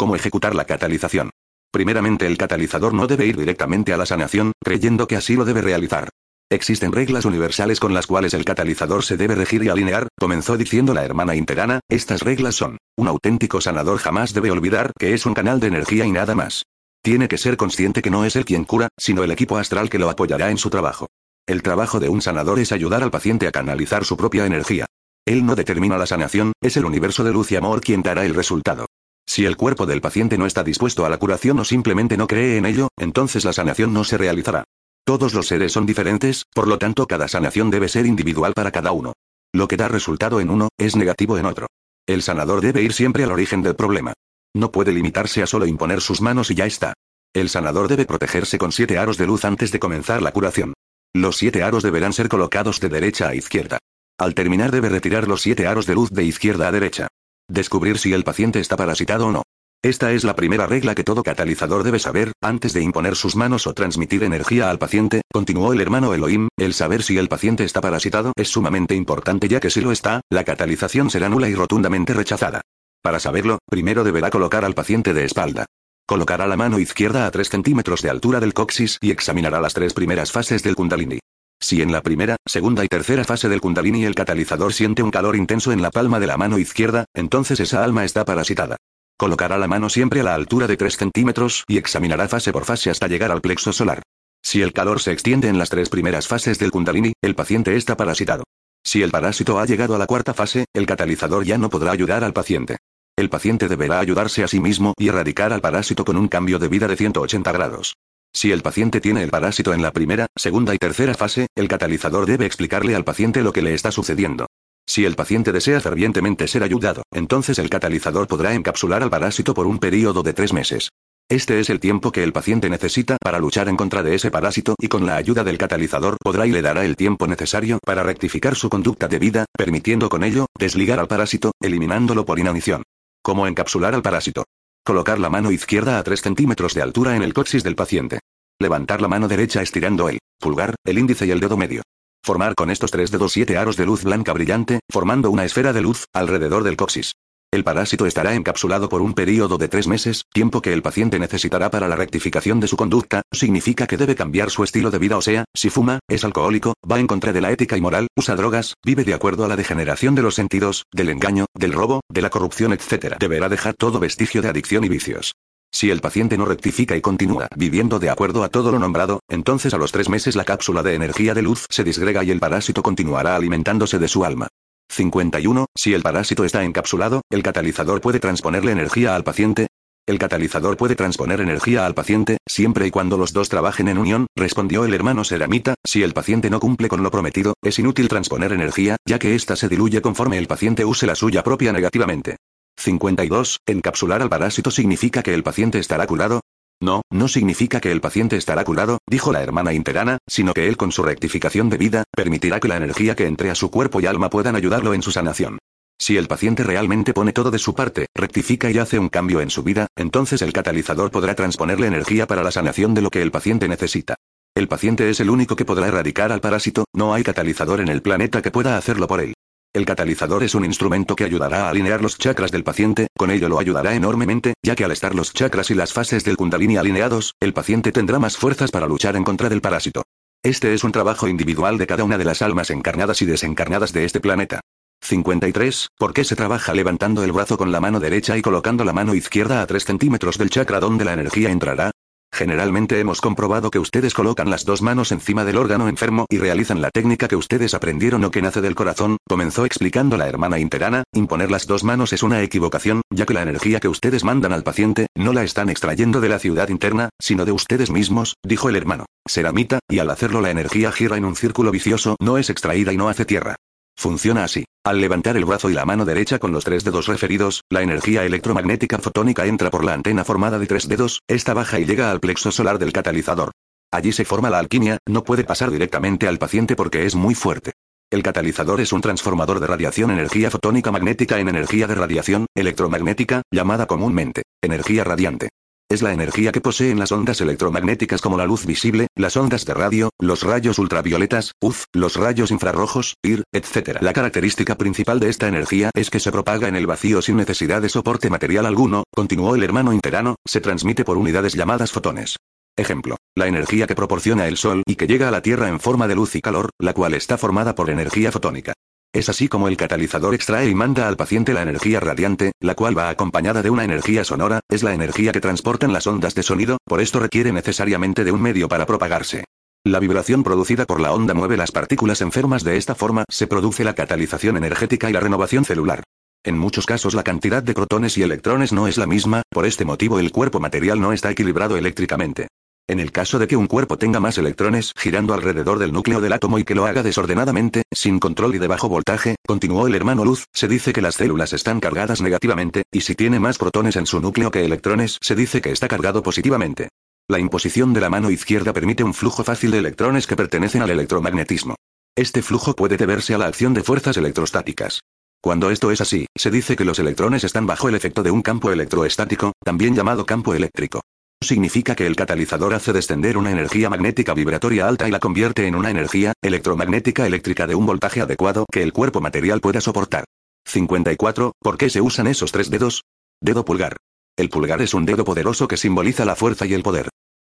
¿Cómo 0.00 0.16
ejecutar 0.16 0.54
la 0.54 0.64
catalización? 0.64 1.28
Primeramente 1.70 2.26
el 2.26 2.38
catalizador 2.38 2.94
no 2.94 3.06
debe 3.06 3.26
ir 3.26 3.36
directamente 3.36 3.92
a 3.92 3.98
la 3.98 4.06
sanación, 4.06 4.52
creyendo 4.64 5.06
que 5.06 5.14
así 5.14 5.36
lo 5.36 5.44
debe 5.44 5.60
realizar. 5.60 6.08
Existen 6.50 6.90
reglas 6.90 7.26
universales 7.26 7.80
con 7.80 7.92
las 7.92 8.06
cuales 8.06 8.32
el 8.32 8.46
catalizador 8.46 9.04
se 9.04 9.18
debe 9.18 9.34
regir 9.34 9.62
y 9.62 9.68
alinear, 9.68 10.08
comenzó 10.18 10.56
diciendo 10.56 10.94
la 10.94 11.04
hermana 11.04 11.36
interana, 11.36 11.80
estas 11.90 12.22
reglas 12.22 12.54
son, 12.54 12.78
un 12.96 13.08
auténtico 13.08 13.60
sanador 13.60 13.98
jamás 13.98 14.32
debe 14.32 14.50
olvidar 14.50 14.92
que 14.98 15.12
es 15.12 15.26
un 15.26 15.34
canal 15.34 15.60
de 15.60 15.66
energía 15.66 16.06
y 16.06 16.12
nada 16.12 16.34
más. 16.34 16.62
Tiene 17.02 17.28
que 17.28 17.36
ser 17.36 17.58
consciente 17.58 18.00
que 18.00 18.08
no 18.08 18.24
es 18.24 18.36
él 18.36 18.46
quien 18.46 18.64
cura, 18.64 18.88
sino 18.96 19.22
el 19.22 19.32
equipo 19.32 19.58
astral 19.58 19.90
que 19.90 19.98
lo 19.98 20.08
apoyará 20.08 20.50
en 20.50 20.56
su 20.56 20.70
trabajo. 20.70 21.08
El 21.46 21.62
trabajo 21.62 22.00
de 22.00 22.08
un 22.08 22.22
sanador 22.22 22.58
es 22.58 22.72
ayudar 22.72 23.02
al 23.02 23.10
paciente 23.10 23.46
a 23.46 23.52
canalizar 23.52 24.06
su 24.06 24.16
propia 24.16 24.46
energía. 24.46 24.86
Él 25.26 25.44
no 25.44 25.56
determina 25.56 25.98
la 25.98 26.06
sanación, 26.06 26.54
es 26.62 26.78
el 26.78 26.86
universo 26.86 27.22
de 27.22 27.34
luz 27.34 27.52
y 27.52 27.56
amor 27.56 27.82
quien 27.82 28.02
dará 28.02 28.24
el 28.24 28.34
resultado. 28.34 28.86
Si 29.26 29.44
el 29.44 29.56
cuerpo 29.56 29.86
del 29.86 30.00
paciente 30.00 30.38
no 30.38 30.46
está 30.46 30.64
dispuesto 30.64 31.06
a 31.06 31.08
la 31.08 31.18
curación 31.18 31.58
o 31.60 31.64
simplemente 31.64 32.16
no 32.16 32.26
cree 32.26 32.56
en 32.56 32.66
ello, 32.66 32.88
entonces 32.98 33.44
la 33.44 33.52
sanación 33.52 33.92
no 33.92 34.04
se 34.04 34.18
realizará. 34.18 34.64
Todos 35.04 35.34
los 35.34 35.46
seres 35.46 35.72
son 35.72 35.86
diferentes, 35.86 36.44
por 36.54 36.68
lo 36.68 36.78
tanto 36.78 37.06
cada 37.06 37.28
sanación 37.28 37.70
debe 37.70 37.88
ser 37.88 38.06
individual 38.06 38.52
para 38.54 38.70
cada 38.70 38.92
uno. 38.92 39.12
Lo 39.52 39.66
que 39.68 39.76
da 39.76 39.88
resultado 39.88 40.40
en 40.40 40.50
uno, 40.50 40.68
es 40.78 40.96
negativo 40.96 41.38
en 41.38 41.46
otro. 41.46 41.66
El 42.06 42.22
sanador 42.22 42.60
debe 42.60 42.82
ir 42.82 42.92
siempre 42.92 43.24
al 43.24 43.32
origen 43.32 43.62
del 43.62 43.76
problema. 43.76 44.12
No 44.54 44.72
puede 44.72 44.92
limitarse 44.92 45.42
a 45.42 45.46
solo 45.46 45.66
imponer 45.66 46.00
sus 46.00 46.20
manos 46.20 46.50
y 46.50 46.54
ya 46.54 46.66
está. 46.66 46.94
El 47.32 47.48
sanador 47.48 47.88
debe 47.88 48.06
protegerse 48.06 48.58
con 48.58 48.72
siete 48.72 48.98
aros 48.98 49.16
de 49.16 49.26
luz 49.26 49.44
antes 49.44 49.70
de 49.70 49.78
comenzar 49.78 50.22
la 50.22 50.32
curación. 50.32 50.74
Los 51.14 51.36
siete 51.36 51.62
aros 51.62 51.82
deberán 51.82 52.12
ser 52.12 52.28
colocados 52.28 52.80
de 52.80 52.88
derecha 52.88 53.28
a 53.28 53.34
izquierda. 53.34 53.78
Al 54.18 54.34
terminar 54.34 54.70
debe 54.70 54.88
retirar 54.88 55.28
los 55.28 55.42
siete 55.42 55.66
aros 55.66 55.86
de 55.86 55.94
luz 55.94 56.10
de 56.10 56.24
izquierda 56.24 56.68
a 56.68 56.72
derecha. 56.72 57.08
Descubrir 57.50 57.98
si 57.98 58.12
el 58.12 58.22
paciente 58.22 58.60
está 58.60 58.76
parasitado 58.76 59.26
o 59.26 59.32
no. 59.32 59.42
Esta 59.82 60.12
es 60.12 60.22
la 60.22 60.36
primera 60.36 60.66
regla 60.66 60.94
que 60.94 61.02
todo 61.02 61.24
catalizador 61.24 61.82
debe 61.82 61.98
saber, 61.98 62.30
antes 62.40 62.74
de 62.74 62.80
imponer 62.80 63.16
sus 63.16 63.34
manos 63.34 63.66
o 63.66 63.74
transmitir 63.74 64.22
energía 64.22 64.70
al 64.70 64.78
paciente, 64.78 65.22
continuó 65.32 65.72
el 65.72 65.80
hermano 65.80 66.14
Elohim, 66.14 66.46
el 66.56 66.74
saber 66.74 67.02
si 67.02 67.18
el 67.18 67.28
paciente 67.28 67.64
está 67.64 67.80
parasitado 67.80 68.32
es 68.36 68.50
sumamente 68.50 68.94
importante 68.94 69.48
ya 69.48 69.58
que 69.58 69.70
si 69.70 69.80
lo 69.80 69.90
está, 69.90 70.20
la 70.30 70.44
catalización 70.44 71.10
será 71.10 71.28
nula 71.28 71.48
y 71.48 71.56
rotundamente 71.56 72.14
rechazada. 72.14 72.60
Para 73.02 73.18
saberlo, 73.18 73.58
primero 73.68 74.04
deberá 74.04 74.30
colocar 74.30 74.64
al 74.64 74.74
paciente 74.74 75.12
de 75.12 75.24
espalda. 75.24 75.66
Colocará 76.06 76.46
la 76.46 76.56
mano 76.56 76.78
izquierda 76.78 77.26
a 77.26 77.32
3 77.32 77.48
centímetros 77.48 78.00
de 78.02 78.10
altura 78.10 78.38
del 78.38 78.54
coxis 78.54 78.96
y 79.00 79.10
examinará 79.10 79.60
las 79.60 79.74
tres 79.74 79.92
primeras 79.92 80.30
fases 80.30 80.62
del 80.62 80.76
kundalini. 80.76 81.18
Si 81.62 81.82
en 81.82 81.92
la 81.92 82.02
primera, 82.02 82.36
segunda 82.46 82.84
y 82.84 82.88
tercera 82.88 83.22
fase 83.24 83.48
del 83.48 83.60
kundalini 83.60 84.04
el 84.04 84.14
catalizador 84.14 84.72
siente 84.72 85.02
un 85.02 85.10
calor 85.10 85.36
intenso 85.36 85.72
en 85.72 85.82
la 85.82 85.90
palma 85.90 86.18
de 86.18 86.26
la 86.26 86.38
mano 86.38 86.58
izquierda, 86.58 87.04
entonces 87.14 87.60
esa 87.60 87.84
alma 87.84 88.04
está 88.04 88.24
parasitada. 88.24 88.76
Colocará 89.18 89.58
la 89.58 89.68
mano 89.68 89.90
siempre 89.90 90.20
a 90.20 90.24
la 90.24 90.34
altura 90.34 90.66
de 90.66 90.78
3 90.78 90.96
centímetros 90.96 91.64
y 91.68 91.76
examinará 91.76 92.26
fase 92.28 92.52
por 92.52 92.64
fase 92.64 92.88
hasta 92.88 93.06
llegar 93.06 93.30
al 93.30 93.42
plexo 93.42 93.72
solar. 93.72 94.02
Si 94.42 94.62
el 94.62 94.72
calor 94.72 95.00
se 95.00 95.12
extiende 95.12 95.48
en 95.48 95.58
las 95.58 95.68
tres 95.68 95.90
primeras 95.90 96.26
fases 96.26 96.58
del 96.58 96.70
kundalini, 96.70 97.12
el 97.20 97.34
paciente 97.34 97.76
está 97.76 97.96
parasitado. 97.96 98.44
Si 98.82 99.02
el 99.02 99.10
parásito 99.10 99.58
ha 99.58 99.66
llegado 99.66 99.94
a 99.94 99.98
la 99.98 100.06
cuarta 100.06 100.32
fase, 100.32 100.64
el 100.72 100.86
catalizador 100.86 101.44
ya 101.44 101.58
no 101.58 101.68
podrá 101.68 101.92
ayudar 101.92 102.24
al 102.24 102.32
paciente. 102.32 102.78
El 103.16 103.28
paciente 103.28 103.68
deberá 103.68 104.00
ayudarse 104.00 104.42
a 104.42 104.48
sí 104.48 104.60
mismo 104.60 104.94
y 104.98 105.08
erradicar 105.08 105.52
al 105.52 105.60
parásito 105.60 106.06
con 106.06 106.16
un 106.16 106.28
cambio 106.28 106.58
de 106.58 106.68
vida 106.68 106.88
de 106.88 106.96
180 106.96 107.52
grados. 107.52 107.94
Si 108.32 108.52
el 108.52 108.62
paciente 108.62 109.00
tiene 109.00 109.22
el 109.22 109.30
parásito 109.30 109.74
en 109.74 109.82
la 109.82 109.92
primera, 109.92 110.26
segunda 110.36 110.74
y 110.74 110.78
tercera 110.78 111.14
fase, 111.14 111.48
el 111.54 111.68
catalizador 111.68 112.26
debe 112.26 112.46
explicarle 112.46 112.94
al 112.94 113.04
paciente 113.04 113.42
lo 113.42 113.52
que 113.52 113.62
le 113.62 113.74
está 113.74 113.90
sucediendo. 113.90 114.46
Si 114.86 115.04
el 115.04 115.14
paciente 115.14 115.52
desea 115.52 115.80
fervientemente 115.80 116.48
ser 116.48 116.62
ayudado, 116.62 117.02
entonces 117.12 117.58
el 117.58 117.70
catalizador 117.70 118.26
podrá 118.26 118.54
encapsular 118.54 119.02
al 119.02 119.10
parásito 119.10 119.54
por 119.54 119.66
un 119.66 119.78
período 119.78 120.22
de 120.22 120.32
tres 120.32 120.52
meses. 120.52 120.90
Este 121.28 121.60
es 121.60 121.70
el 121.70 121.78
tiempo 121.78 122.10
que 122.10 122.24
el 122.24 122.32
paciente 122.32 122.68
necesita 122.68 123.16
para 123.22 123.38
luchar 123.38 123.68
en 123.68 123.76
contra 123.76 124.02
de 124.02 124.16
ese 124.16 124.32
parásito 124.32 124.74
y 124.80 124.88
con 124.88 125.06
la 125.06 125.14
ayuda 125.14 125.44
del 125.44 125.58
catalizador 125.58 126.16
podrá 126.20 126.44
y 126.44 126.50
le 126.50 126.60
dará 126.60 126.84
el 126.84 126.96
tiempo 126.96 127.28
necesario 127.28 127.78
para 127.84 128.02
rectificar 128.02 128.56
su 128.56 128.68
conducta 128.68 129.06
de 129.06 129.20
vida, 129.20 129.44
permitiendo 129.56 130.08
con 130.08 130.24
ello, 130.24 130.46
desligar 130.58 130.98
al 130.98 131.06
parásito, 131.06 131.52
eliminándolo 131.60 132.24
por 132.24 132.40
inanición. 132.40 132.82
¿Cómo 133.22 133.46
encapsular 133.46 133.94
al 133.94 134.02
parásito? 134.02 134.44
Colocar 134.84 135.18
la 135.18 135.28
mano 135.28 135.50
izquierda 135.50 135.98
a 135.98 136.02
3 136.02 136.22
centímetros 136.22 136.72
de 136.72 136.80
altura 136.80 137.14
en 137.14 137.22
el 137.22 137.34
coxis 137.34 137.62
del 137.62 137.76
paciente. 137.76 138.20
Levantar 138.58 139.02
la 139.02 139.08
mano 139.08 139.28
derecha 139.28 139.60
estirando 139.60 140.08
el 140.08 140.18
pulgar, 140.38 140.74
el 140.84 140.98
índice 140.98 141.26
y 141.26 141.30
el 141.30 141.40
dedo 141.40 141.56
medio. 141.56 141.82
Formar 142.24 142.54
con 142.54 142.70
estos 142.70 142.90
tres 142.90 143.10
dedos 143.10 143.32
siete 143.32 143.56
aros 143.56 143.76
de 143.76 143.86
luz 143.86 144.04
blanca 144.04 144.32
brillante, 144.32 144.80
formando 144.90 145.30
una 145.30 145.44
esfera 145.44 145.72
de 145.72 145.82
luz, 145.82 146.04
alrededor 146.14 146.64
del 146.64 146.76
coxis. 146.76 147.12
El 147.52 147.64
parásito 147.64 148.06
estará 148.06 148.36
encapsulado 148.36 148.88
por 148.88 149.02
un 149.02 149.12
período 149.12 149.58
de 149.58 149.66
tres 149.66 149.88
meses, 149.88 150.24
tiempo 150.32 150.62
que 150.62 150.72
el 150.72 150.82
paciente 150.82 151.18
necesitará 151.18 151.68
para 151.68 151.88
la 151.88 151.96
rectificación 151.96 152.60
de 152.60 152.68
su 152.68 152.76
conducta, 152.76 153.22
significa 153.32 153.88
que 153.88 153.96
debe 153.96 154.14
cambiar 154.14 154.50
su 154.50 154.62
estilo 154.62 154.92
de 154.92 154.98
vida 154.98 155.16
o 155.16 155.20
sea, 155.20 155.44
si 155.52 155.68
fuma, 155.68 155.98
es 156.08 156.24
alcohólico, 156.24 156.74
va 156.88 157.00
en 157.00 157.08
contra 157.08 157.32
de 157.32 157.40
la 157.40 157.50
ética 157.50 157.76
y 157.76 157.80
moral, 157.80 158.06
usa 158.16 158.36
drogas, 158.36 158.74
vive 158.86 159.02
de 159.02 159.14
acuerdo 159.14 159.44
a 159.44 159.48
la 159.48 159.56
degeneración 159.56 160.14
de 160.14 160.22
los 160.22 160.36
sentidos, 160.36 160.84
del 160.92 161.08
engaño, 161.08 161.46
del 161.52 161.72
robo, 161.72 162.02
de 162.08 162.22
la 162.22 162.30
corrupción 162.30 162.72
etc. 162.72 163.16
Deberá 163.18 163.48
dejar 163.48 163.74
todo 163.74 163.98
vestigio 163.98 164.42
de 164.42 164.48
adicción 164.48 164.84
y 164.84 164.88
vicios. 164.88 165.32
Si 165.72 165.90
el 165.90 166.00
paciente 166.00 166.38
no 166.38 166.44
rectifica 166.44 166.96
y 166.96 167.00
continúa 167.00 167.48
viviendo 167.56 167.98
de 167.98 168.10
acuerdo 168.10 168.44
a 168.44 168.48
todo 168.48 168.70
lo 168.70 168.78
nombrado, 168.78 169.20
entonces 169.28 169.74
a 169.74 169.78
los 169.78 169.90
tres 169.90 170.08
meses 170.08 170.36
la 170.36 170.44
cápsula 170.44 170.84
de 170.84 170.94
energía 170.94 171.34
de 171.34 171.42
luz 171.42 171.66
se 171.68 171.82
disgrega 171.82 172.22
y 172.22 172.30
el 172.30 172.38
parásito 172.38 172.84
continuará 172.84 173.34
alimentándose 173.34 173.98
de 173.98 174.06
su 174.06 174.24
alma. 174.24 174.46
51. 174.90 175.66
Si 175.74 175.94
el 175.94 176.02
parásito 176.02 176.44
está 176.44 176.64
encapsulado, 176.64 177.22
el 177.30 177.42
catalizador 177.42 178.00
puede 178.00 178.20
transponerle 178.20 178.72
energía 178.72 179.14
al 179.14 179.24
paciente. 179.24 179.68
El 180.06 180.18
catalizador 180.18 180.76
puede 180.76 180.96
transponer 180.96 181.40
energía 181.40 181.86
al 181.86 181.94
paciente, 181.94 182.38
siempre 182.46 182.86
y 182.86 182.90
cuando 182.90 183.16
los 183.16 183.32
dos 183.32 183.48
trabajen 183.48 183.86
en 183.88 183.98
unión, 183.98 184.26
respondió 184.34 184.84
el 184.84 184.92
hermano 184.92 185.22
Seramita, 185.22 185.74
si 185.84 186.02
el 186.02 186.12
paciente 186.12 186.50
no 186.50 186.58
cumple 186.58 186.88
con 186.88 187.02
lo 187.02 187.10
prometido, 187.10 187.54
es 187.62 187.78
inútil 187.78 188.08
transponer 188.08 188.52
energía, 188.52 188.96
ya 189.06 189.18
que 189.18 189.36
ésta 189.36 189.54
se 189.54 189.68
diluye 189.68 190.02
conforme 190.02 190.38
el 190.38 190.48
paciente 190.48 190.84
use 190.84 191.06
la 191.06 191.14
suya 191.14 191.44
propia 191.44 191.72
negativamente. 191.72 192.36
52. 192.76 193.60
¿Encapsular 193.66 194.22
al 194.22 194.30
parásito 194.30 194.70
significa 194.70 195.22
que 195.22 195.34
el 195.34 195.44
paciente 195.44 195.78
estará 195.78 196.06
curado? 196.06 196.40
No, 196.82 197.02
no 197.10 197.28
significa 197.28 197.78
que 197.78 197.92
el 197.92 198.00
paciente 198.00 198.36
estará 198.36 198.64
curado, 198.64 198.98
dijo 199.06 199.32
la 199.32 199.42
hermana 199.42 199.74
interana, 199.74 200.16
sino 200.26 200.54
que 200.54 200.66
él 200.66 200.78
con 200.78 200.92
su 200.92 201.02
rectificación 201.02 201.68
de 201.68 201.76
vida, 201.76 202.04
permitirá 202.16 202.58
que 202.58 202.68
la 202.68 202.78
energía 202.78 203.14
que 203.14 203.26
entre 203.26 203.50
a 203.50 203.54
su 203.54 203.70
cuerpo 203.70 204.00
y 204.00 204.06
alma 204.06 204.30
puedan 204.30 204.56
ayudarlo 204.56 204.94
en 204.94 205.02
su 205.02 205.12
sanación. 205.12 205.58
Si 205.98 206.16
el 206.16 206.28
paciente 206.28 206.64
realmente 206.64 207.12
pone 207.12 207.34
todo 207.34 207.50
de 207.50 207.58
su 207.58 207.74
parte, 207.74 208.06
rectifica 208.14 208.70
y 208.70 208.78
hace 208.78 208.98
un 208.98 209.10
cambio 209.10 209.42
en 209.42 209.50
su 209.50 209.62
vida, 209.62 209.88
entonces 209.94 210.40
el 210.40 210.54
catalizador 210.54 211.10
podrá 211.10 211.34
transponerle 211.34 211.86
energía 211.86 212.26
para 212.26 212.42
la 212.42 212.50
sanación 212.50 212.94
de 212.94 213.02
lo 213.02 213.10
que 213.10 213.20
el 213.20 213.30
paciente 213.30 213.68
necesita. 213.68 214.14
El 214.54 214.66
paciente 214.66 215.10
es 215.10 215.20
el 215.20 215.28
único 215.28 215.56
que 215.56 215.66
podrá 215.66 215.88
erradicar 215.88 216.32
al 216.32 216.40
parásito, 216.40 216.86
no 216.94 217.12
hay 217.12 217.22
catalizador 217.22 217.82
en 217.82 217.88
el 217.88 218.00
planeta 218.00 218.40
que 218.40 218.50
pueda 218.50 218.78
hacerlo 218.78 219.06
por 219.06 219.20
él. 219.20 219.34
El 219.72 219.84
catalizador 219.84 220.42
es 220.42 220.56
un 220.56 220.64
instrumento 220.64 221.14
que 221.14 221.22
ayudará 221.22 221.66
a 221.66 221.70
alinear 221.70 222.02
los 222.02 222.18
chakras 222.18 222.50
del 222.50 222.64
paciente, 222.64 223.06
con 223.16 223.30
ello 223.30 223.48
lo 223.48 223.60
ayudará 223.60 223.94
enormemente, 223.94 224.54
ya 224.64 224.74
que 224.74 224.84
al 224.84 224.90
estar 224.90 225.14
los 225.14 225.32
chakras 225.32 225.70
y 225.70 225.74
las 225.74 225.92
fases 225.92 226.24
del 226.24 226.36
kundalini 226.36 226.76
alineados, 226.76 227.36
el 227.38 227.52
paciente 227.52 227.92
tendrá 227.92 228.18
más 228.18 228.36
fuerzas 228.36 228.72
para 228.72 228.88
luchar 228.88 229.14
en 229.14 229.22
contra 229.22 229.48
del 229.48 229.60
parásito. 229.60 230.02
Este 230.42 230.74
es 230.74 230.82
un 230.82 230.90
trabajo 230.90 231.28
individual 231.28 231.78
de 231.78 231.86
cada 231.86 232.02
una 232.02 232.18
de 232.18 232.24
las 232.24 232.42
almas 232.42 232.70
encarnadas 232.70 233.22
y 233.22 233.26
desencarnadas 233.26 233.92
de 233.92 234.04
este 234.04 234.18
planeta. 234.18 234.60
53. 235.02 235.90
¿Por 235.96 236.14
qué 236.14 236.24
se 236.24 236.34
trabaja 236.34 236.74
levantando 236.74 237.22
el 237.22 237.30
brazo 237.30 237.56
con 237.56 237.70
la 237.70 237.80
mano 237.80 238.00
derecha 238.00 238.36
y 238.36 238.42
colocando 238.42 238.84
la 238.84 238.92
mano 238.92 239.14
izquierda 239.14 239.62
a 239.62 239.66
3 239.66 239.84
centímetros 239.84 240.36
del 240.36 240.50
chakra 240.50 240.80
donde 240.80 241.04
la 241.04 241.12
energía 241.12 241.50
entrará? 241.50 241.92
Generalmente 242.32 242.98
hemos 243.00 243.20
comprobado 243.20 243.70
que 243.70 243.78
ustedes 243.78 244.14
colocan 244.14 244.50
las 244.50 244.64
dos 244.64 244.82
manos 244.82 245.12
encima 245.12 245.44
del 245.44 245.56
órgano 245.56 245.88
enfermo 245.88 246.26
y 246.28 246.38
realizan 246.38 246.80
la 246.80 246.90
técnica 246.90 247.28
que 247.28 247.36
ustedes 247.36 247.74
aprendieron 247.74 248.24
o 248.24 248.30
que 248.30 248.40
nace 248.40 248.60
del 248.60 248.74
corazón, 248.74 249.18
comenzó 249.28 249.66
explicando 249.66 250.16
la 250.16 250.28
hermana 250.28 250.58
interana, 250.58 251.02
imponer 251.12 251.50
las 251.50 251.66
dos 251.66 251.84
manos 251.84 252.12
es 252.12 252.22
una 252.22 252.42
equivocación, 252.42 253.02
ya 253.10 253.26
que 253.26 253.34
la 253.34 253.42
energía 253.42 253.80
que 253.80 253.88
ustedes 253.88 254.24
mandan 254.24 254.52
al 254.52 254.62
paciente, 254.62 255.06
no 255.14 255.32
la 255.32 255.42
están 255.42 255.68
extrayendo 255.68 256.20
de 256.20 256.28
la 256.28 256.38
ciudad 256.38 256.68
interna, 256.68 257.10
sino 257.18 257.44
de 257.44 257.52
ustedes 257.52 257.90
mismos, 257.90 258.36
dijo 258.44 258.68
el 258.68 258.76
hermano. 258.76 259.06
Seramita, 259.26 259.80
y 259.88 259.98
al 259.98 260.10
hacerlo 260.10 260.40
la 260.40 260.50
energía 260.50 260.92
gira 260.92 261.16
en 261.16 261.24
un 261.24 261.36
círculo 261.36 261.70
vicioso, 261.70 262.16
no 262.20 262.38
es 262.38 262.48
extraída 262.48 262.92
y 262.92 262.96
no 262.96 263.08
hace 263.08 263.24
tierra. 263.24 263.56
Funciona 264.00 264.44
así. 264.44 264.64
Al 264.82 264.98
levantar 264.98 265.36
el 265.36 265.44
brazo 265.44 265.68
y 265.68 265.74
la 265.74 265.84
mano 265.84 266.06
derecha 266.06 266.38
con 266.38 266.52
los 266.52 266.64
tres 266.64 266.84
dedos 266.84 267.06
referidos, 267.06 267.60
la 267.68 267.82
energía 267.82 268.24
electromagnética 268.24 268.96
fotónica 268.96 269.44
entra 269.44 269.68
por 269.70 269.84
la 269.84 269.92
antena 269.92 270.24
formada 270.24 270.58
de 270.58 270.66
tres 270.66 270.88
dedos, 270.88 271.20
esta 271.28 271.52
baja 271.52 271.78
y 271.78 271.84
llega 271.84 272.10
al 272.10 272.18
plexo 272.18 272.50
solar 272.50 272.78
del 272.78 272.94
catalizador. 272.94 273.50
Allí 273.92 274.12
se 274.12 274.24
forma 274.24 274.48
la 274.48 274.58
alquimia, 274.58 274.96
no 275.06 275.22
puede 275.22 275.44
pasar 275.44 275.70
directamente 275.70 276.26
al 276.26 276.38
paciente 276.38 276.76
porque 276.76 277.04
es 277.04 277.14
muy 277.14 277.34
fuerte. 277.34 277.72
El 278.10 278.22
catalizador 278.22 278.80
es 278.80 278.94
un 278.94 279.02
transformador 279.02 279.60
de 279.60 279.66
radiación 279.66 280.10
energía 280.10 280.50
fotónica 280.50 280.90
magnética 280.90 281.38
en 281.38 281.50
energía 281.50 281.86
de 281.86 281.96
radiación 281.96 282.46
electromagnética, 282.54 283.42
llamada 283.52 283.86
comúnmente 283.86 284.44
energía 284.62 285.04
radiante. 285.04 285.50
Es 285.90 286.02
la 286.02 286.12
energía 286.12 286.52
que 286.52 286.60
poseen 286.60 287.00
las 287.00 287.10
ondas 287.10 287.40
electromagnéticas 287.40 288.20
como 288.20 288.38
la 288.38 288.46
luz 288.46 288.64
visible, 288.64 289.08
las 289.16 289.36
ondas 289.36 289.64
de 289.64 289.74
radio, 289.74 290.10
los 290.20 290.44
rayos 290.44 290.78
ultravioletas, 290.78 291.50
UF, 291.60 291.86
los 291.92 292.14
rayos 292.14 292.52
infrarrojos, 292.52 293.16
IR, 293.24 293.42
etc. 293.52 293.98
La 294.00 294.12
característica 294.12 294.76
principal 294.76 295.18
de 295.18 295.30
esta 295.30 295.48
energía 295.48 295.90
es 295.92 296.08
que 296.08 296.20
se 296.20 296.30
propaga 296.30 296.68
en 296.68 296.76
el 296.76 296.86
vacío 296.86 297.20
sin 297.22 297.38
necesidad 297.38 297.82
de 297.82 297.88
soporte 297.88 298.30
material 298.30 298.66
alguno, 298.66 299.02
continuó 299.12 299.56
el 299.56 299.64
hermano 299.64 299.92
interano, 299.92 300.36
se 300.46 300.60
transmite 300.60 301.04
por 301.04 301.18
unidades 301.18 301.54
llamadas 301.54 301.90
fotones. 301.90 302.36
Ejemplo, 302.76 303.16
la 303.34 303.48
energía 303.48 303.88
que 303.88 303.96
proporciona 303.96 304.46
el 304.46 304.58
Sol 304.58 304.84
y 304.86 304.94
que 304.94 305.08
llega 305.08 305.26
a 305.26 305.32
la 305.32 305.42
Tierra 305.42 305.68
en 305.68 305.80
forma 305.80 306.06
de 306.06 306.14
luz 306.14 306.36
y 306.36 306.40
calor, 306.40 306.70
la 306.78 306.94
cual 306.94 307.14
está 307.14 307.36
formada 307.36 307.74
por 307.74 307.90
energía 307.90 308.30
fotónica. 308.30 308.74
Es 309.12 309.28
así 309.28 309.48
como 309.48 309.66
el 309.66 309.76
catalizador 309.76 310.34
extrae 310.34 310.68
y 310.68 310.74
manda 310.74 311.08
al 311.08 311.16
paciente 311.16 311.52
la 311.52 311.62
energía 311.62 311.98
radiante, 311.98 312.52
la 312.60 312.76
cual 312.76 312.96
va 312.96 313.08
acompañada 313.08 313.60
de 313.60 313.68
una 313.68 313.82
energía 313.82 314.24
sonora, 314.24 314.60
es 314.68 314.84
la 314.84 314.94
energía 314.94 315.32
que 315.32 315.40
transportan 315.40 315.92
las 315.92 316.06
ondas 316.06 316.36
de 316.36 316.44
sonido, 316.44 316.78
por 316.84 317.00
esto 317.00 317.18
requiere 317.18 317.52
necesariamente 317.52 318.22
de 318.22 318.30
un 318.30 318.40
medio 318.40 318.68
para 318.68 318.86
propagarse. 318.86 319.44
La 319.84 319.98
vibración 319.98 320.44
producida 320.44 320.84
por 320.84 321.00
la 321.00 321.12
onda 321.12 321.34
mueve 321.34 321.56
las 321.56 321.72
partículas 321.72 322.20
enfermas 322.20 322.62
de 322.62 322.76
esta 322.76 322.94
forma 322.94 323.24
se 323.28 323.48
produce 323.48 323.82
la 323.82 323.94
catalización 323.94 324.56
energética 324.56 325.10
y 325.10 325.12
la 325.12 325.20
renovación 325.20 325.64
celular. 325.64 326.04
En 326.44 326.56
muchos 326.56 326.86
casos 326.86 327.14
la 327.14 327.24
cantidad 327.24 327.64
de 327.64 327.74
protones 327.74 328.16
y 328.16 328.22
electrones 328.22 328.72
no 328.72 328.86
es 328.86 328.96
la 328.96 329.06
misma, 329.06 329.42
por 329.50 329.66
este 329.66 329.84
motivo 329.84 330.20
el 330.20 330.30
cuerpo 330.30 330.60
material 330.60 331.00
no 331.00 331.12
está 331.12 331.30
equilibrado 331.30 331.76
eléctricamente. 331.76 332.46
En 332.90 332.98
el 332.98 333.12
caso 333.12 333.38
de 333.38 333.46
que 333.46 333.56
un 333.56 333.68
cuerpo 333.68 333.98
tenga 333.98 334.18
más 334.18 334.36
electrones 334.36 334.92
girando 334.96 335.32
alrededor 335.32 335.78
del 335.78 335.92
núcleo 335.92 336.20
del 336.20 336.32
átomo 336.32 336.58
y 336.58 336.64
que 336.64 336.74
lo 336.74 336.86
haga 336.86 337.04
desordenadamente, 337.04 337.84
sin 337.92 338.18
control 338.18 338.56
y 338.56 338.58
de 338.58 338.66
bajo 338.66 338.88
voltaje, 338.88 339.36
continuó 339.46 339.86
el 339.86 339.94
hermano 339.94 340.24
Luz, 340.24 340.46
se 340.52 340.66
dice 340.66 340.92
que 340.92 341.00
las 341.00 341.14
células 341.14 341.52
están 341.52 341.78
cargadas 341.78 342.20
negativamente, 342.20 342.82
y 342.90 343.02
si 343.02 343.14
tiene 343.14 343.38
más 343.38 343.58
protones 343.58 343.94
en 343.94 344.06
su 344.06 344.18
núcleo 344.18 344.50
que 344.50 344.64
electrones, 344.64 345.18
se 345.22 345.36
dice 345.36 345.60
que 345.60 345.70
está 345.70 345.86
cargado 345.86 346.24
positivamente. 346.24 346.88
La 347.28 347.38
imposición 347.38 347.92
de 347.92 348.00
la 348.00 348.10
mano 348.10 348.28
izquierda 348.28 348.72
permite 348.72 349.04
un 349.04 349.14
flujo 349.14 349.44
fácil 349.44 349.70
de 349.70 349.78
electrones 349.78 350.26
que 350.26 350.34
pertenecen 350.34 350.82
al 350.82 350.90
electromagnetismo. 350.90 351.76
Este 352.16 352.42
flujo 352.42 352.74
puede 352.74 352.96
deberse 352.96 353.34
a 353.34 353.38
la 353.38 353.46
acción 353.46 353.72
de 353.72 353.84
fuerzas 353.84 354.16
electrostáticas. 354.16 354.98
Cuando 355.40 355.70
esto 355.70 355.92
es 355.92 356.00
así, 356.00 356.26
se 356.36 356.50
dice 356.50 356.74
que 356.74 356.84
los 356.84 356.98
electrones 356.98 357.44
están 357.44 357.68
bajo 357.68 357.88
el 357.88 357.94
efecto 357.94 358.24
de 358.24 358.32
un 358.32 358.42
campo 358.42 358.72
electroestático, 358.72 359.52
también 359.64 359.94
llamado 359.94 360.26
campo 360.26 360.54
eléctrico. 360.54 361.02
Significa 361.42 361.94
que 361.94 362.06
el 362.06 362.16
catalizador 362.16 362.74
hace 362.74 362.92
descender 362.92 363.38
una 363.38 363.50
energía 363.50 363.88
magnética 363.88 364.34
vibratoria 364.34 364.86
alta 364.86 365.08
y 365.08 365.10
la 365.10 365.20
convierte 365.20 365.66
en 365.66 365.74
una 365.74 365.90
energía 365.90 366.34
electromagnética 366.42 367.26
eléctrica 367.26 367.66
de 367.66 367.74
un 367.74 367.86
voltaje 367.86 368.20
adecuado 368.20 368.66
que 368.70 368.82
el 368.82 368.92
cuerpo 368.92 369.20
material 369.20 369.60
pueda 369.60 369.80
soportar. 369.80 370.24
54. 370.66 371.52
¿Por 371.58 371.78
qué 371.78 371.88
se 371.88 372.02
usan 372.02 372.26
esos 372.26 372.52
tres 372.52 372.70
dedos? 372.70 373.04
Dedo 373.40 373.64
pulgar. 373.64 373.96
El 374.36 374.50
pulgar 374.50 374.82
es 374.82 374.92
un 374.92 375.06
dedo 375.06 375.24
poderoso 375.24 375.66
que 375.66 375.78
simboliza 375.78 376.26
la 376.26 376.36
fuerza 376.36 376.66
y 376.66 376.74
el 376.74 376.82
poder. 376.82 377.08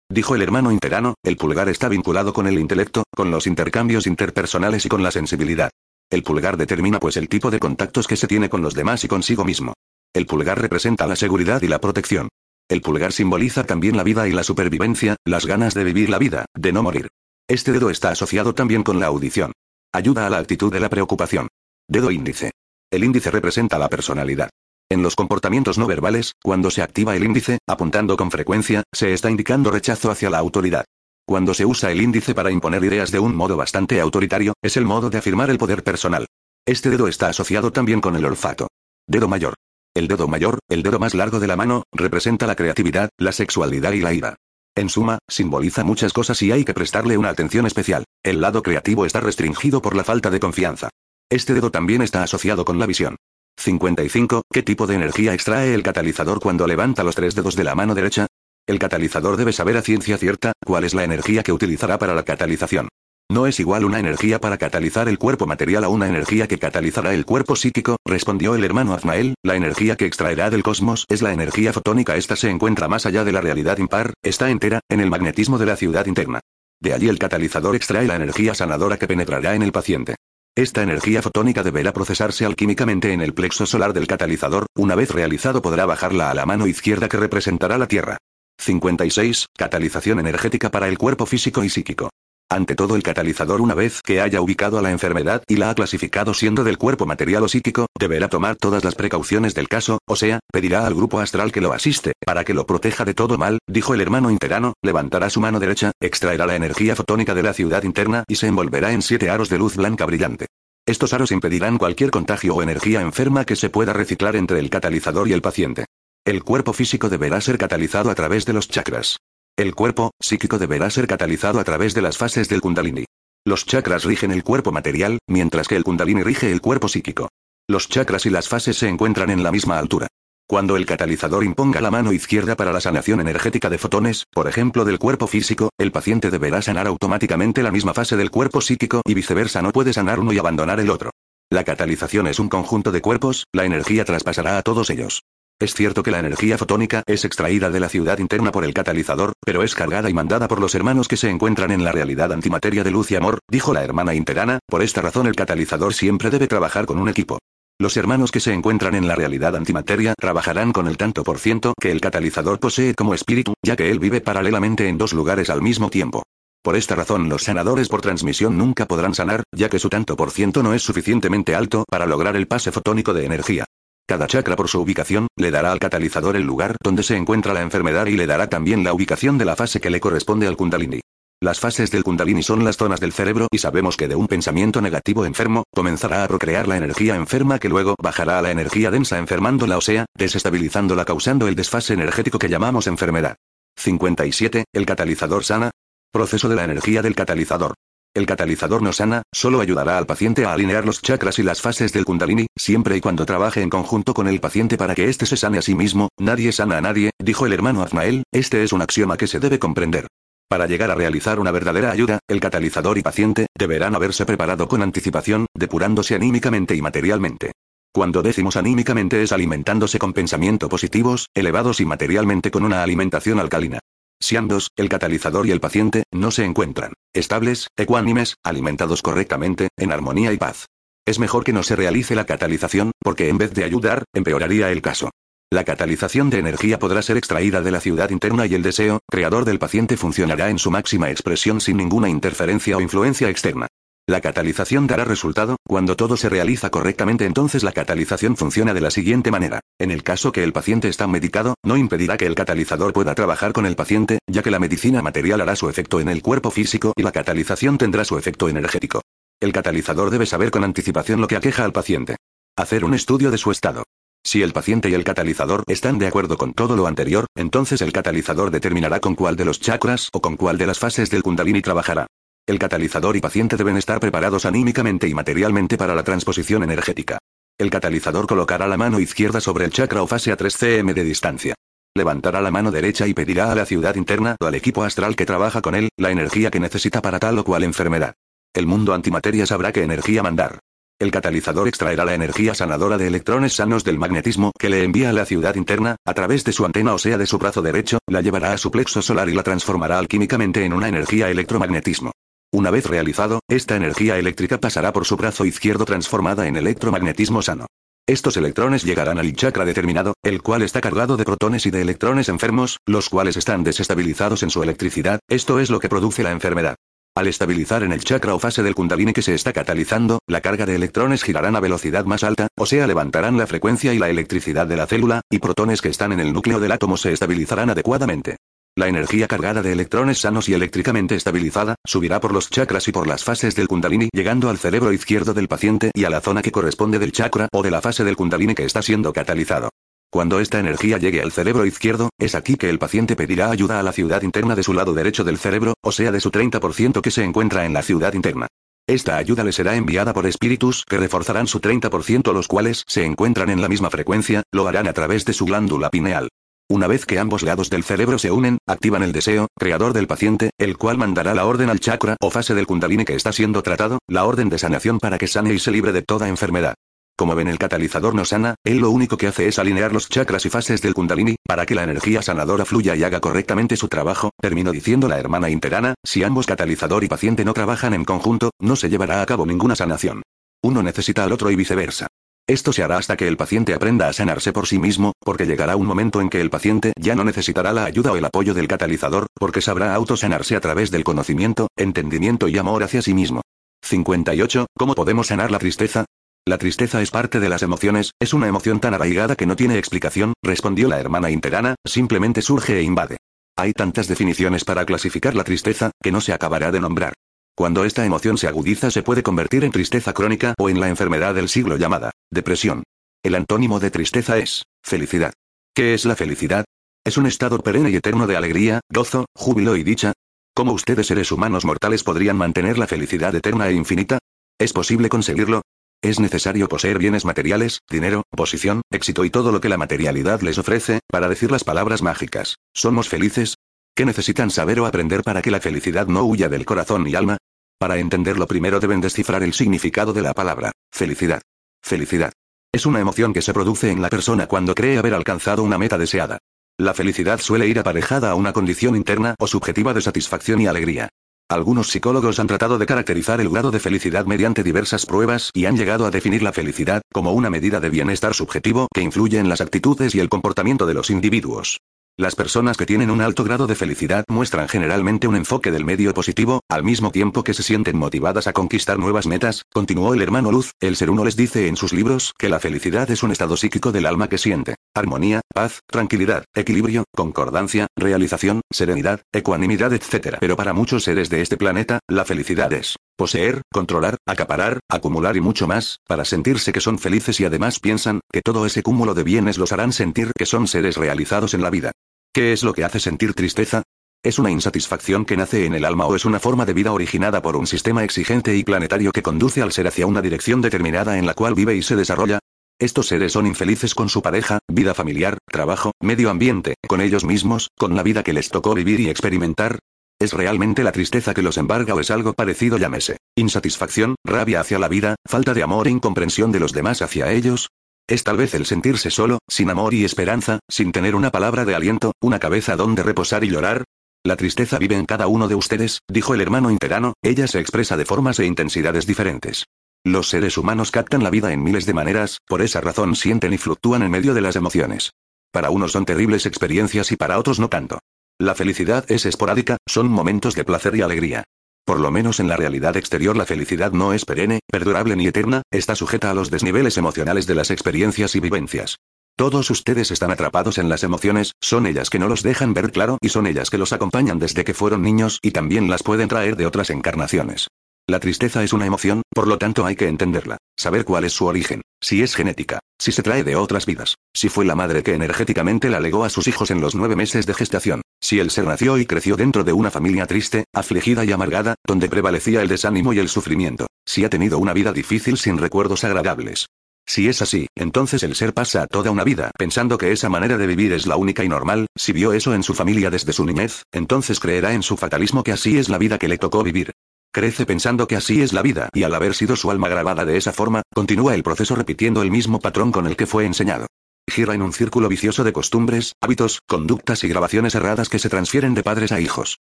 Dijo 0.09 0.35
el 0.35 0.43
hermano 0.43 0.71
interano, 0.71 1.15
el 1.25 1.37
pulgar 1.37 1.69
está 1.69 1.89
vinculado 1.89 2.33
con 2.33 2.47
el 2.47 2.59
intelecto, 2.59 3.03
con 3.15 3.31
los 3.31 3.47
intercambios 3.47 4.07
interpersonales 4.07 4.87
y 4.87 4.89
con 4.89 5.03
la 5.03 5.11
sensibilidad. 5.11 5.71
El 6.11 6.23
pulgar 6.23 6.57
determina 6.57 7.01
pues 7.01 7.17
el 7.17 7.29
tipo 7.29 7.51
de 7.51 7.61
contactos 7.61 8.07
que 8.07 8.17
se 8.17 8.29
tiene 8.29 8.49
con 8.49 8.63
los 8.63 8.75
demás 8.75 9.05
y 9.05 9.09
consigo 9.09 9.45
mismo. 9.45 9.75
El 10.13 10.27
pulgar 10.27 10.61
representa 10.61 11.07
la 11.07 11.17
seguridad 11.17 11.63
y 11.63 11.69
la 11.69 11.81
protección. 11.81 12.29
El 12.70 12.82
pulgar 12.82 13.12
simboliza 13.12 13.64
también 13.64 13.96
la 13.96 14.05
vida 14.05 14.28
y 14.28 14.32
la 14.32 14.44
supervivencia, 14.44 15.17
las 15.25 15.44
ganas 15.44 15.75
de 15.75 15.82
vivir 15.82 16.08
la 16.08 16.19
vida, 16.19 16.46
de 16.55 16.72
no 16.72 16.84
morir. 16.84 17.08
Este 17.49 17.72
dedo 17.72 17.90
está 17.90 18.11
asociado 18.11 18.55
también 18.55 18.84
con 18.84 19.00
la 19.00 19.06
audición. 19.06 19.50
Ayuda 19.93 20.28
a 20.28 20.31
la 20.31 20.38
actitud 20.38 20.72
de 20.72 20.78
la 20.78 20.88
preocupación. 20.88 21.49
Dedo 21.88 22.12
índice. 22.12 22.52
El 22.93 23.02
índice 23.02 23.32
representa 23.32 23.76
la 23.76 23.88
personalidad. 23.88 24.50
En 24.88 25.02
los 25.02 25.17
comportamientos 25.17 25.78
no 25.78 25.88
verbales, 25.88 26.34
cuando 26.44 26.70
se 26.70 26.81
activa 26.81 27.17
el 27.17 27.25
índice, 27.25 27.58
apuntando 27.67 28.17
con 28.17 28.31
frecuencia, 28.31 28.84
se 28.93 29.12
está 29.12 29.32
indicando 29.32 29.72
rechazo 29.72 30.12
hacia 30.12 30.31
la 30.31 30.38
autoridad. 30.38 30.84
Cuando 31.26 31.55
se 31.55 31.67
usa 31.67 31.90
el 31.90 32.00
índice 32.00 32.37
para 32.37 32.52
imponer 32.52 32.84
ideas 32.84 33.11
de 33.11 33.19
un 33.19 33.34
modo 33.34 33.56
bastante 33.56 34.00
autoritario, 34.00 34.52
es 34.62 34.76
el 34.76 34.84
modo 34.84 35.11
de 35.11 35.19
afirmar 35.19 35.50
el 35.50 35.58
poder 35.58 35.82
personal. 35.82 36.28
Este 36.64 36.88
dedo 36.88 37.08
está 37.08 37.31
asociado 37.31 37.72
también 37.72 38.00
con 38.00 38.14
el 38.14 38.25
olfato. 38.25 38.69
Dedo 39.08 39.26
mayor. 39.26 39.55
El 39.95 40.07
dedo 40.07 40.29
mayor, 40.29 40.61
el 40.69 40.85
dedo 40.85 41.01
más 41.01 41.15
largo 41.15 41.41
de 41.41 41.49
la 41.49 41.57
mano, 41.57 41.83
representa 41.93 42.47
la 42.47 42.55
creatividad, 42.55 43.11
la 43.19 43.33
sexualidad 43.33 43.93
y 43.93 44.01
la 44.01 44.13
ira. 44.13 44.37
En 44.77 44.89
suma, 44.89 45.19
simboliza 45.29 45.83
muchas 45.83 46.13
cosas 46.13 46.41
y 46.43 46.53
hay 46.53 46.65
que 46.65 46.75
prestarle 46.75 47.19
una 47.19 47.29
atención 47.29 47.67
especial. 47.67 48.05
El 48.23 48.41
lado 48.41 48.63
creativo 48.63 49.05
está 49.05 49.21
restringido 49.21 49.83
por 49.83 49.97
la 49.97 50.05
falta 50.05 50.31
de 50.31 50.39
confianza. 50.39 50.91
Este 51.29 51.55
dedo 51.55 51.73
también 51.73 52.03
está 52.03 52.23
asociado 52.23 52.65
con 52.65 52.79
la 52.79 52.87
visión. 52.87 53.17
55. 53.59 54.43
¿Qué 54.53 54.63
tipo 54.63 54.87
de 54.87 54.95
energía 54.95 55.35
extrae 55.35 55.75
el 55.75 55.83
catalizador 55.83 56.41
cuando 56.41 56.69
levanta 56.69 57.03
los 57.03 57.17
tres 57.17 57.35
dedos 57.35 57.57
de 57.57 57.65
la 57.65 57.75
mano 57.75 57.97
derecha? 57.97 58.27
El 58.67 58.79
catalizador 58.79 59.37
debe 59.37 59.53
saber 59.53 59.77
a 59.77 59.83
ciencia 59.83 60.17
cierta 60.19 60.53
cuál 60.65 60.85
es 60.85 60.95
la 60.95 61.03
energía 61.03 61.43
que 61.43 61.53
utilizará 61.53 61.99
para 61.99 62.15
la 62.15 62.23
catalización. 62.23 62.89
No 63.31 63.47
es 63.47 63.61
igual 63.61 63.85
una 63.85 64.00
energía 64.00 64.41
para 64.41 64.59
catalizar 64.59 65.09
el 65.09 65.17
cuerpo 65.17 65.47
material 65.47 65.85
a 65.85 65.88
una 65.88 66.09
energía 66.09 66.49
que 66.49 66.59
catalizará 66.59 67.15
el 67.15 67.25
cuerpo 67.25 67.55
psíquico, 67.55 67.97
respondió 68.05 68.56
el 68.56 68.65
hermano 68.65 68.93
Azmael, 68.93 69.37
la 69.44 69.55
energía 69.55 69.94
que 69.94 70.05
extraerá 70.05 70.50
del 70.50 70.65
cosmos 70.65 71.05
es 71.09 71.23
la 71.23 71.32
energía 71.32 71.73
fotónica. 71.73 72.17
Esta 72.17 72.35
se 72.35 72.50
encuentra 72.50 72.88
más 72.88 73.06
allá 73.06 73.23
de 73.23 73.31
la 73.31 73.41
realidad 73.41 73.79
impar, 73.79 74.15
está 74.21 74.50
entera, 74.50 74.81
en 74.88 74.99
el 74.99 75.11
magnetismo 75.11 75.59
de 75.59 75.67
la 75.67 75.77
ciudad 75.77 76.06
interna. 76.06 76.41
De 76.81 76.93
allí 76.93 77.09
el 77.09 77.21
catalizador 77.21 77.77
extrae 77.77 78.09
la 78.09 78.17
energía 78.17 78.53
sanadora 78.53 78.99
que 78.99 79.06
penetrará 79.06 79.55
en 79.55 79.62
el 79.62 79.71
paciente. 79.71 80.17
Esta 80.56 80.82
energía 80.82 81.23
fotónica 81.23 81.62
deberá 81.62 81.93
procesarse 81.93 82.44
alquímicamente 82.44 83.12
en 83.12 83.21
el 83.21 83.32
plexo 83.32 83.65
solar 83.65 83.93
del 83.93 84.09
catalizador, 84.09 84.67
una 84.75 84.97
vez 84.97 85.12
realizado 85.12 85.62
podrá 85.62 85.87
bajarla 85.87 86.32
a 86.32 86.35
la 86.35 86.47
mano 86.47 86.67
izquierda 86.67 87.09
que 87.09 87.17
representará 87.17 87.79
la 87.79 87.87
Tierra. 87.87 88.17
56. 88.59 89.47
Catalización 89.56 90.19
energética 90.19 90.69
para 90.73 90.88
el 90.88 90.99
cuerpo 90.99 91.27
físico 91.27 91.62
y 91.62 91.69
psíquico. 91.69 92.11
Ante 92.52 92.75
todo 92.75 92.97
el 92.97 93.05
catalizador 93.05 93.61
una 93.61 93.75
vez 93.75 94.02
que 94.02 94.20
haya 94.20 94.41
ubicado 94.41 94.76
a 94.76 94.82
la 94.82 94.91
enfermedad 94.91 95.44
y 95.47 95.55
la 95.55 95.70
ha 95.70 95.75
clasificado 95.76 96.35
siendo 96.35 96.64
del 96.64 96.79
cuerpo 96.79 97.06
material 97.06 97.44
o 97.44 97.49
psíquico, 97.49 97.87
deberá 97.97 98.26
tomar 98.26 98.56
todas 98.56 98.82
las 98.82 98.97
precauciones 98.97 99.55
del 99.55 99.69
caso, 99.69 100.00
o 100.05 100.17
sea, 100.17 100.41
pedirá 100.52 100.85
al 100.85 100.97
grupo 100.97 101.20
astral 101.20 101.52
que 101.52 101.61
lo 101.61 101.73
asiste, 101.73 102.12
para 102.26 102.43
que 102.43 102.52
lo 102.52 102.67
proteja 102.67 103.05
de 103.05 103.14
todo 103.14 103.38
mal, 103.38 103.61
dijo 103.69 103.94
el 103.94 104.00
hermano 104.00 104.32
interano, 104.32 104.73
levantará 104.82 105.31
su 105.31 105.41
mano 105.41 105.61
derecha, 105.61 105.93
extraerá 106.00 106.44
la 106.44 106.56
energía 106.56 106.97
fotónica 106.97 107.37
de 107.37 107.44
la 107.44 107.55
ciudad 107.55 107.85
interna 107.85 108.25
y 108.26 108.35
se 108.35 108.49
envolverá 108.49 108.91
en 108.91 109.03
siete 109.03 109.31
aros 109.31 109.49
de 109.49 109.58
luz 109.58 109.76
blanca 109.76 110.05
brillante. 110.05 110.46
Estos 110.85 111.12
aros 111.12 111.31
impedirán 111.31 111.79
cualquier 111.79 112.11
contagio 112.11 112.56
o 112.56 112.62
energía 112.62 113.00
enferma 113.00 113.44
que 113.44 113.55
se 113.55 113.70
pueda 113.70 113.93
reciclar 113.93 114.35
entre 114.35 114.58
el 114.58 114.70
catalizador 114.70 115.29
y 115.29 115.35
el 115.35 115.41
paciente. 115.41 115.85
El 116.25 116.43
cuerpo 116.43 116.73
físico 116.73 117.08
deberá 117.08 117.41
ser 117.41 117.58
catalizado 117.58 118.11
a 118.11 118.14
través 118.17 118.44
de 118.44 118.55
los 118.55 118.69
chakras. 118.69 119.19
El 119.61 119.75
cuerpo 119.75 120.12
psíquico 120.19 120.57
deberá 120.57 120.89
ser 120.89 121.07
catalizado 121.07 121.61
a 121.61 121.65
través 121.65 121.93
de 121.93 122.01
las 122.01 122.17
fases 122.17 122.49
del 122.49 122.62
kundalini. 122.62 123.05
Los 123.45 123.67
chakras 123.67 124.05
rigen 124.05 124.33
el 124.33 124.43
cuerpo 124.43 124.73
material, 124.73 125.19
mientras 125.29 125.69
que 125.69 125.77
el 125.77 125.85
kundalini 125.85 126.23
rige 126.23 126.51
el 126.51 126.62
cuerpo 126.62 126.89
psíquico. 126.89 127.29
Los 127.69 127.87
chakras 127.91 128.25
y 128.25 128.31
las 128.31 128.49
fases 128.49 128.79
se 128.79 128.89
encuentran 128.89 129.29
en 129.29 129.43
la 129.43 129.53
misma 129.53 129.79
altura. 129.79 130.07
Cuando 130.49 130.79
el 130.79 130.87
catalizador 130.87 131.45
imponga 131.45 131.83
la 131.83 131.91
mano 131.91 132.15
izquierda 132.15 132.57
para 132.57 132.73
la 132.73 132.81
sanación 132.81 133.20
energética 133.20 133.69
de 133.69 133.77
fotones, 133.77 134.25
por 134.32 134.49
ejemplo 134.49 134.87
del 134.87 134.99
cuerpo 134.99 135.27
físico, 135.27 135.69
el 135.77 135.93
paciente 135.93 136.31
deberá 136.31 136.63
sanar 136.63 136.87
automáticamente 136.87 137.63
la 137.63 137.70
misma 137.70 137.93
fase 137.93 138.17
del 138.17 138.31
cuerpo 138.31 138.63
psíquico 138.63 139.03
y 139.05 139.13
viceversa 139.13 139.61
no 139.61 139.73
puede 139.73 139.93
sanar 139.93 140.20
uno 140.20 140.32
y 140.32 140.39
abandonar 140.39 140.81
el 140.81 140.89
otro. 140.89 141.11
La 141.51 141.65
catalización 141.65 142.29
es 142.29 142.39
un 142.39 142.49
conjunto 142.49 142.93
de 142.93 143.03
cuerpos, 143.03 143.44
la 143.53 143.67
energía 143.67 144.06
traspasará 144.06 144.56
a 144.56 144.63
todos 144.63 144.89
ellos. 144.89 145.20
Es 145.60 145.74
cierto 145.74 146.02
que 146.02 146.10
la 146.10 146.20
energía 146.20 146.56
fotónica 146.56 147.02
es 147.06 147.26
extraída 147.26 147.69
de 147.69 147.81
la 147.81 147.90
ciudad 147.90 148.19
interna 148.19 148.50
por 148.50 148.64
el 148.64 148.72
catalizador, 148.72 149.34
pero 149.44 149.62
es 149.62 149.74
cargada 149.74 150.08
y 150.08 150.14
mandada 150.14 150.48
por 150.48 150.58
los 150.58 150.74
hermanos 150.74 151.06
que 151.06 151.19
se 151.19 151.29
encuentran 151.29 151.70
en 151.70 151.84
la 151.84 151.93
realidad 151.93 152.32
antimateria 152.32 152.82
de 152.82 152.90
luz 152.90 153.10
y 153.10 153.17
amor, 153.17 153.40
dijo 153.46 153.74
la 153.74 153.84
hermana 153.84 154.14
interana, 154.14 154.60
por 154.67 154.82
esta 154.82 155.02
razón 155.02 155.26
el 155.26 155.36
catalizador 155.36 155.93
siempre 155.93 156.31
debe 156.31 156.46
trabajar 156.46 156.86
con 156.86 156.98
un 156.98 157.10
equipo. 157.10 157.38
Los 157.79 157.98
hermanos 157.98 158.32
que 158.32 158.40
se 158.40 158.55
encuentran 158.55 158.94
en 158.94 159.06
la 159.06 159.17
realidad 159.17 159.55
antimateria 159.55 160.14
trabajarán 160.19 160.72
con 160.72 160.88
el 160.88 160.96
tanto 160.96 161.24
por 161.24 161.38
ciento 161.38 161.74
que 161.79 161.93
el 161.93 162.00
catalizador 162.00 162.58
posee 162.58 162.94
como 162.94 163.12
espíritu, 163.12 163.52
ya 163.62 163.76
que 163.76 163.90
él 163.90 163.98
vive 163.98 164.22
paralelamente 164.22 164.88
en 164.88 164.96
dos 164.96 165.12
lugares 165.12 165.50
al 165.50 165.60
mismo 165.60 165.90
tiempo. 165.90 166.22
Por 166.62 166.74
esta 166.74 166.94
razón 166.94 167.29
los 167.29 167.43
sanadores 167.43 167.88
por 167.88 168.00
transmisión 168.00 168.56
nunca 168.56 168.86
podrán 168.86 169.14
sanar, 169.14 169.43
ya 169.55 169.69
que 169.69 169.79
su 169.79 169.90
tanto 169.90 170.17
por 170.17 170.31
ciento 170.31 170.62
no 170.62 170.72
es 170.72 170.82
suficientemente 170.82 171.55
alto 171.55 171.84
para 171.86 172.06
lograr 172.06 172.34
el 172.34 172.48
pase 172.48 172.72
fotónico 172.72 173.12
de 173.12 173.26
energía. 173.26 173.67
Cada 174.07 174.27
chakra 174.27 174.57
por 174.57 174.69
su 174.69 174.81
ubicación, 174.81 175.29
le 175.37 175.51
dará 175.51 175.73
al 175.73 175.79
catalizador 175.79 176.37
el 176.37 176.43
lugar 176.43 176.77
donde 176.83 177.03
se 177.03 177.17
encuentra 177.17 177.55
la 177.55 177.63
enfermedad 177.63 178.07
y 178.07 178.17
le 178.17 178.27
dará 178.27 178.49
también 178.49 178.83
la 178.85 178.93
ubicación 178.93 179.39
de 179.39 179.45
la 179.45 179.57
fase 179.57 179.81
que 179.81 179.91
le 179.91 180.01
corresponde 180.01 180.47
al 180.47 180.57
kundalini. 180.57 181.01
Las 181.43 181.59
fases 181.59 181.91
del 181.91 182.05
kundalini 182.05 182.43
son 182.43 182.65
las 182.65 182.77
zonas 182.77 183.01
del 183.01 183.13
cerebro 183.13 183.49
y 183.51 183.57
sabemos 183.57 183.97
que 183.97 184.09
de 184.09 184.15
un 184.15 184.27
pensamiento 184.27 184.83
negativo 184.83 185.25
enfermo, 185.25 185.65
comenzará 185.75 186.23
a 186.23 186.29
procrear 186.29 186.69
la 186.69 186.77
energía 186.77 187.17
enferma 187.17 187.59
que 187.59 187.71
luego 187.71 187.95
bajará 187.99 188.39
a 188.39 188.43
la 188.43 188.51
energía 188.51 188.91
densa 188.91 189.17
enfermándola 189.17 189.79
o 189.79 189.81
sea, 189.81 190.05
desestabilizándola 190.15 191.07
causando 191.07 191.49
el 191.49 191.55
desfase 191.55 191.95
energético 191.95 192.39
que 192.39 192.51
llamamos 192.51 192.87
enfermedad. 192.87 193.37
57. 193.79 194.65
El 194.71 194.85
catalizador 194.85 195.45
sana. 195.45 195.71
Proceso 196.13 196.49
de 196.51 196.57
la 196.57 196.65
energía 196.65 197.01
del 197.01 197.15
catalizador. 197.15 197.75
El 198.12 198.26
catalizador 198.26 198.82
no 198.82 198.93
sana, 198.93 199.22
solo 199.32 199.60
ayudará 199.60 199.96
al 199.96 200.06
paciente 200.06 200.44
a 200.44 200.52
alinear 200.52 200.84
los 200.84 201.00
chakras 201.00 201.38
y 201.38 201.44
las 201.44 201.60
fases 201.60 201.93
del 201.93 202.05
kundalini, 202.05 202.46
siempre 202.58 202.96
y 202.96 203.00
cuando 203.00 203.24
trabaje 203.24 203.62
en 203.62 203.70
conjunto 203.70 204.14
con 204.14 204.26
el 204.26 204.40
paciente 204.40 204.76
para 204.76 204.96
que 204.96 205.08
éste 205.08 205.26
se 205.26 205.36
sane 205.36 205.58
a 205.58 205.62
sí 205.62 205.76
mismo, 205.76 206.08
nadie 206.19 206.50
sana 206.50 206.79
a 206.79 206.81
nadie, 206.81 207.10
dijo 207.22 207.46
el 207.46 207.52
hermano 207.52 207.82
Azmael, 207.82 208.24
este 208.32 208.64
es 208.64 208.72
un 208.72 208.82
axioma 208.82 209.17
que 209.17 209.29
se 209.29 209.38
debe 209.38 209.60
comprender. 209.60 210.08
Para 210.48 210.67
llegar 210.67 210.90
a 210.90 210.96
realizar 210.96 211.38
una 211.38 211.52
verdadera 211.52 211.93
ayuda, 211.93 212.19
el 212.26 212.40
catalizador 212.40 212.98
y 212.98 213.02
paciente, 213.02 213.46
deberán 213.56 213.94
haberse 213.94 214.26
preparado 214.26 214.67
con 214.67 214.82
anticipación, 214.82 215.46
depurándose 215.55 216.17
anímicamente 216.17 216.74
y 216.74 216.82
materialmente. 216.82 217.52
Cuando 217.93 218.22
decimos 218.22 218.56
anímicamente 218.56 219.22
es 219.22 219.31
alimentándose 219.31 220.00
con 220.00 220.12
pensamientos 220.12 220.69
positivos, 220.69 221.26
elevados 221.32 221.81
y 221.81 221.84
materialmente 221.84 222.50
con 222.50 222.64
una 222.64 222.82
alimentación 222.82 223.38
alcalina. 223.38 223.79
Si 224.20 224.36
ambos, 224.36 224.70
el 224.77 224.89
catalizador 224.89 225.46
y 225.46 225.50
el 225.50 225.60
paciente, 225.60 226.05
no 226.12 226.31
se 226.31 226.44
encuentran 226.44 226.93
estables, 227.12 227.69
ecuánimes, 227.77 228.36
alimentados 228.44 229.03
correctamente, 229.03 229.69
en 229.77 229.93
armonía 229.93 230.32
y 230.32 230.36
paz. 230.36 230.67
Es 231.06 231.19
mejor 231.19 231.43
que 231.43 231.53
no 231.53 231.62
se 231.62 231.74
realice 231.74 232.15
la 232.15 232.27
catalización, 232.27 232.93
porque 233.00 233.29
en 233.29 233.39
vez 233.39 233.53
de 233.55 233.65
ayudar, 233.65 234.05
empeoraría 234.12 234.70
el 234.70 234.82
caso. 234.82 235.10
La 235.50 235.65
catalización 235.65 236.31
de 236.31 236.39
energía 236.39 236.79
podrá 236.79 237.03
ser 237.03 237.17
extraída 237.17 237.62
de 237.62 237.72
la 237.72 237.81
ciudad 237.81 238.10
interna 238.10 238.46
y 238.46 238.55
el 238.55 238.62
deseo, 238.62 239.00
creador 239.10 239.44
del 239.44 239.58
paciente 239.58 239.96
funcionará 239.96 240.50
en 240.50 240.60
su 240.60 240.70
máxima 240.70 241.10
expresión 241.10 241.60
sin 241.60 241.79
ninguna 241.79 242.08
interferencia 242.08 242.77
o 242.77 242.81
influencia 242.81 243.29
externa. 243.29 243.67
La 244.10 244.20
catalización 244.20 244.88
dará 244.88 245.05
resultado, 245.05 245.55
cuando 245.69 245.94
todo 245.94 246.17
se 246.17 246.29
realiza 246.29 246.69
correctamente 246.69 247.26
entonces 247.26 247.62
la 247.62 247.70
catalización 247.70 248.36
funciona 248.36 248.74
de 248.74 248.81
la 248.81 248.90
siguiente 248.90 249.31
manera. 249.31 249.60
En 249.79 249.93
el 249.93 250.02
caso 250.02 250.32
que 250.32 250.43
el 250.43 250.52
paciente 250.52 250.88
está 250.88 251.06
medicado, 251.06 251.55
no 251.62 251.76
impedirá 251.76 252.17
que 252.17 252.26
el 252.26 252.34
catalizador 252.34 252.93
pueda 252.93 253.14
trabajar 253.14 253.52
con 253.52 253.67
el 253.67 253.76
paciente, 253.76 254.19
ya 254.26 254.43
que 254.43 254.50
la 254.50 254.58
medicina 254.58 255.00
material 255.00 255.43
hará 255.43 255.55
su 255.55 255.69
efecto 255.69 256.00
en 256.00 256.08
el 256.08 256.22
cuerpo 256.22 256.50
físico 256.50 256.93
y 256.96 257.05
la 257.05 257.12
catalización 257.12 257.79
tendrá 257.79 258.05
su 258.05 258.19
efecto 258.19 258.48
energético. 258.48 259.00
El 259.38 259.52
catalizador 259.52 260.10
debe 260.10 260.26
saber 260.26 260.50
con 260.50 260.64
anticipación 260.64 261.20
lo 261.20 261.29
que 261.29 261.36
aqueja 261.36 261.64
al 261.64 261.72
paciente. 261.72 262.17
Hacer 262.56 262.84
un 262.84 262.94
estudio 262.94 263.31
de 263.31 263.38
su 263.38 263.52
estado. 263.52 263.84
Si 264.24 264.43
el 264.43 264.52
paciente 264.52 264.90
y 264.90 264.94
el 264.94 265.05
catalizador 265.05 265.62
están 265.69 266.00
de 266.00 266.08
acuerdo 266.08 266.36
con 266.36 266.52
todo 266.52 266.74
lo 266.74 266.88
anterior, 266.88 267.26
entonces 267.36 267.81
el 267.81 267.93
catalizador 267.93 268.50
determinará 268.50 268.98
con 268.98 269.14
cuál 269.14 269.36
de 269.36 269.44
los 269.44 269.60
chakras 269.60 270.08
o 270.12 270.20
con 270.20 270.36
cuál 270.36 270.58
de 270.58 270.67
las 270.67 270.81
fases 270.81 271.10
del 271.10 271.22
kundalini 271.22 271.62
trabajará. 271.62 272.08
El 272.47 272.59
catalizador 272.59 273.17
y 273.17 273.20
paciente 273.20 273.56
deben 273.56 273.77
estar 273.77 274.01
preparados 274.01 274.44
anímicamente 274.44 275.06
y 275.09 275.15
materialmente 275.15 275.77
para 275.77 275.94
la 275.94 276.03
transposición 276.03 276.63
energética. 276.63 277.19
El 277.59 277.70
catalizador 277.70 278.27
colocará 278.27 278.67
la 278.67 278.77
mano 278.77 279.01
izquierda 279.01 279.41
sobre 279.41 279.67
el 279.67 279.70
chakra 279.70 280.03
o 280.03 280.06
fase 280.06 280.32
a 280.32 280.37
3 280.37 280.56
cm 280.56 280.94
de 280.94 281.05
distancia. 281.05 281.55
Levantará 281.94 282.41
la 282.41 282.51
mano 282.51 282.70
derecha 282.70 283.06
y 283.06 283.15
pedirá 283.15 283.53
a 283.53 283.55
la 283.55 283.67
ciudad 283.67 283.97
interna 283.97 284.37
o 284.41 284.47
al 284.47 284.55
equipo 284.55 284.85
astral 284.85 285.17
que 285.17 285.27
trabaja 285.27 285.61
con 285.61 285.75
él, 285.75 285.91
la 285.97 286.11
energía 286.11 286.51
que 286.51 286.61
necesita 286.61 287.03
para 287.03 287.19
tal 287.19 287.39
o 287.39 287.44
cual 287.44 287.65
enfermedad. 287.65 288.15
El 288.55 288.67
mundo 288.67 288.94
antimateria 288.94 289.44
sabrá 289.44 289.73
qué 289.73 289.82
energía 289.82 290.23
mandar. 290.23 290.61
El 291.01 291.11
catalizador 291.11 291.67
extraerá 291.67 292.05
la 292.05 292.15
energía 292.15 292.55
sanadora 292.55 292.99
de 292.99 293.06
electrones 293.06 293.55
sanos 293.55 293.85
del 293.85 293.99
magnetismo 293.99 294.53
que 294.59 294.69
le 294.69 294.85
envía 294.85 295.11
a 295.11 295.13
la 295.13 295.25
ciudad 295.25 295.55
interna, 295.55 295.97
a 296.05 296.15
través 296.15 296.44
de 296.44 296.53
su 296.53 296.65
antena 296.65 296.94
o 296.94 296.99
sea 296.99 297.17
de 297.17 297.27
su 297.27 297.39
brazo 297.39 297.63
derecho, 297.63 297.99
la 298.06 298.20
llevará 298.20 298.53
a 298.53 298.59
su 298.59 298.70
plexo 298.70 299.01
solar 299.01 299.29
y 299.29 299.35
la 299.35 299.43
transformará 299.43 299.99
alquímicamente 299.99 300.65
en 300.65 300.73
una 300.73 300.89
energía 300.89 301.31
electromagnetismo. 301.31 302.13
Una 302.53 302.73
vez 302.73 302.87
realizado, 302.87 303.41
esta 303.49 303.77
energía 303.77 304.19
eléctrica 304.19 304.59
pasará 304.59 304.93
por 304.93 305.07
su 305.07 305.17
brazo 305.17 305.45
izquierdo 305.45 305.85
transformada 305.85 306.49
en 306.49 306.57
electromagnetismo 306.57 307.43
sano. 307.43 307.67
Estos 308.09 308.37
electrones 308.37 308.83
llegarán 308.83 309.21
al 309.21 309.33
chakra 309.35 309.65
determinado, 309.65 310.15
el 310.25 310.43
cual 310.43 310.63
está 310.63 310.81
cargado 310.81 311.17
de 311.17 311.25
protones 311.25 311.65
y 311.67 311.71
de 311.71 311.81
electrones 311.81 312.29
enfermos, 312.29 312.79
los 312.87 313.09
cuales 313.09 313.37
están 313.37 313.63
desestabilizados 313.63 314.43
en 314.43 314.51
su 314.51 314.65
electricidad, 314.65 315.21
esto 315.29 315.61
es 315.61 315.71
lo 315.71 315.79
que 315.79 315.89
produce 315.89 316.25
la 316.25 316.33
enfermedad. 316.33 316.75
Al 317.17 317.29
estabilizar 317.29 317.85
en 317.85 317.93
el 317.93 318.03
chakra 318.03 318.35
o 318.35 318.41
fase 318.41 318.65
del 318.65 318.75
kundalini 318.75 319.13
que 319.13 319.23
se 319.23 319.35
está 319.35 319.53
catalizando, 319.53 320.19
la 320.27 320.41
carga 320.41 320.67
de 320.67 320.75
electrones 320.75 321.23
girarán 321.23 321.55
a 321.55 321.61
velocidad 321.61 322.05
más 322.05 322.25
alta, 322.25 322.49
o 322.59 322.67
sea 322.67 322.89
levantarán 322.89 323.39
la 323.39 323.47
frecuencia 323.47 323.95
y 323.95 324.01
la 324.01 324.11
electricidad 324.11 324.67
de 324.67 324.77
la 324.77 324.89
célula, 324.89 325.21
y 325.31 325.39
protones 325.39 325.83
que 325.83 325.89
están 325.89 326.11
en 326.11 326.19
el 326.19 326.33
núcleo 326.33 326.59
del 326.59 326.73
átomo 326.73 326.97
se 326.97 327.13
estabilizarán 327.13 327.71
adecuadamente. 327.71 328.39
La 328.77 328.86
energía 328.86 329.27
cargada 329.27 329.62
de 329.62 329.72
electrones 329.72 330.19
sanos 330.19 330.48
y 330.48 330.55
eléctricamente 330.55 331.17
estabilizada, 331.17 331.74
subirá 331.84 332.20
por 332.20 332.32
los 332.32 332.50
chakras 332.50 332.86
y 332.86 332.93
por 332.93 333.06
las 333.06 333.24
fases 333.24 333.56
del 333.56 333.67
kundalini 333.67 334.08
llegando 334.12 334.48
al 334.48 334.58
cerebro 334.58 334.93
izquierdo 334.93 335.34
del 335.34 335.48
paciente 335.48 335.91
y 335.93 336.05
a 336.05 336.10
la 336.10 336.20
zona 336.20 336.41
que 336.41 336.53
corresponde 336.53 336.98
del 336.98 337.12
chakra 337.12 337.48
o 337.53 337.62
de 337.62 337.70
la 337.70 337.81
fase 337.81 338.05
del 338.05 338.17
kundalini 338.17 338.55
que 338.55 338.65
está 338.65 338.81
siendo 338.81 339.12
catalizado. 339.12 339.70
Cuando 340.12 340.41
esta 340.41 340.58
energía 340.58 340.98
llegue 340.98 341.20
al 341.20 341.32
cerebro 341.32 341.67
izquierdo, 341.67 342.10
es 342.19 342.34
aquí 342.34 342.56
que 342.56 342.69
el 342.69 342.79
paciente 342.79 343.17
pedirá 343.17 343.50
ayuda 343.50 343.79
a 343.79 343.82
la 343.82 343.93
ciudad 343.93 344.22
interna 344.22 344.55
de 344.55 344.62
su 344.62 344.72
lado 344.72 344.94
derecho 344.94 345.24
del 345.24 345.39
cerebro, 345.39 345.74
o 345.82 345.93
sea 345.93 346.12
de 346.12 346.20
su 346.20 346.31
30% 346.31 347.00
que 347.00 347.10
se 347.10 347.24
encuentra 347.24 347.65
en 347.65 347.72
la 347.72 347.82
ciudad 347.82 348.15
interna. 348.15 348.46
Esta 348.89 349.17
ayuda 349.17 349.44
le 349.44 349.53
será 349.53 349.77
enviada 349.77 350.12
por 350.12 350.27
espíritus 350.27 350.84
que 350.84 350.96
reforzarán 350.96 351.46
su 351.46 351.60
30% 351.60 352.32
los 352.32 352.48
cuales 352.48 352.84
se 352.89 353.05
encuentran 353.05 353.50
en 353.50 353.60
la 353.60 353.69
misma 353.69 353.91
frecuencia, 353.91 354.43
lo 354.53 354.67
harán 354.67 354.89
a 354.89 354.93
través 354.93 355.24
de 355.24 355.32
su 355.32 355.44
glándula 355.44 355.91
pineal. 355.91 356.29
Una 356.70 356.86
vez 356.86 357.05
que 357.05 357.19
ambos 357.19 357.43
lados 357.43 357.69
del 357.69 357.82
cerebro 357.82 358.17
se 358.17 358.31
unen, 358.31 358.58
activan 358.65 359.03
el 359.03 359.10
deseo, 359.10 359.48
creador 359.58 359.93
del 359.93 360.06
paciente, 360.06 360.50
el 360.56 360.79
cual 360.79 360.98
mandará 360.98 361.34
la 361.34 361.44
orden 361.44 361.69
al 361.69 361.81
chakra 361.81 362.17
o 362.20 362.31
fase 362.31 362.55
del 362.55 362.69
kundalini 362.69 363.05
que 363.05 363.17
está 363.17 363.32
siendo 363.32 363.60
tratado, 363.65 363.98
la 364.06 364.24
orden 364.24 364.48
de 364.48 364.56
sanación 364.56 365.00
para 365.00 365.19
que 365.19 365.27
sane 365.27 365.53
y 365.53 365.58
se 365.58 365.72
libre 365.72 365.91
de 365.91 366.03
toda 366.03 366.29
enfermedad. 366.29 366.77
Como 367.17 367.34
ven 367.34 367.48
el 367.48 367.58
catalizador 367.58 368.15
no 368.15 368.24
sana, 368.24 368.55
él 368.62 368.79
lo 368.79 368.91
único 368.91 369.17
que 369.17 369.27
hace 369.27 369.48
es 369.48 369.58
alinear 369.58 369.93
los 369.93 370.08
chakras 370.08 370.46
y 370.46 370.48
fases 370.48 370.81
del 370.81 370.94
kundalini, 370.94 371.34
para 371.44 371.67
que 371.67 371.74
la 371.74 371.82
energía 371.82 372.22
sanadora 372.22 372.65
fluya 372.65 372.94
y 372.94 373.03
haga 373.03 373.19
correctamente 373.19 373.77
su 373.77 373.89
trabajo, 373.89 374.31
terminó 374.41 374.70
diciendo 374.70 375.08
la 375.08 375.19
hermana 375.19 375.50
interana, 375.50 375.94
si 376.05 376.22
ambos 376.22 376.46
catalizador 376.46 377.03
y 377.03 377.08
paciente 377.08 377.44
no 377.44 377.53
trabajan 377.53 377.94
en 377.94 378.05
conjunto, 378.05 378.53
no 378.60 378.77
se 378.77 378.89
llevará 378.89 379.22
a 379.22 379.27
cabo 379.27 379.44
ninguna 379.44 379.74
sanación. 379.74 380.22
Uno 380.62 380.84
necesita 380.84 381.24
al 381.24 381.32
otro 381.32 381.50
y 381.50 381.56
viceversa. 381.56 382.06
Esto 382.51 382.73
se 382.73 382.83
hará 382.83 382.97
hasta 382.97 383.17
que 383.17 383.29
el 383.29 383.37
paciente 383.37 383.75
aprenda 383.75 384.09
a 384.09 384.13
sanarse 384.13 384.53
por 384.53 384.67
sí 384.67 384.81
mismo, 384.81 385.13
porque 385.21 385.47
llegará 385.47 385.77
un 385.77 385.87
momento 385.87 386.21
en 386.21 386.29
que 386.29 386.41
el 386.41 386.51
paciente 386.51 386.93
ya 386.99 387.15
no 387.15 387.23
necesitará 387.23 387.73
la 387.73 387.85
ayuda 387.85 388.11
o 388.11 388.17
el 388.17 388.25
apoyo 388.25 388.55
del 388.55 388.67
catalizador, 388.67 389.29
porque 389.39 389.61
sabrá 389.61 389.95
autosanarse 389.95 390.57
a 390.57 390.61
través 390.61 390.91
del 390.91 391.05
conocimiento, 391.05 391.69
entendimiento 391.77 392.49
y 392.49 392.59
amor 392.59 392.83
hacia 392.83 393.03
sí 393.03 393.15
mismo. 393.15 393.43
58. 393.85 394.67
¿Cómo 394.77 394.97
podemos 394.97 395.29
sanar 395.29 395.53
la 395.53 395.61
tristeza? 395.61 396.07
La 396.45 396.59
tristeza 396.59 397.01
es 397.01 397.13
parte 397.13 397.39
de 397.39 397.49
las 397.49 397.63
emociones, 397.63 398.15
es 398.19 398.35
una 398.35 398.49
emoción 398.49 398.81
tan 398.81 398.95
arraigada 398.95 399.37
que 399.37 399.47
no 399.47 399.55
tiene 399.55 399.79
explicación, 399.79 400.33
respondió 400.43 400.89
la 400.89 400.99
hermana 400.99 401.31
interana, 401.31 401.77
simplemente 401.87 402.43
surge 402.43 402.79
e 402.79 402.83
invade. 402.83 403.19
Hay 403.57 403.75
tantas 403.75 404.09
definiciones 404.09 404.65
para 404.65 404.85
clasificar 404.85 405.37
la 405.37 405.45
tristeza, 405.45 405.93
que 406.03 406.11
no 406.11 406.21
se 406.21 406.33
acabará 406.33 406.73
de 406.73 406.81
nombrar. 406.81 407.13
Cuando 407.60 407.84
esta 407.84 408.06
emoción 408.06 408.38
se 408.38 408.48
agudiza 408.48 408.90
se 408.90 409.02
puede 409.02 409.22
convertir 409.22 409.64
en 409.64 409.70
tristeza 409.70 410.14
crónica 410.14 410.55
o 410.58 410.70
en 410.70 410.81
la 410.81 410.88
enfermedad 410.88 411.34
del 411.34 411.50
siglo 411.50 411.76
llamada 411.76 412.10
depresión. 412.31 412.84
El 413.22 413.34
antónimo 413.34 413.79
de 413.81 413.90
tristeza 413.90 414.38
es 414.38 414.62
felicidad. 414.82 415.34
¿Qué 415.74 415.93
es 415.93 416.06
la 416.06 416.17
felicidad? 416.17 416.64
Es 417.05 417.19
un 417.19 417.26
estado 417.26 417.58
perenne 417.58 417.90
y 417.90 417.96
eterno 417.96 418.26
de 418.26 418.34
alegría, 418.34 418.81
gozo, 418.90 419.26
júbilo 419.36 419.76
y 419.76 419.84
dicha. 419.84 420.14
¿Cómo 420.55 420.72
ustedes 420.72 421.08
seres 421.08 421.32
humanos 421.32 421.67
mortales 421.67 422.02
podrían 422.02 422.38
mantener 422.38 422.79
la 422.79 422.86
felicidad 422.86 423.34
eterna 423.34 423.69
e 423.69 423.74
infinita? 423.74 424.20
¿Es 424.58 424.72
posible 424.72 425.10
conseguirlo? 425.10 425.60
Es 426.00 426.19
necesario 426.19 426.67
poseer 426.67 426.96
bienes 426.96 427.26
materiales, 427.26 427.81
dinero, 427.90 428.22
posición, 428.31 428.81
éxito 428.90 429.22
y 429.26 429.29
todo 429.29 429.52
lo 429.52 429.60
que 429.60 429.69
la 429.69 429.76
materialidad 429.76 430.40
les 430.40 430.56
ofrece, 430.56 431.00
para 431.08 431.29
decir 431.29 431.50
las 431.50 431.64
palabras 431.64 432.00
mágicas. 432.00 432.56
¿Somos 432.72 433.10
felices? 433.10 433.56
¿Qué 433.94 434.06
necesitan 434.06 434.50
saber 434.50 434.81
o 434.81 434.86
aprender 434.86 435.22
para 435.22 435.43
que 435.43 435.50
la 435.50 435.60
felicidad 435.60 436.06
no 436.06 436.24
huya 436.24 436.48
del 436.48 436.64
corazón 436.64 437.06
y 437.06 437.14
alma? 437.17 437.36
Para 437.81 437.96
entenderlo 437.96 438.46
primero 438.46 438.79
deben 438.79 439.01
descifrar 439.01 439.43
el 439.43 439.55
significado 439.55 440.13
de 440.13 440.20
la 440.20 440.34
palabra, 440.34 440.70
felicidad. 440.93 441.41
Felicidad. 441.82 442.31
Es 442.75 442.84
una 442.84 443.01
emoción 443.01 443.32
que 443.32 443.41
se 443.41 443.55
produce 443.55 443.91
en 443.91 444.03
la 444.03 444.10
persona 444.10 444.46
cuando 444.46 444.75
cree 444.75 444.99
haber 444.99 445.15
alcanzado 445.15 445.63
una 445.63 445.79
meta 445.79 445.96
deseada. 445.96 446.37
La 446.79 446.93
felicidad 446.93 447.41
suele 447.41 447.69
ir 447.69 447.79
aparejada 447.79 448.32
a 448.32 448.34
una 448.34 448.53
condición 448.53 448.96
interna 448.96 449.34
o 449.39 449.46
subjetiva 449.46 449.94
de 449.94 450.03
satisfacción 450.03 450.60
y 450.60 450.67
alegría. 450.67 451.08
Algunos 451.49 451.89
psicólogos 451.89 452.39
han 452.39 452.49
tratado 452.49 452.77
de 452.77 452.84
caracterizar 452.84 453.41
el 453.41 453.49
grado 453.49 453.70
de 453.70 453.81
felicidad 453.81 454.27
mediante 454.27 454.63
diversas 454.63 455.06
pruebas 455.06 455.51
y 455.55 455.65
han 455.65 455.79
llegado 455.79 456.05
a 456.05 456.10
definir 456.10 456.43
la 456.43 456.53
felicidad 456.53 457.01
como 457.10 457.32
una 457.32 457.49
medida 457.49 457.81
de 457.81 457.89
bienestar 457.89 458.34
subjetivo 458.34 458.89
que 458.93 459.01
influye 459.01 459.39
en 459.39 459.49
las 459.49 459.63
actitudes 459.63 460.15
y 460.15 460.20
el 460.20 460.29
comportamiento 460.29 460.84
de 460.84 460.93
los 460.93 461.08
individuos. 461.08 461.79
Las 462.17 462.34
personas 462.34 462.76
que 462.76 462.86
tienen 462.86 463.10
un 463.10 463.20
alto 463.22 463.44
grado 463.44 463.67
de 463.67 463.74
felicidad 463.74 464.24
muestran 464.29 464.69
generalmente 464.69 465.26
un 465.26 465.36
enfoque 465.36 465.70
del 465.70 465.84
medio 465.84 466.12
positivo, 466.12 466.60
al 466.69 466.84
mismo 466.84 467.10
tiempo 467.10 467.43
que 467.43 467.55
se 467.55 467.62
sienten 467.62 467.96
motivadas 467.96 468.46
a 468.46 468.52
conquistar 468.52 468.98
nuevas 468.98 469.26
metas, 469.26 469.64
continuó 469.72 470.12
el 470.12 470.20
hermano 470.20 470.52
Luz, 470.52 470.72
el 470.81 470.96
ser 470.96 471.10
uno 471.10 471.24
les 471.24 471.36
dice 471.36 471.67
en 471.67 471.76
sus 471.76 471.93
libros 471.93 472.34
que 472.38 472.48
la 472.48 472.60
felicidad 472.60 473.10
es 473.10 473.22
un 473.22 473.32
estado 473.32 473.56
psíquico 473.56 473.90
del 473.93 474.06
alma 474.06 474.29
que 474.29 474.38
siente 474.38 474.76
armonía, 474.94 475.40
paz, 475.55 475.81
tranquilidad, 475.86 476.44
equilibrio, 476.55 477.05
concordancia, 477.14 477.86
realización, 477.96 478.60
serenidad, 478.70 479.22
ecuanimidad, 479.32 479.93
etc. 479.93 480.36
Pero 480.40 480.56
para 480.56 480.72
muchos 480.72 481.05
seres 481.05 481.31
de 481.31 481.40
este 481.40 481.56
planeta, 481.56 482.00
la 482.08 482.24
felicidad 482.24 482.72
es 482.72 482.96
poseer, 483.20 483.60
controlar, 483.70 484.17
acaparar, 484.24 484.81
acumular 484.89 485.36
y 485.36 485.43
mucho 485.43 485.67
más, 485.67 485.98
para 486.08 486.24
sentirse 486.24 486.72
que 486.72 486.81
son 486.81 486.98
felices 486.98 487.39
y 487.39 487.44
además 487.44 487.79
piensan 487.79 488.20
que 488.32 488.41
todo 488.41 488.65
ese 488.65 488.82
cúmulo 488.82 489.12
de 489.12 489.24
bienes 489.24 489.58
los 489.58 489.72
harán 489.72 489.93
sentir 489.93 490.32
que 490.34 490.46
son 490.46 490.67
seres 490.67 490.96
realizados 490.96 491.53
en 491.53 491.60
la 491.60 491.69
vida. 491.69 491.93
¿Qué 492.32 492.55
es 492.55 492.62
lo 492.62 492.72
que 492.72 492.82
hace 492.82 492.98
sentir 492.98 493.34
tristeza? 493.34 493.82
¿Es 494.22 494.39
una 494.39 494.50
insatisfacción 494.50 495.27
que 495.27 495.36
nace 495.36 495.67
en 495.67 495.74
el 495.74 495.84
alma 495.84 496.06
o 496.06 496.17
es 496.17 496.24
una 496.24 496.41
forma 496.41 496.65
de 496.65 496.72
vida 496.72 496.93
originada 496.93 497.43
por 497.43 497.56
un 497.56 497.67
sistema 497.67 498.05
exigente 498.05 498.56
y 498.56 498.65
planetario 498.65 499.12
que 499.12 499.22
conduce 499.22 499.60
al 499.60 499.72
ser 499.72 499.86
hacia 499.86 500.06
una 500.06 500.22
dirección 500.22 500.62
determinada 500.62 501.19
en 501.19 501.27
la 501.27 501.34
cual 501.34 501.55
vive 501.55 501.77
y 501.77 501.82
se 501.82 501.96
desarrolla? 501.96 502.39
Estos 502.79 503.08
seres 503.08 503.32
son 503.32 503.46
infelices 503.46 503.94
con 503.94 504.08
su 504.08 504.22
pareja, 504.22 504.60
vida 504.67 504.94
familiar, 504.94 505.36
trabajo, 505.44 505.93
medio 506.00 506.31
ambiente, 506.31 506.77
con 506.89 507.03
ellos 507.03 507.27
mismos, 507.27 507.69
con 507.79 507.94
la 507.94 508.03
vida 508.03 508.22
que 508.22 508.32
les 508.32 508.48
tocó 508.48 508.72
vivir 508.72 508.98
y 509.00 509.10
experimentar. 509.10 509.79
¿Es 510.20 510.34
realmente 510.34 510.84
la 510.84 510.93
tristeza 510.93 511.32
que 511.32 511.41
los 511.41 511.56
embarga 511.56 511.94
o 511.94 512.00
es 512.00 512.11
algo 512.11 512.35
parecido 512.35 512.77
llámese? 512.77 513.16
Insatisfacción, 513.37 514.16
rabia 514.22 514.61
hacia 514.61 514.79
la 514.79 514.87
vida, 514.87 515.14
falta 515.27 515.55
de 515.55 515.62
amor 515.62 515.88
e 515.88 515.90
incomprensión 515.90 516.53
de 516.53 516.61
los 516.61 516.74
demás 516.74 517.00
hacia 517.00 517.33
ellos. 517.33 517.70
Es 518.07 518.22
tal 518.22 518.37
vez 518.37 518.53
el 518.53 518.66
sentirse 518.66 519.11
solo, 519.11 519.38
sin 519.48 519.70
amor 519.70 519.94
y 519.94 520.05
esperanza, 520.05 520.59
sin 520.68 520.92
tener 520.92 521.14
una 521.14 521.31
palabra 521.31 521.64
de 521.64 521.74
aliento, 521.74 522.12
una 522.20 522.38
cabeza 522.38 522.77
donde 522.77 523.03
reposar 523.03 523.44
y 523.44 523.48
llorar. 523.48 523.85
La 524.22 524.37
tristeza 524.37 524.79
vive 524.79 524.96
en 524.96 525.07
cada 525.07 525.27
uno 525.27 525.48
de 525.48 525.55
ustedes, 525.55 526.00
dijo 526.07 526.35
el 526.35 526.42
hermano 526.42 526.70
interano, 526.70 527.14
ella 527.22 527.46
se 527.46 527.59
expresa 527.59 527.96
de 527.96 528.05
formas 528.05 528.38
e 528.40 528.44
intensidades 528.44 529.07
diferentes. 529.07 529.64
Los 530.05 530.29
seres 530.29 530.59
humanos 530.59 530.90
captan 530.90 531.22
la 531.22 531.31
vida 531.31 531.50
en 531.50 531.62
miles 531.62 531.87
de 531.87 531.94
maneras, 531.94 532.40
por 532.46 532.61
esa 532.61 532.83
razón 532.83 533.16
sienten 533.16 533.55
y 533.55 533.59
fluctúan 533.59 534.03
en 534.03 534.11
medio 534.11 534.35
de 534.35 534.42
las 534.42 534.57
emociones. 534.57 535.12
Para 535.50 535.70
unos 535.70 535.92
son 535.92 536.05
terribles 536.05 536.44
experiencias 536.44 537.11
y 537.11 537.16
para 537.16 537.38
otros 537.38 537.59
no 537.59 537.70
tanto. 537.70 538.00
La 538.40 538.55
felicidad 538.55 539.05
es 539.12 539.27
esporádica, 539.27 539.77
son 539.87 540.09
momentos 540.09 540.55
de 540.55 540.64
placer 540.64 540.97
y 540.97 541.03
alegría. 541.03 541.44
Por 541.85 542.01
lo 542.01 542.11
menos 542.11 542.40
en 542.40 542.49
la 542.49 542.57
realidad 542.57 542.97
exterior 542.97 543.37
la 543.37 543.44
felicidad 543.44 543.92
no 543.92 544.14
es 544.14 544.25
perenne, 544.25 544.61
perdurable 544.66 545.14
ni 545.14 545.27
eterna, 545.27 545.61
está 545.70 545.94
sujeta 545.94 546.31
a 546.31 546.35
los 546.35 546.51
desniveles 546.51 546.97
emocionales 546.97 547.47
de 547.47 547.55
las 547.55 547.70
experiencias 547.70 548.35
y 548.37 548.40
vivencias. 548.40 548.97
Todos 549.37 549.68
ustedes 549.68 550.11
están 550.11 550.31
atrapados 550.31 550.79
en 550.79 550.88
las 550.88 551.05
emociones, 551.05 551.53
son 551.61 551.85
ellas 551.85 552.09
que 552.09 552.18
no 552.18 552.29
los 552.29 552.42
dejan 552.42 552.73
ver 552.73 552.92
claro 552.92 553.18
y 553.20 553.29
son 553.29 553.47
ellas 553.47 553.68
que 553.68 553.77
los 553.77 553.92
acompañan 553.92 554.38
desde 554.38 554.64
que 554.64 554.73
fueron 554.73 555.03
niños 555.03 555.38
y 555.42 555.51
también 555.51 555.90
las 555.90 556.03
pueden 556.03 556.29
traer 556.29 556.57
de 556.57 556.64
otras 556.64 556.88
encarnaciones. 556.88 557.68
La 558.09 558.20
tristeza 558.20 558.64
es 558.64 558.73
una 558.73 558.87
emoción, 558.87 559.20
por 559.35 559.49
lo 559.49 559.59
tanto 559.59 559.85
hay 559.85 559.97
que 559.97 560.09
entenderla, 560.09 560.57
saber 560.79 561.05
cuál 561.05 561.25
es 561.25 561.35
su 561.35 561.44
origen, 561.44 561.83
si 562.01 562.23
es 562.23 562.35
genética, 562.35 562.79
si 562.99 563.12
se 563.12 563.23
trae 563.23 563.44
de 563.44 563.57
otras 563.57 563.85
vidas, 563.85 564.14
si 564.35 564.49
fue 564.49 564.64
la 564.64 564.77
madre 564.77 565.03
que 565.03 565.12
energéticamente 565.12 565.90
la 565.90 566.01
legó 566.01 566.25
a 566.25 566.31
sus 566.31 566.49
hijos 566.49 566.70
en 566.70 566.81
los 566.81 566.94
nueve 566.94 567.16
meses 567.16 567.44
de 567.44 567.53
gestación, 567.53 568.01
si 568.20 568.38
el 568.38 568.50
ser 568.50 568.66
nació 568.66 568.98
y 568.98 569.07
creció 569.07 569.37
dentro 569.37 569.64
de 569.64 569.72
una 569.72 569.90
familia 569.90 570.27
triste, 570.27 570.64
afligida 570.74 571.24
y 571.24 571.33
amargada, 571.33 571.74
donde 571.87 572.09
prevalecía 572.09 572.62
el 572.62 572.68
desánimo 572.68 573.12
y 573.12 573.18
el 573.18 573.29
sufrimiento, 573.29 573.87
si 574.05 574.24
ha 574.24 574.31
tenido 574.31 574.59
una 574.59 574.72
vida 574.72 574.92
difícil 574.92 575.38
sin 575.38 575.59
recuerdos 575.59 576.05
agradables, 576.05 576.66
si 577.11 577.29
es 577.29 577.42
así, 577.42 577.66
entonces 577.74 578.22
el 578.22 578.37
ser 578.37 578.55
pasa 578.55 578.87
toda 578.87 579.11
una 579.11 579.24
vida 579.24 579.50
pensando 579.59 579.98
que 579.98 580.12
esa 580.12 580.29
manera 580.29 580.57
de 580.57 580.68
vivir 580.68 580.92
es 580.92 581.09
la 581.09 581.16
única 581.16 581.42
y 581.42 581.48
normal, 581.48 581.87
si 581.96 582.12
vio 582.12 582.33
eso 582.33 582.55
en 582.55 582.62
su 582.62 582.72
familia 582.72 583.11
desde 583.11 583.33
su 583.33 583.44
niñez, 583.44 583.83
entonces 583.90 584.38
creerá 584.38 584.74
en 584.74 584.85
su 584.85 584.96
fatalismo 584.96 585.42
que 585.42 585.50
así 585.50 585.77
es 585.77 585.88
la 585.88 585.98
vida 585.98 586.18
que 586.18 586.29
le 586.29 586.38
tocó 586.38 586.62
vivir. 586.62 586.92
Crece 587.33 587.66
pensando 587.66 588.07
que 588.07 588.14
así 588.14 588.42
es 588.42 588.53
la 588.53 588.62
vida 588.62 588.90
y 588.92 589.03
al 589.03 589.12
haber 589.12 589.35
sido 589.35 589.57
su 589.57 589.72
alma 589.72 589.88
grabada 589.88 590.24
de 590.24 590.37
esa 590.37 590.53
forma, 590.53 590.83
continúa 590.94 591.35
el 591.35 591.42
proceso 591.42 591.74
repitiendo 591.74 592.22
el 592.22 592.31
mismo 592.31 592.61
patrón 592.61 592.92
con 592.92 593.09
el 593.09 593.16
que 593.16 593.27
fue 593.27 593.44
enseñado. 593.44 593.87
Gira 594.31 594.55
en 594.55 594.62
un 594.62 594.72
círculo 594.72 595.09
vicioso 595.09 595.44
de 595.44 595.53
costumbres, 595.53 596.14
hábitos, 596.20 596.61
conductas 596.66 597.25
y 597.25 597.29
grabaciones 597.29 597.75
erradas 597.75 598.09
que 598.09 598.18
se 598.18 598.29
transfieren 598.29 598.75
de 598.75 598.83
padres 598.83 599.12
a 599.12 599.20
hijos. 599.20 599.59